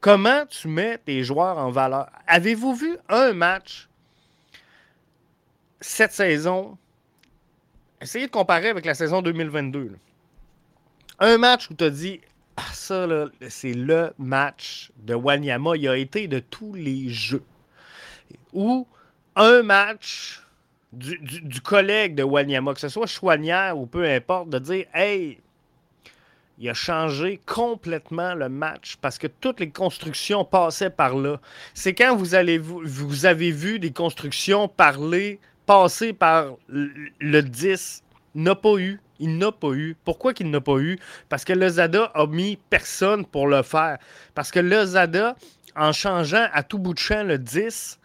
Comment 0.00 0.46
tu 0.46 0.68
mets 0.68 0.98
tes 0.98 1.24
joueurs 1.24 1.58
en 1.58 1.70
valeur? 1.70 2.08
Avez-vous 2.26 2.74
vu 2.74 2.96
un 3.08 3.32
match 3.32 3.88
cette 5.80 6.12
saison? 6.12 6.78
Essayez 8.00 8.26
de 8.26 8.30
comparer 8.30 8.68
avec 8.68 8.84
la 8.84 8.94
saison 8.94 9.22
2022. 9.22 9.96
Un 11.18 11.38
match 11.38 11.70
où 11.70 11.74
tu 11.74 11.84
as 11.84 11.90
dit 11.90 12.20
ah, 12.56 12.62
ça, 12.72 13.06
c'est 13.48 13.74
le 13.74 14.12
match 14.18 14.90
de 14.98 15.14
Wanyama. 15.14 15.76
Il 15.76 15.88
a 15.88 15.96
été 15.96 16.28
de 16.28 16.38
tous 16.38 16.74
les 16.74 17.08
jeux. 17.08 17.44
Ou 18.52 18.86
un 19.34 19.62
match 19.62 20.42
du, 20.92 21.18
du 21.18 21.60
collègue 21.60 22.14
de 22.14 22.22
Wanyama, 22.22 22.74
que 22.74 22.80
ce 22.80 22.88
soit 22.88 23.06
Chouanière 23.06 23.78
ou 23.78 23.86
peu 23.86 24.04
importe, 24.08 24.48
de 24.48 24.58
dire 24.58 24.86
Hey, 24.94 25.38
il 26.58 26.68
a 26.70 26.74
changé 26.74 27.40
complètement 27.44 28.34
le 28.34 28.48
match 28.48 28.96
parce 28.96 29.18
que 29.18 29.26
toutes 29.26 29.60
les 29.60 29.70
constructions 29.70 30.44
passaient 30.44 30.90
par 30.90 31.14
là. 31.16 31.38
C'est 31.74 31.94
quand 31.94 32.16
vous, 32.16 32.34
allez, 32.34 32.58
vous, 32.58 33.26
avez 33.26 33.50
vu 33.50 33.78
des 33.78 33.92
constructions 33.92 34.66
parler, 34.66 35.38
passer 35.66 36.12
par 36.12 36.54
le 36.68 37.40
10, 37.40 38.02
n'a 38.34 38.54
pas 38.54 38.76
eu. 38.78 39.00
Il 39.18 39.38
n'a 39.38 39.50
pas 39.50 39.72
eu. 39.72 39.96
Pourquoi 40.04 40.34
qu'il 40.34 40.50
n'a 40.50 40.60
pas 40.60 40.78
eu? 40.78 40.98
Parce 41.28 41.44
que 41.44 41.52
le 41.52 41.68
Zada 41.68 42.04
a 42.14 42.26
mis 42.26 42.58
personne 42.70 43.24
pour 43.24 43.48
le 43.48 43.62
faire. 43.62 43.98
Parce 44.34 44.50
que 44.50 44.60
le 44.60 44.84
Zada, 44.84 45.36
en 45.74 45.92
changeant 45.92 46.46
à 46.52 46.62
tout 46.62 46.78
bout 46.78 46.94
de 46.94 46.98
champ 46.98 47.22
le 47.22 47.38
10, 47.38 47.98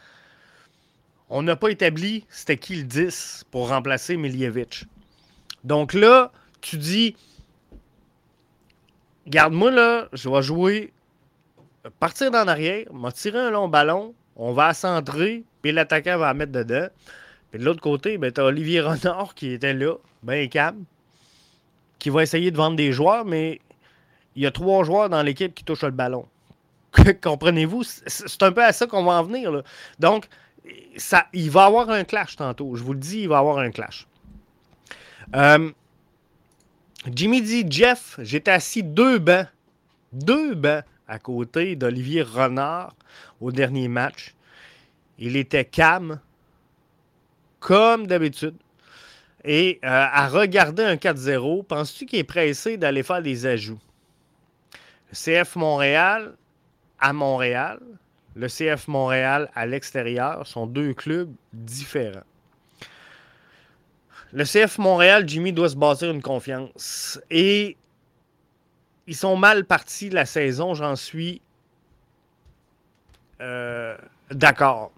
on 1.30 1.44
n'a 1.44 1.56
pas 1.56 1.70
établi 1.70 2.26
c'était 2.30 2.58
qui 2.58 2.76
le 2.78 2.84
10 2.84 3.46
pour 3.52 3.70
remplacer 3.70 4.18
Miljevic. 4.18 4.86
Donc 5.64 5.94
là, 5.94 6.32
tu 6.62 6.78
dis, 6.78 7.16
Garde-moi 9.28 9.72
là, 9.72 10.08
je 10.14 10.30
vais 10.30 10.42
jouer, 10.42 10.94
partir 12.00 12.32
d'en 12.32 12.48
arrière, 12.48 12.86
m'a 12.92 13.12
tiré 13.12 13.38
un 13.38 13.52
long 13.52 13.68
ballon, 13.68 14.16
on 14.36 14.52
va 14.52 14.74
centrer, 14.74 15.44
puis 15.62 15.72
l'attaquant 15.72 16.18
va 16.18 16.28
la 16.28 16.34
mettre 16.34 16.52
dedans. 16.52 16.88
Puis 17.52 17.60
de 17.60 17.66
l'autre 17.66 17.82
côté, 17.82 18.18
ben, 18.18 18.32
tu 18.32 18.42
as 18.42 18.46
Olivier 18.46 18.82
Renard 18.82 19.36
qui 19.36 19.52
était 19.52 19.74
là, 19.74 19.96
ben 20.24 20.48
calme, 20.50 20.84
qui 22.00 22.10
va 22.10 22.24
essayer 22.24 22.52
de 22.52 22.58
vendre 22.58 22.76
des 22.76 22.92
joueurs, 22.94 23.26
mais 23.26 23.60
il 24.36 24.44
y 24.44 24.46
a 24.46 24.52
trois 24.52 24.84
joueurs 24.84 25.10
dans 25.10 25.22
l'équipe 25.22 25.54
qui 25.54 25.64
touchent 25.64 25.84
le 25.84 25.92
ballon. 25.92 26.26
Comprenez-vous? 27.22 27.84
C'est 27.84 28.44
un 28.44 28.52
peu 28.52 28.64
à 28.64 28.74
ça 28.74 28.88
qu'on 28.88 29.04
va 29.04 29.14
en 29.14 29.24
venir. 29.24 29.64
Donc, 30.00 30.28
ça, 30.98 31.28
il 31.34 31.50
va 31.50 31.64
y 31.64 31.68
avoir 31.68 31.90
un 31.90 32.04
clash 32.04 32.36
tantôt. 32.36 32.76
Je 32.76 32.84
vous 32.84 32.94
le 32.94 33.00
dis, 33.00 33.22
il 33.22 33.30
va 33.30 33.36
y 33.36 33.40
avoir 33.40 33.60
un 33.60 33.72
clash. 33.72 34.08
Euh, 35.36 35.72
Jimmy 37.14 37.42
dit 37.42 37.66
Jeff, 37.70 38.18
j'étais 38.22 38.52
assis 38.52 38.84
deux 38.84 39.20
bancs, 39.20 39.48
deux 40.14 40.54
bancs 40.56 40.84
à 41.08 41.20
côté 41.20 41.76
d'Olivier 41.76 42.22
Renard 42.22 42.96
au 43.40 43.52
dernier 43.52 43.88
match. 43.88 44.36
Il 45.18 45.36
était 45.36 45.66
calme, 45.66 46.20
comme 47.62 48.08
d'habitude. 48.08 48.56
Et 49.46 49.80
euh, 49.84 49.88
à 49.88 50.28
regarder 50.28 50.84
un 50.84 50.96
4-0, 50.96 51.64
penses-tu 51.64 52.06
qu'il 52.06 52.20
est 52.20 52.26
pressé 52.26 52.76
d'aller 52.76 53.04
faire 53.04 53.22
des 53.22 53.46
ajouts? 53.46 53.80
Le 55.10 55.16
CF 55.16 55.56
Montréal 55.56 56.36
à 57.00 57.14
Montréal, 57.14 57.80
le 58.36 58.48
CF 58.48 58.88
Montréal 58.88 59.50
à 59.56 59.66
l'extérieur 59.66 60.46
sont 60.46 60.68
deux 60.68 60.94
clubs 60.94 61.34
différents. 61.54 62.24
Le 64.34 64.44
CF 64.44 64.78
Montréal, 64.78 65.28
Jimmy 65.28 65.52
doit 65.52 65.70
se 65.70 65.76
bâtir 65.76 66.12
une 66.12 66.22
confiance. 66.22 67.20
Et 67.30 67.76
ils 69.08 69.16
sont 69.16 69.36
mal 69.36 69.66
partis 69.66 70.10
la 70.10 70.26
saison, 70.26 70.74
j'en 70.74 70.96
suis 70.96 71.42
euh, 73.42 73.98
d'accord. 74.30 74.92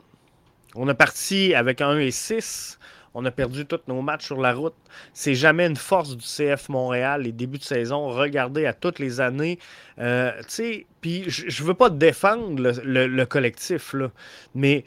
On 0.76 0.88
a 0.88 0.94
parti 0.94 1.54
avec 1.54 1.82
un 1.82 1.90
1 1.90 2.00
et 2.00 2.12
6. 2.12 2.80
On 3.16 3.26
a 3.26 3.32
perdu 3.32 3.66
tous 3.66 3.82
nos 3.88 4.02
matchs 4.02 4.26
sur 4.26 4.42
la 4.42 4.54
route. 4.54 4.74
C'est 5.14 5.36
jamais 5.36 5.68
une 5.68 5.76
force 5.76 6.18
du 6.18 6.26
CF 6.26 6.70
Montréal, 6.70 7.22
les 7.24 7.32
débuts 7.32 7.60
de 7.60 7.64
saison. 7.64 8.08
Regardez 8.10 8.66
à 8.66 8.74
toutes 8.74 8.98
les 8.98 9.22
années. 9.22 9.60
Euh, 10.00 10.32
puis 11.00 11.26
je 11.28 11.62
ne 11.62 11.68
veux 11.68 11.76
pas 11.76 11.92
défendre 11.92 12.60
le, 12.60 13.26
collectif, 13.26 13.94
mais 14.56 14.84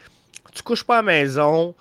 tu 0.52 0.62
couches 0.62 0.84
pas 0.84 0.98
à 0.98 1.02
maison, 1.02 1.74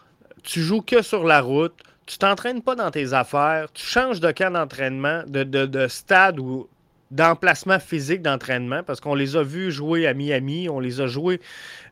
tu 0.44 0.62
joues 0.62 0.82
que 0.82 1.02
sur 1.02 1.24
la 1.24 1.42
route, 1.42 1.74
tu 2.06 2.20
t'entraînes 2.20 2.62
pas 2.62 2.76
dans 2.76 2.92
tes 2.92 3.14
affaires, 3.14 3.72
tu 3.74 3.84
changes 3.84 4.20
de 4.20 4.32
camp 4.32 4.52
d'entraînement, 4.52 5.24
de, 5.26 5.88
stade 5.88 6.40
ou 6.40 6.68
d'emplacement 7.12 7.80
physique 7.80 8.22
d'entraînement, 8.22 8.84
parce 8.84 9.00
qu'on 9.00 9.16
les 9.16 9.36
a 9.36 9.44
vus 9.44 9.72
jouer 9.72 10.08
à 10.08 10.14
Miami, 10.14 10.70
on 10.70 10.80
les 10.80 11.02
a 11.02 11.08
joués, 11.08 11.40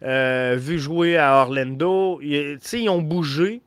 euh, 0.04 0.56
vus 0.60 0.80
jouer 0.80 1.18
à 1.18 1.42
Orlando, 1.42 2.20
ils, 2.22 2.58
ils 2.74 2.90
ont 2.90 3.02
bougé. 3.02 3.62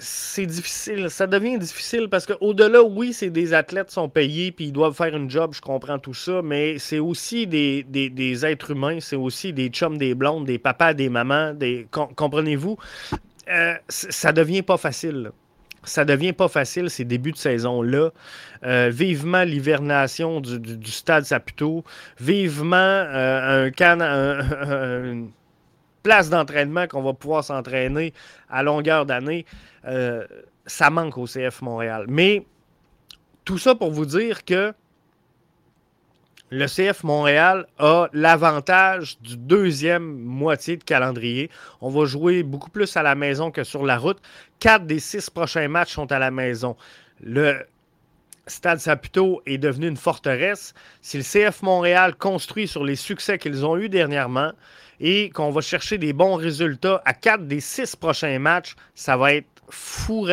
C'est 0.00 0.46
difficile, 0.46 1.08
ça 1.08 1.26
devient 1.26 1.56
difficile 1.56 2.08
parce 2.08 2.26
qu'au-delà, 2.26 2.82
oui, 2.82 3.12
c'est 3.12 3.30
des 3.30 3.54
athlètes 3.54 3.90
sont 3.92 4.08
payés 4.08 4.50
puis 4.50 4.66
ils 4.66 4.72
doivent 4.72 4.94
faire 4.94 5.14
une 5.14 5.30
job, 5.30 5.52
je 5.54 5.60
comprends 5.60 6.00
tout 6.00 6.14
ça, 6.14 6.42
mais 6.42 6.78
c'est 6.78 6.98
aussi 6.98 7.46
des, 7.46 7.84
des, 7.84 8.46
êtres 8.46 8.72
humains, 8.72 8.98
c'est 9.00 9.16
aussi 9.16 9.52
des 9.52 9.68
chums, 9.68 9.96
des 9.96 10.14
blondes, 10.14 10.46
des 10.46 10.58
papas, 10.58 10.94
des 10.94 11.08
mamans, 11.08 11.54
des 11.54 11.86
comprenez-vous? 11.90 12.76
Euh, 13.48 13.74
ça 13.88 14.32
devient 14.32 14.62
pas 14.62 14.78
facile. 14.78 15.30
Ça 15.84 16.04
devient 16.04 16.32
pas 16.32 16.48
facile 16.48 16.90
ces 16.90 17.04
débuts 17.04 17.32
de 17.32 17.36
saison-là. 17.36 18.10
Euh, 18.64 18.90
vivement 18.92 19.42
l'hivernation 19.44 20.40
du, 20.40 20.90
stade 20.90 21.24
Saputo. 21.24 21.84
Vivement 22.20 22.76
euh, 22.76 23.66
un 23.66 23.70
can, 23.70 24.00
une 24.00 25.30
place 26.02 26.30
d'entraînement 26.30 26.86
qu'on 26.86 27.02
va 27.02 27.12
pouvoir 27.12 27.44
s'entraîner 27.44 28.12
à 28.50 28.62
longueur 28.62 29.06
d'année. 29.06 29.46
ça 30.66 30.90
manque 30.90 31.18
au 31.18 31.26
CF 31.26 31.62
Montréal. 31.62 32.06
Mais 32.08 32.44
tout 33.44 33.58
ça 33.58 33.74
pour 33.74 33.90
vous 33.90 34.06
dire 34.06 34.44
que 34.44 34.72
le 36.54 36.66
CF 36.66 37.02
Montréal 37.02 37.66
a 37.78 38.08
l'avantage 38.12 39.18
du 39.20 39.36
deuxième 39.36 40.18
moitié 40.18 40.76
de 40.76 40.84
calendrier. 40.84 41.50
On 41.80 41.90
va 41.90 42.04
jouer 42.04 42.44
beaucoup 42.44 42.70
plus 42.70 42.96
à 42.96 43.02
la 43.02 43.16
maison 43.16 43.50
que 43.50 43.64
sur 43.64 43.84
la 43.84 43.98
route. 43.98 44.18
Quatre 44.60 44.86
des 44.86 45.00
six 45.00 45.30
prochains 45.30 45.66
matchs 45.66 45.94
sont 45.94 46.12
à 46.12 46.20
la 46.20 46.30
maison. 46.30 46.76
Le 47.20 47.66
Stade 48.46 48.78
Saputo 48.78 49.42
est 49.46 49.58
devenu 49.58 49.88
une 49.88 49.96
forteresse. 49.96 50.74
Si 51.02 51.16
le 51.16 51.24
CF 51.24 51.60
Montréal 51.62 52.14
construit 52.14 52.68
sur 52.68 52.84
les 52.84 52.96
succès 52.96 53.36
qu'ils 53.36 53.66
ont 53.66 53.76
eus 53.76 53.88
dernièrement 53.88 54.52
et 55.00 55.30
qu'on 55.30 55.50
va 55.50 55.60
chercher 55.60 55.98
des 55.98 56.12
bons 56.12 56.36
résultats 56.36 57.02
à 57.04 57.14
quatre 57.14 57.48
des 57.48 57.60
six 57.60 57.96
prochains 57.96 58.38
matchs, 58.38 58.76
ça 58.94 59.16
va 59.16 59.34
être 59.34 59.48
fou 59.70 60.28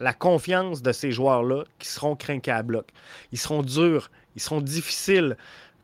La 0.00 0.14
confiance 0.14 0.80
de 0.80 0.92
ces 0.92 1.10
joueurs-là 1.10 1.64
qui 1.78 1.88
seront 1.88 2.16
craqués 2.16 2.52
à 2.52 2.62
bloc. 2.62 2.86
Ils 3.32 3.38
seront 3.38 3.62
durs, 3.62 4.08
ils 4.36 4.42
seront 4.42 4.60
difficiles. 4.60 5.36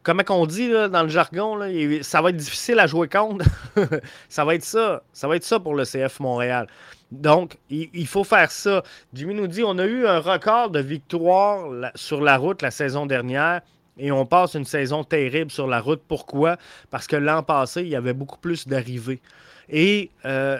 Comment 0.03 0.25
qu'on 0.25 0.47
dit 0.47 0.69
dans 0.69 1.03
le 1.03 1.09
jargon, 1.09 1.59
ça 2.03 2.23
va 2.23 2.31
être 2.31 2.37
difficile 2.37 2.79
à 2.81 2.87
jouer 2.87 3.09
contre. 3.09 3.45
ça 4.29 4.45
va 4.45 4.55
être 4.55 4.65
ça. 4.65 5.03
Ça 5.13 5.29
va 5.29 5.37
être 5.37 5.45
ça 5.45 5.61
pour 5.61 5.75
le 5.75 5.85
CF 5.85 6.21
Montréal. 6.21 6.67
Donc, 7.13 7.59
il, 7.71 8.07
faut 8.07 8.25
faire 8.25 8.51
ça. 8.51 8.83
Jimmy 9.13 9.35
nous 9.35 9.47
dit 9.47 9.63
on 9.63 9.79
a 9.79 9.85
eu 9.85 10.07
un 10.07 10.19
record 10.19 10.71
de 10.71 10.81
victoires 10.81 11.69
sur 11.95 12.21
la 12.21 12.37
route 12.37 12.63
la 12.63 12.71
saison 12.71 13.07
dernière. 13.07 13.61
et 13.99 14.11
on 14.11 14.25
passe 14.25 14.55
une 14.55 14.65
saison 14.65 15.05
terrible 15.05 15.51
sur 15.51 15.67
la 15.67 15.81
route. 15.81 16.03
Pourquoi? 16.09 16.57
Parce 16.91 17.07
que 17.07 17.17
l'an 17.17 17.43
passé, 17.43 17.83
il 17.83 17.89
y 17.89 17.97
avait 17.97 18.15
beaucoup 18.15 18.39
plus 18.39 18.67
d'arrivées. 18.67 19.21
Et, 19.69 20.11
euh, 20.25 20.59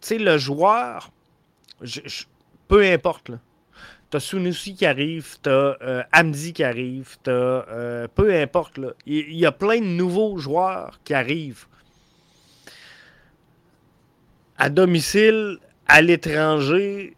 tu 0.00 0.08
sais, 0.08 0.18
le 0.18 0.36
joueur, 0.36 1.10
peu 2.66 2.84
importe, 2.84 3.26
tu 3.26 3.32
as 4.16 4.20
Sunusi 4.20 4.74
qui 4.74 4.86
arrive, 4.86 5.36
tu 5.42 5.50
as 5.50 5.76
euh, 5.82 6.32
qui 6.54 6.64
arrive, 6.64 7.16
tu 7.22 7.30
euh, 7.30 8.06
peu 8.14 8.34
importe, 8.34 8.80
il 9.06 9.34
y, 9.34 9.44
a 9.44 9.52
plein 9.52 9.80
de 9.80 9.84
nouveaux 9.84 10.38
joueurs 10.38 10.98
qui 11.04 11.14
arrivent. 11.14 11.66
À 14.56 14.70
domicile, 14.70 15.58
à 15.86 16.00
l'étranger, 16.02 17.16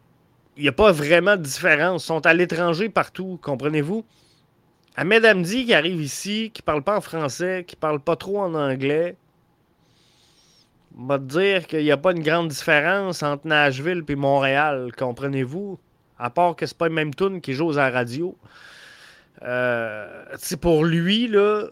il 0.56 0.62
n'y 0.62 0.68
a 0.68 0.72
pas 0.72 0.92
vraiment 0.92 1.36
de 1.36 1.42
différence. 1.42 2.04
Ils 2.04 2.06
sont 2.06 2.26
à 2.26 2.34
l'étranger 2.34 2.88
partout, 2.88 3.38
comprenez-vous? 3.42 4.04
Ahmed 4.96 5.24
Amdi 5.24 5.66
qui 5.66 5.74
arrive 5.74 6.02
ici, 6.02 6.50
qui 6.52 6.60
parle 6.60 6.82
pas 6.82 6.98
en 6.98 7.00
français, 7.00 7.64
qui 7.66 7.76
parle 7.76 8.00
pas 8.00 8.16
trop 8.16 8.40
en 8.40 8.54
anglais, 8.54 9.16
va 10.98 11.18
te 11.18 11.24
dire 11.24 11.66
qu'il 11.66 11.84
n'y 11.84 11.90
a 11.90 11.96
pas 11.96 12.12
une 12.12 12.22
grande 12.22 12.48
différence 12.48 13.22
entre 13.22 13.46
Nashville 13.46 14.04
et 14.06 14.14
Montréal, 14.16 14.90
comprenez-vous? 14.98 15.78
À 16.20 16.30
part 16.30 16.54
que 16.54 16.66
c'est 16.66 16.76
pas 16.76 16.88
le 16.88 16.94
même 16.94 17.14
tune 17.14 17.40
qui 17.40 17.54
joue 17.54 17.70
à 17.72 17.76
la 17.76 17.90
radio. 17.90 18.36
Euh, 19.42 20.24
pour 20.60 20.84
lui, 20.84 21.28
là. 21.28 21.64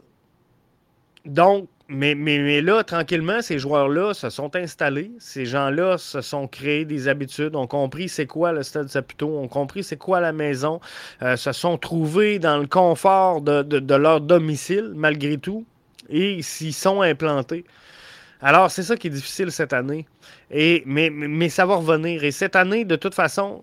Donc, 1.27 1.69
mais, 1.91 2.15
mais, 2.15 2.61
là, 2.61 2.85
tranquillement, 2.85 3.41
ces 3.41 3.59
joueurs-là 3.59 4.13
se 4.13 4.29
sont 4.29 4.55
installés. 4.57 5.11
Ces 5.19 5.47
gens-là 5.47 5.97
se 5.97 6.21
sont 6.21 6.47
créés 6.47 6.85
des 6.85 7.09
habitudes, 7.09 7.57
ont 7.57 7.67
compris 7.67 8.11
c'est 8.11 8.27
quoi 8.27 8.53
le 8.53 8.63
stade 8.63 8.89
Saputo, 8.89 9.39
ont 9.39 9.49
compris 9.49 9.83
c'est 9.83 9.97
quoi 9.97 10.21
la 10.21 10.33
maison, 10.33 10.81
euh, 11.23 11.37
se 11.37 11.53
sont 11.53 11.79
trouvés 11.79 12.39
dans 12.39 12.59
le 12.59 12.67
confort 12.67 13.41
de, 13.41 13.95
leur 13.95 14.21
domicile, 14.21 14.93
malgré 14.95 15.39
tout, 15.39 15.65
et 16.11 16.43
s'y 16.43 16.73
sont 16.75 17.01
implantés. 17.01 17.65
Alors, 18.43 18.71
c'est 18.71 18.83
ça 18.83 18.97
qui 18.97 19.07
est 19.07 19.11
difficile 19.11 19.51
cette 19.51 19.73
année. 19.73 20.07
Et, 20.51 20.83
mais, 20.85 21.09
mais 21.11 21.49
ça 21.49 21.65
va 21.65 21.77
revenir. 21.77 22.23
Et 22.23 22.33
cette 22.33 22.55
année, 22.55 22.85
de 22.85 22.97
toute 22.97 23.15
façon, 23.15 23.63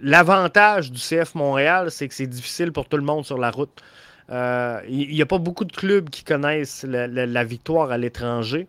l'avantage 0.00 0.92
du 0.92 1.00
CF 1.00 1.34
Montréal, 1.34 1.90
c'est 1.90 2.08
que 2.08 2.14
c'est 2.14 2.26
difficile 2.26 2.72
pour 2.72 2.88
tout 2.88 2.96
le 2.96 3.02
monde 3.02 3.24
sur 3.24 3.38
la 3.38 3.50
route. 3.50 3.82
Il 4.28 4.34
euh, 4.34 4.80
n'y 4.88 5.22
a 5.22 5.26
pas 5.26 5.38
beaucoup 5.38 5.64
de 5.64 5.72
clubs 5.72 6.10
qui 6.10 6.24
connaissent 6.24 6.84
la, 6.84 7.44
victoire 7.44 7.90
à 7.90 7.98
l'étranger. 7.98 8.66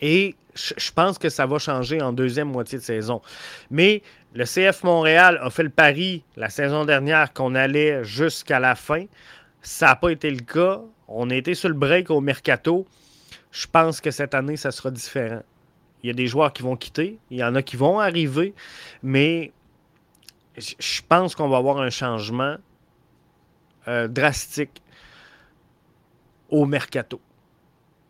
Et 0.00 0.36
je 0.54 0.92
pense 0.92 1.18
que 1.18 1.28
ça 1.28 1.46
va 1.46 1.58
changer 1.58 2.00
en 2.00 2.12
deuxième 2.12 2.48
moitié 2.48 2.78
de 2.78 2.84
saison. 2.84 3.20
Mais 3.70 4.02
le 4.34 4.44
CF 4.44 4.84
Montréal 4.84 5.38
a 5.42 5.50
fait 5.50 5.64
le 5.64 5.70
pari 5.70 6.22
la 6.36 6.48
saison 6.48 6.84
dernière 6.84 7.32
qu'on 7.32 7.54
allait 7.54 8.04
jusqu'à 8.04 8.60
la 8.60 8.76
fin. 8.76 9.06
Ça 9.62 9.86
n'a 9.86 9.96
pas 9.96 10.10
été 10.10 10.30
le 10.30 10.40
cas. 10.40 10.80
On 11.08 11.28
été 11.28 11.54
sur 11.54 11.68
le 11.68 11.74
break 11.74 12.10
au 12.10 12.20
mercato. 12.20 12.86
Je 13.50 13.66
pense 13.66 14.00
que 14.00 14.12
cette 14.12 14.34
année, 14.34 14.56
ça 14.56 14.70
sera 14.70 14.92
différent. 14.92 15.42
Il 16.02 16.06
y 16.06 16.10
a 16.10 16.14
des 16.14 16.28
joueurs 16.28 16.52
qui 16.52 16.62
vont 16.62 16.76
quitter, 16.76 17.18
il 17.30 17.38
y 17.38 17.44
en 17.44 17.54
a 17.54 17.62
qui 17.62 17.76
vont 17.76 17.98
arriver, 17.98 18.54
mais 19.02 19.52
je 20.60 21.00
pense 21.08 21.34
qu'on 21.34 21.48
va 21.48 21.56
avoir 21.56 21.78
un 21.78 21.90
changement 21.90 22.56
euh, 23.88 24.08
drastique 24.08 24.82
au 26.48 26.66
mercato. 26.66 27.20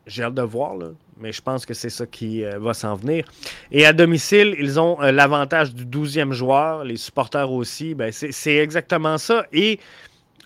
J'ai 0.06 0.24
hâte 0.24 0.34
de 0.34 0.42
voir, 0.42 0.74
mais 1.18 1.32
je 1.32 1.40
pense 1.40 1.64
que 1.64 1.74
c'est 1.74 1.90
ça 1.90 2.06
qui 2.06 2.44
euh, 2.44 2.58
va 2.58 2.74
s'en 2.74 2.96
venir. 2.96 3.24
Et 3.70 3.86
à 3.86 3.92
domicile, 3.92 4.56
ils 4.58 4.80
ont 4.80 5.00
euh, 5.02 5.12
l'avantage 5.12 5.74
du 5.74 5.84
12e 5.84 6.32
joueur, 6.32 6.84
les 6.84 6.96
supporters 6.96 7.50
aussi. 7.50 7.94
Ben, 7.94 8.10
c'est 8.10 8.56
exactement 8.56 9.18
ça. 9.18 9.46
Et 9.52 9.78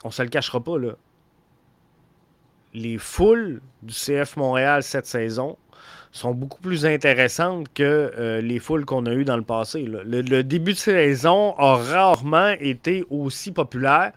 on 0.03 0.09
ne 0.09 0.13
se 0.13 0.23
le 0.23 0.29
cachera 0.29 0.63
pas, 0.63 0.77
les 2.75 2.99
foules 2.99 3.63
du 3.83 3.95
CF 3.95 4.37
Montréal 4.37 4.83
cette 4.83 5.07
saison 5.07 5.57
sont 6.19 6.33
beaucoup 6.33 6.61
plus 6.61 6.87
intéressantes 6.87 7.67
que 7.75 8.41
les 8.41 8.59
foules 8.59 8.85
qu'on 8.85 9.07
a 9.07 9.12
eues 9.12 9.25
dans 9.25 9.37
le 9.37 9.43
passé. 9.43 9.85
le, 9.85 10.43
début 10.43 10.73
de 10.73 10.79
saison 10.79 11.55
a 11.59 11.77
rarement 11.77 12.55
été 12.61 13.05
aussi 13.11 13.51
populaire 13.51 14.12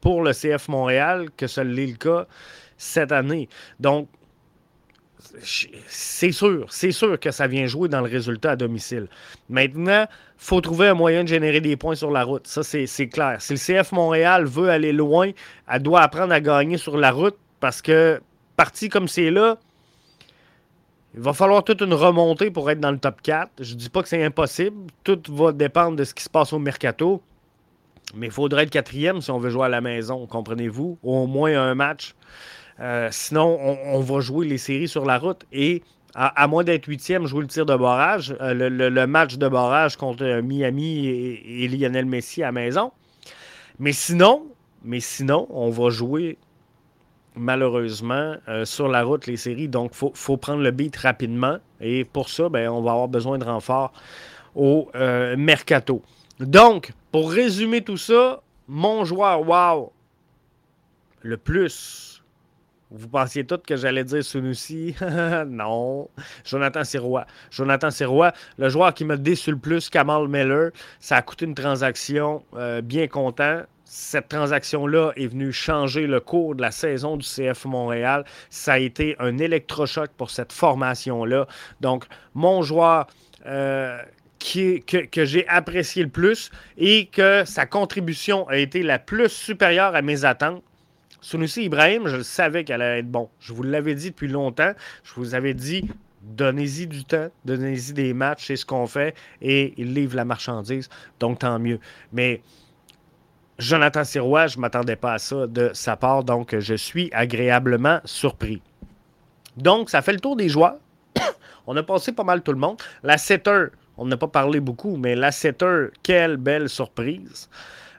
pour 0.00 0.22
le 0.22 0.32
CF 0.32 0.68
Montréal 0.68 1.28
que 1.36 1.46
ce 1.46 1.62
l'est 1.62 1.86
le 1.86 1.96
cas 1.96 2.26
cette 2.76 3.12
année. 3.12 3.48
Donc, 3.80 4.08
c'est 5.86 6.30
sûr, 6.30 6.66
c'est 6.68 6.92
sûr 6.92 7.18
que 7.18 7.30
ça 7.30 7.46
vient 7.46 7.66
jouer 7.66 7.88
dans 7.88 8.00
le 8.00 8.10
résultat 8.10 8.52
à 8.52 8.56
domicile. 8.56 9.08
Maintenant, 9.48 10.06
il 10.08 10.44
faut 10.44 10.60
trouver 10.60 10.88
un 10.88 10.94
moyen 10.94 11.24
de 11.24 11.28
générer 11.28 11.60
des 11.60 11.76
points 11.76 11.94
sur 11.94 12.10
la 12.10 12.22
route. 12.22 12.46
Ça, 12.46 12.62
c'est 12.62 13.08
clair. 13.08 13.40
Si 13.40 13.54
le 13.54 13.58
CF 13.58 13.92
Montréal 13.92 14.44
veut 14.44 14.68
aller 14.68 14.92
loin, 14.92 15.30
elle 15.68 15.82
doit 15.82 16.02
apprendre 16.02 16.32
à 16.32 16.40
gagner 16.40 16.76
sur 16.76 16.96
la 16.96 17.10
route 17.10 17.36
parce 17.60 17.80
que, 17.80 18.20
parti 18.56 18.88
comme 18.88 19.08
c'est 19.08 19.30
là, 19.30 19.58
il 21.14 21.20
va 21.20 21.32
falloir 21.32 21.62
toute 21.62 21.80
une 21.80 21.94
remontée 21.94 22.50
pour 22.50 22.68
être 22.70 22.80
dans 22.80 22.90
le 22.90 22.98
top 22.98 23.22
4. 23.22 23.50
Je 23.60 23.74
ne 23.74 23.78
dis 23.78 23.88
pas 23.88 24.02
que 24.02 24.08
c'est 24.08 24.24
impossible. 24.24 24.76
Tout 25.04 25.20
va 25.30 25.52
dépendre 25.52 25.96
de 25.96 26.04
ce 26.04 26.12
qui 26.12 26.24
se 26.24 26.30
passe 26.30 26.52
au 26.52 26.58
mercato. 26.58 27.22
Mais 28.16 28.26
il 28.26 28.32
faudrait 28.32 28.64
être 28.64 28.70
quatrième 28.70 29.20
si 29.20 29.30
on 29.30 29.38
veut 29.38 29.50
jouer 29.50 29.66
à 29.66 29.68
la 29.68 29.80
maison, 29.80 30.26
comprenez-vous? 30.26 30.98
Au 31.02 31.26
moins 31.26 31.56
un 31.56 31.74
match. 31.74 32.14
Euh, 32.80 33.08
sinon, 33.12 33.58
on, 33.60 34.00
va 34.00 34.20
jouer 34.20 34.46
les 34.46 34.58
séries 34.58 34.88
sur 34.88 35.04
la 35.04 35.18
route 35.18 35.44
et 35.52 35.82
à, 36.16 36.46
moins 36.48 36.64
d'être 36.64 36.86
huitième, 36.86 37.26
jouer 37.26 37.42
le 37.42 37.48
tir 37.48 37.66
de 37.66 37.74
barrage, 37.74 38.36
euh, 38.40 38.52
le, 38.54 39.06
match 39.06 39.36
de 39.36 39.48
barrage 39.48 39.96
contre 39.96 40.40
Miami 40.42 41.06
et, 41.06 41.68
Lionel 41.68 42.06
Messi 42.06 42.42
à 42.42 42.46
la 42.46 42.52
maison. 42.52 42.92
Mais 43.78 43.92
sinon, 43.92 44.46
mais 44.84 45.00
sinon, 45.00 45.46
on 45.50 45.70
va 45.70 45.90
jouer 45.90 46.38
malheureusement 47.34 48.36
euh, 48.48 48.64
sur 48.64 48.88
la 48.88 49.02
route 49.02 49.26
les 49.26 49.36
séries. 49.36 49.68
Donc, 49.68 49.92
il 49.94 50.10
faut, 50.14 50.36
prendre 50.36 50.62
le 50.62 50.70
beat 50.70 50.96
rapidement. 50.96 51.58
Et 51.80 52.04
pour 52.04 52.28
ça, 52.28 52.48
ben, 52.48 52.68
on 52.68 52.82
va 52.82 52.92
avoir 52.92 53.08
besoin 53.08 53.38
de 53.38 53.44
renfort 53.44 53.92
au 54.54 54.88
mercato. 55.36 56.00
Donc, 56.38 56.92
pour 57.10 57.30
résumer 57.30 57.82
tout 57.82 57.96
ça, 57.96 58.42
mon 58.68 59.04
joueur 59.04 59.46
wow, 59.46 59.92
le 61.22 61.36
plus. 61.36 62.22
Vous 62.90 63.08
pensiez 63.08 63.44
tous 63.44 63.58
que 63.58 63.76
j'allais 63.76 64.04
dire 64.04 64.22
Sunusi? 64.22 64.94
non. 65.48 66.08
Jonathan 66.44 66.84
Sirois. 66.84 67.26
Jonathan 67.50 67.90
Sirois, 67.90 68.32
le 68.56 68.68
joueur 68.68 68.94
qui 68.94 69.04
m'a 69.04 69.16
déçu 69.16 69.50
le 69.50 69.58
plus, 69.58 69.90
Kamal 69.90 70.28
Miller. 70.28 70.70
Ça 71.00 71.16
a 71.16 71.22
coûté 71.22 71.46
une 71.46 71.54
transaction 71.54 72.44
euh, 72.54 72.82
bien 72.82 73.08
content. 73.08 73.62
Cette 73.84 74.28
transaction-là 74.28 75.12
est 75.16 75.26
venue 75.26 75.52
changer 75.52 76.06
le 76.06 76.20
cours 76.20 76.54
de 76.54 76.62
la 76.62 76.70
saison 76.70 77.16
du 77.16 77.26
CF 77.26 77.66
Montréal. 77.66 78.24
Ça 78.50 78.74
a 78.74 78.78
été 78.78 79.14
un 79.18 79.38
électrochoc 79.38 80.10
pour 80.16 80.30
cette 80.30 80.52
formation-là. 80.52 81.46
Donc, 81.80 82.04
mon 82.34 82.62
joueur 82.62 83.06
euh, 83.46 83.98
que, 84.40 85.24
j'ai 85.24 85.46
apprécié 85.48 86.02
le 86.02 86.08
plus 86.08 86.50
et 86.76 87.06
que 87.06 87.44
sa 87.44 87.66
contribution 87.66 88.48
a 88.48 88.56
été 88.56 88.82
la 88.82 88.98
plus 88.98 89.28
supérieure 89.28 89.94
à 89.94 90.02
mes 90.02 90.24
attentes. 90.24 90.62
Sunusi 91.20 91.64
Ibrahim, 91.64 92.06
je 92.06 92.16
le 92.16 92.22
savais 92.22 92.64
qu'elle 92.64 92.82
allait 92.82 93.00
être 93.00 93.10
bon. 93.10 93.30
Je 93.40 93.52
vous 93.52 93.62
l'avais 93.62 93.94
dit 93.94 94.10
depuis 94.10 94.28
longtemps. 94.28 94.72
Je 95.04 95.14
vous 95.14 95.34
avais 95.34 95.54
dit, 95.54 95.88
donnez-y 96.22 96.86
du 96.86 97.04
temps, 97.04 97.28
donnez-y 97.44 97.92
des 97.92 98.12
matchs, 98.12 98.46
c'est 98.46 98.56
ce 98.56 98.66
qu'on 98.66 98.86
fait, 98.86 99.14
et 99.40 99.74
il 99.76 99.94
livre 99.94 100.16
la 100.16 100.24
marchandise, 100.24 100.88
donc 101.20 101.38
tant 101.40 101.58
mieux. 101.58 101.78
Mais 102.12 102.42
Jonathan 103.58 104.04
Sirois, 104.04 104.48
je 104.48 104.56
ne 104.56 104.62
m'attendais 104.62 104.96
pas 104.96 105.14
à 105.14 105.18
ça 105.18 105.46
de 105.46 105.70
sa 105.74 105.96
part, 105.96 106.24
donc 106.24 106.58
je 106.58 106.74
suis 106.74 107.10
agréablement 107.12 108.00
surpris. 108.04 108.62
Donc, 109.56 109.90
ça 109.90 110.02
fait 110.02 110.12
le 110.12 110.20
tour 110.20 110.36
des 110.36 110.48
joueurs. 110.48 110.76
On 111.66 111.76
a 111.76 111.82
passé 111.82 112.12
pas 112.12 112.24
mal 112.24 112.42
tout 112.42 112.52
le 112.52 112.58
monde. 112.58 112.80
La 113.02 113.18
setter, 113.18 113.66
on 113.96 114.06
n'a 114.06 114.16
pas 114.16 114.28
parlé 114.28 114.60
beaucoup, 114.60 114.96
mais 114.96 115.14
la 115.14 115.30
setter, 115.30 115.86
quelle 116.02 116.36
belle 116.36 116.68
surprise 116.68 117.48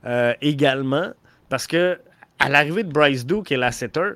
euh, 0.05 0.33
également. 0.41 1.11
Parce 1.49 1.67
que 1.67 1.99
à 2.39 2.49
l'arrivée 2.49 2.83
de 2.83 2.91
Bryce 2.91 3.25
Duke 3.25 3.51
et 3.51 3.57
la 3.57 3.71
setter, 3.71 4.11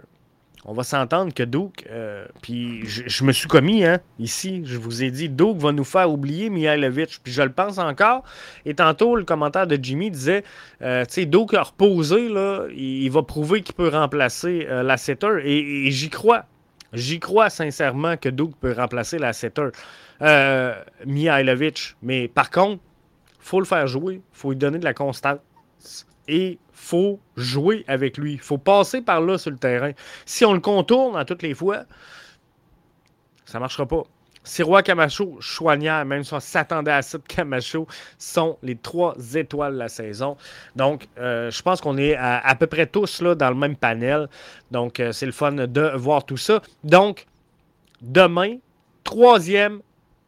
on 0.65 0.73
va 0.73 0.83
s'entendre 0.83 1.33
que 1.33 1.43
Duke, 1.43 1.85
euh, 1.89 2.25
puis 2.41 2.85
je, 2.85 3.23
me 3.23 3.31
suis 3.31 3.47
commis 3.47 3.85
hein, 3.85 3.99
ici, 4.19 4.61
je 4.65 4.77
vous 4.77 5.03
ai 5.03 5.11
dit, 5.11 5.29
Duke 5.29 5.57
va 5.57 5.71
nous 5.71 5.83
faire 5.83 6.11
oublier 6.11 6.49
Mihailovic, 6.49 7.21
puis 7.23 7.31
je 7.31 7.41
le 7.41 7.51
pense 7.51 7.77
encore. 7.77 8.23
Et 8.65 8.73
tantôt, 8.75 9.15
le 9.15 9.23
commentaire 9.23 9.67
de 9.67 9.77
Jimmy 9.81 10.11
disait, 10.11 10.43
euh, 10.81 11.05
tu 11.05 11.13
sais, 11.13 11.25
Duke 11.25 11.53
a 11.53 11.63
reposé, 11.63 12.29
il, 12.75 13.09
va 13.09 13.23
prouver 13.23 13.61
qu'il 13.61 13.75
peut 13.75 13.89
remplacer 13.89 14.67
la 14.69 14.97
setter, 14.97 15.39
et 15.45 15.91
j'y 15.91 16.09
crois. 16.09 16.45
J'y 16.93 17.19
crois 17.19 17.49
sincèrement 17.49 18.17
que 18.17 18.29
Duke 18.29 18.55
peut 18.59 18.73
remplacer 18.73 19.19
la 19.19 19.33
setter 19.33 19.69
euh, 20.21 20.73
Mihailovic. 21.05 21.95
Mais 22.01 22.27
par 22.27 22.49
contre, 22.49 22.81
faut 23.39 23.59
le 23.59 23.65
faire 23.65 23.87
jouer. 23.87 24.21
Faut 24.31 24.51
lui 24.51 24.57
donner 24.57 24.79
de 24.79 24.83
la 24.83 24.93
constance. 24.93 25.39
Et 26.31 26.59
faut 26.71 27.19
jouer 27.35 27.83
avec 27.87 28.17
lui. 28.17 28.33
Il 28.33 28.39
faut 28.39 28.59
passer 28.59 29.01
par 29.01 29.19
là 29.19 29.37
sur 29.37 29.51
le 29.51 29.57
terrain. 29.57 29.91
Si 30.25 30.45
on 30.45 30.53
le 30.53 30.59
contourne 30.59 31.17
à 31.17 31.25
toutes 31.25 31.41
les 31.41 31.55
fois, 31.55 31.85
ça 33.45 33.57
ne 33.57 33.61
marchera 33.61 33.87
pas. 33.87 34.03
Sirois 34.43 34.83
Camacho, 34.83 35.37
Chouanière, 35.41 36.05
même 36.05 36.23
si 36.23 36.33
on 36.33 36.39
s'attendait 36.39 36.91
à 36.91 37.01
ça 37.01 37.17
de 37.17 37.23
Camacho, 37.23 37.87
sont 38.17 38.57
les 38.63 38.75
trois 38.75 39.15
étoiles 39.35 39.73
de 39.73 39.79
la 39.79 39.89
saison. 39.89 40.37
Donc, 40.75 41.07
euh, 41.17 41.51
je 41.51 41.61
pense 41.61 41.81
qu'on 41.81 41.97
est 41.97 42.15
à, 42.15 42.55
peu 42.55 42.67
près 42.67 42.85
tous 42.85 43.21
là, 43.21 43.35
dans 43.35 43.49
le 43.49 43.55
même 43.55 43.75
panel. 43.75 44.29
Donc, 44.71 44.99
euh, 44.99 45.11
c'est 45.11 45.25
le 45.25 45.31
fun 45.31 45.51
de 45.51 45.91
voir 45.95 46.25
tout 46.25 46.37
ça. 46.37 46.61
Donc, 46.83 47.25
demain, 48.01 48.57
troisième 49.03 49.81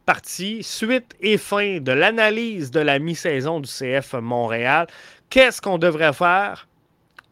partie, 0.04 0.62
suite 0.62 1.14
et 1.20 1.38
fin 1.38 1.78
de 1.78 1.92
l'analyse 1.92 2.70
de 2.70 2.80
la 2.80 2.98
mi-saison 2.98 3.60
du 3.60 3.68
CF 3.68 4.14
Montréal. 4.14 4.86
Qu'est-ce 5.32 5.62
qu'on 5.62 5.78
devrait 5.78 6.12
faire 6.12 6.68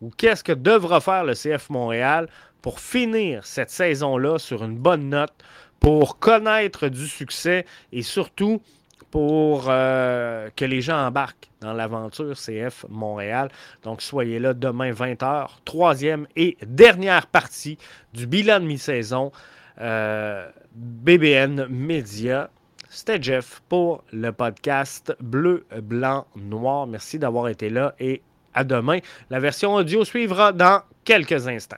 ou 0.00 0.08
qu'est-ce 0.08 0.42
que 0.42 0.52
devra 0.52 1.02
faire 1.02 1.22
le 1.22 1.34
CF 1.34 1.68
Montréal 1.68 2.28
pour 2.62 2.80
finir 2.80 3.44
cette 3.44 3.68
saison-là 3.68 4.38
sur 4.38 4.64
une 4.64 4.78
bonne 4.78 5.10
note? 5.10 5.34
pour 5.80 6.18
connaître 6.18 6.88
du 6.88 7.08
succès 7.08 7.64
et 7.90 8.02
surtout 8.02 8.62
pour 9.10 9.64
euh, 9.68 10.50
que 10.54 10.64
les 10.64 10.82
gens 10.82 11.06
embarquent 11.06 11.48
dans 11.60 11.72
l'aventure 11.72 12.36
CF 12.36 12.84
Montréal. 12.88 13.48
Donc, 13.82 14.02
soyez 14.02 14.38
là 14.38 14.54
demain 14.54 14.92
20h, 14.92 15.48
troisième 15.64 16.28
et 16.36 16.56
dernière 16.64 17.26
partie 17.26 17.76
du 18.12 18.26
bilan 18.26 18.60
de 18.60 18.66
mi-saison 18.66 19.32
euh, 19.80 20.48
BBN 20.74 21.66
Media. 21.68 22.50
C'était 22.92 23.22
Jeff 23.22 23.62
pour 23.68 24.02
le 24.12 24.32
podcast 24.32 25.14
Bleu, 25.20 25.64
Blanc, 25.80 26.26
Noir. 26.34 26.88
Merci 26.88 27.20
d'avoir 27.20 27.46
été 27.46 27.70
là 27.70 27.94
et 28.00 28.20
à 28.52 28.64
demain. 28.64 28.98
La 29.30 29.38
version 29.38 29.74
audio 29.74 30.04
suivra 30.04 30.52
dans 30.52 30.82
quelques 31.04 31.46
instants. 31.46 31.76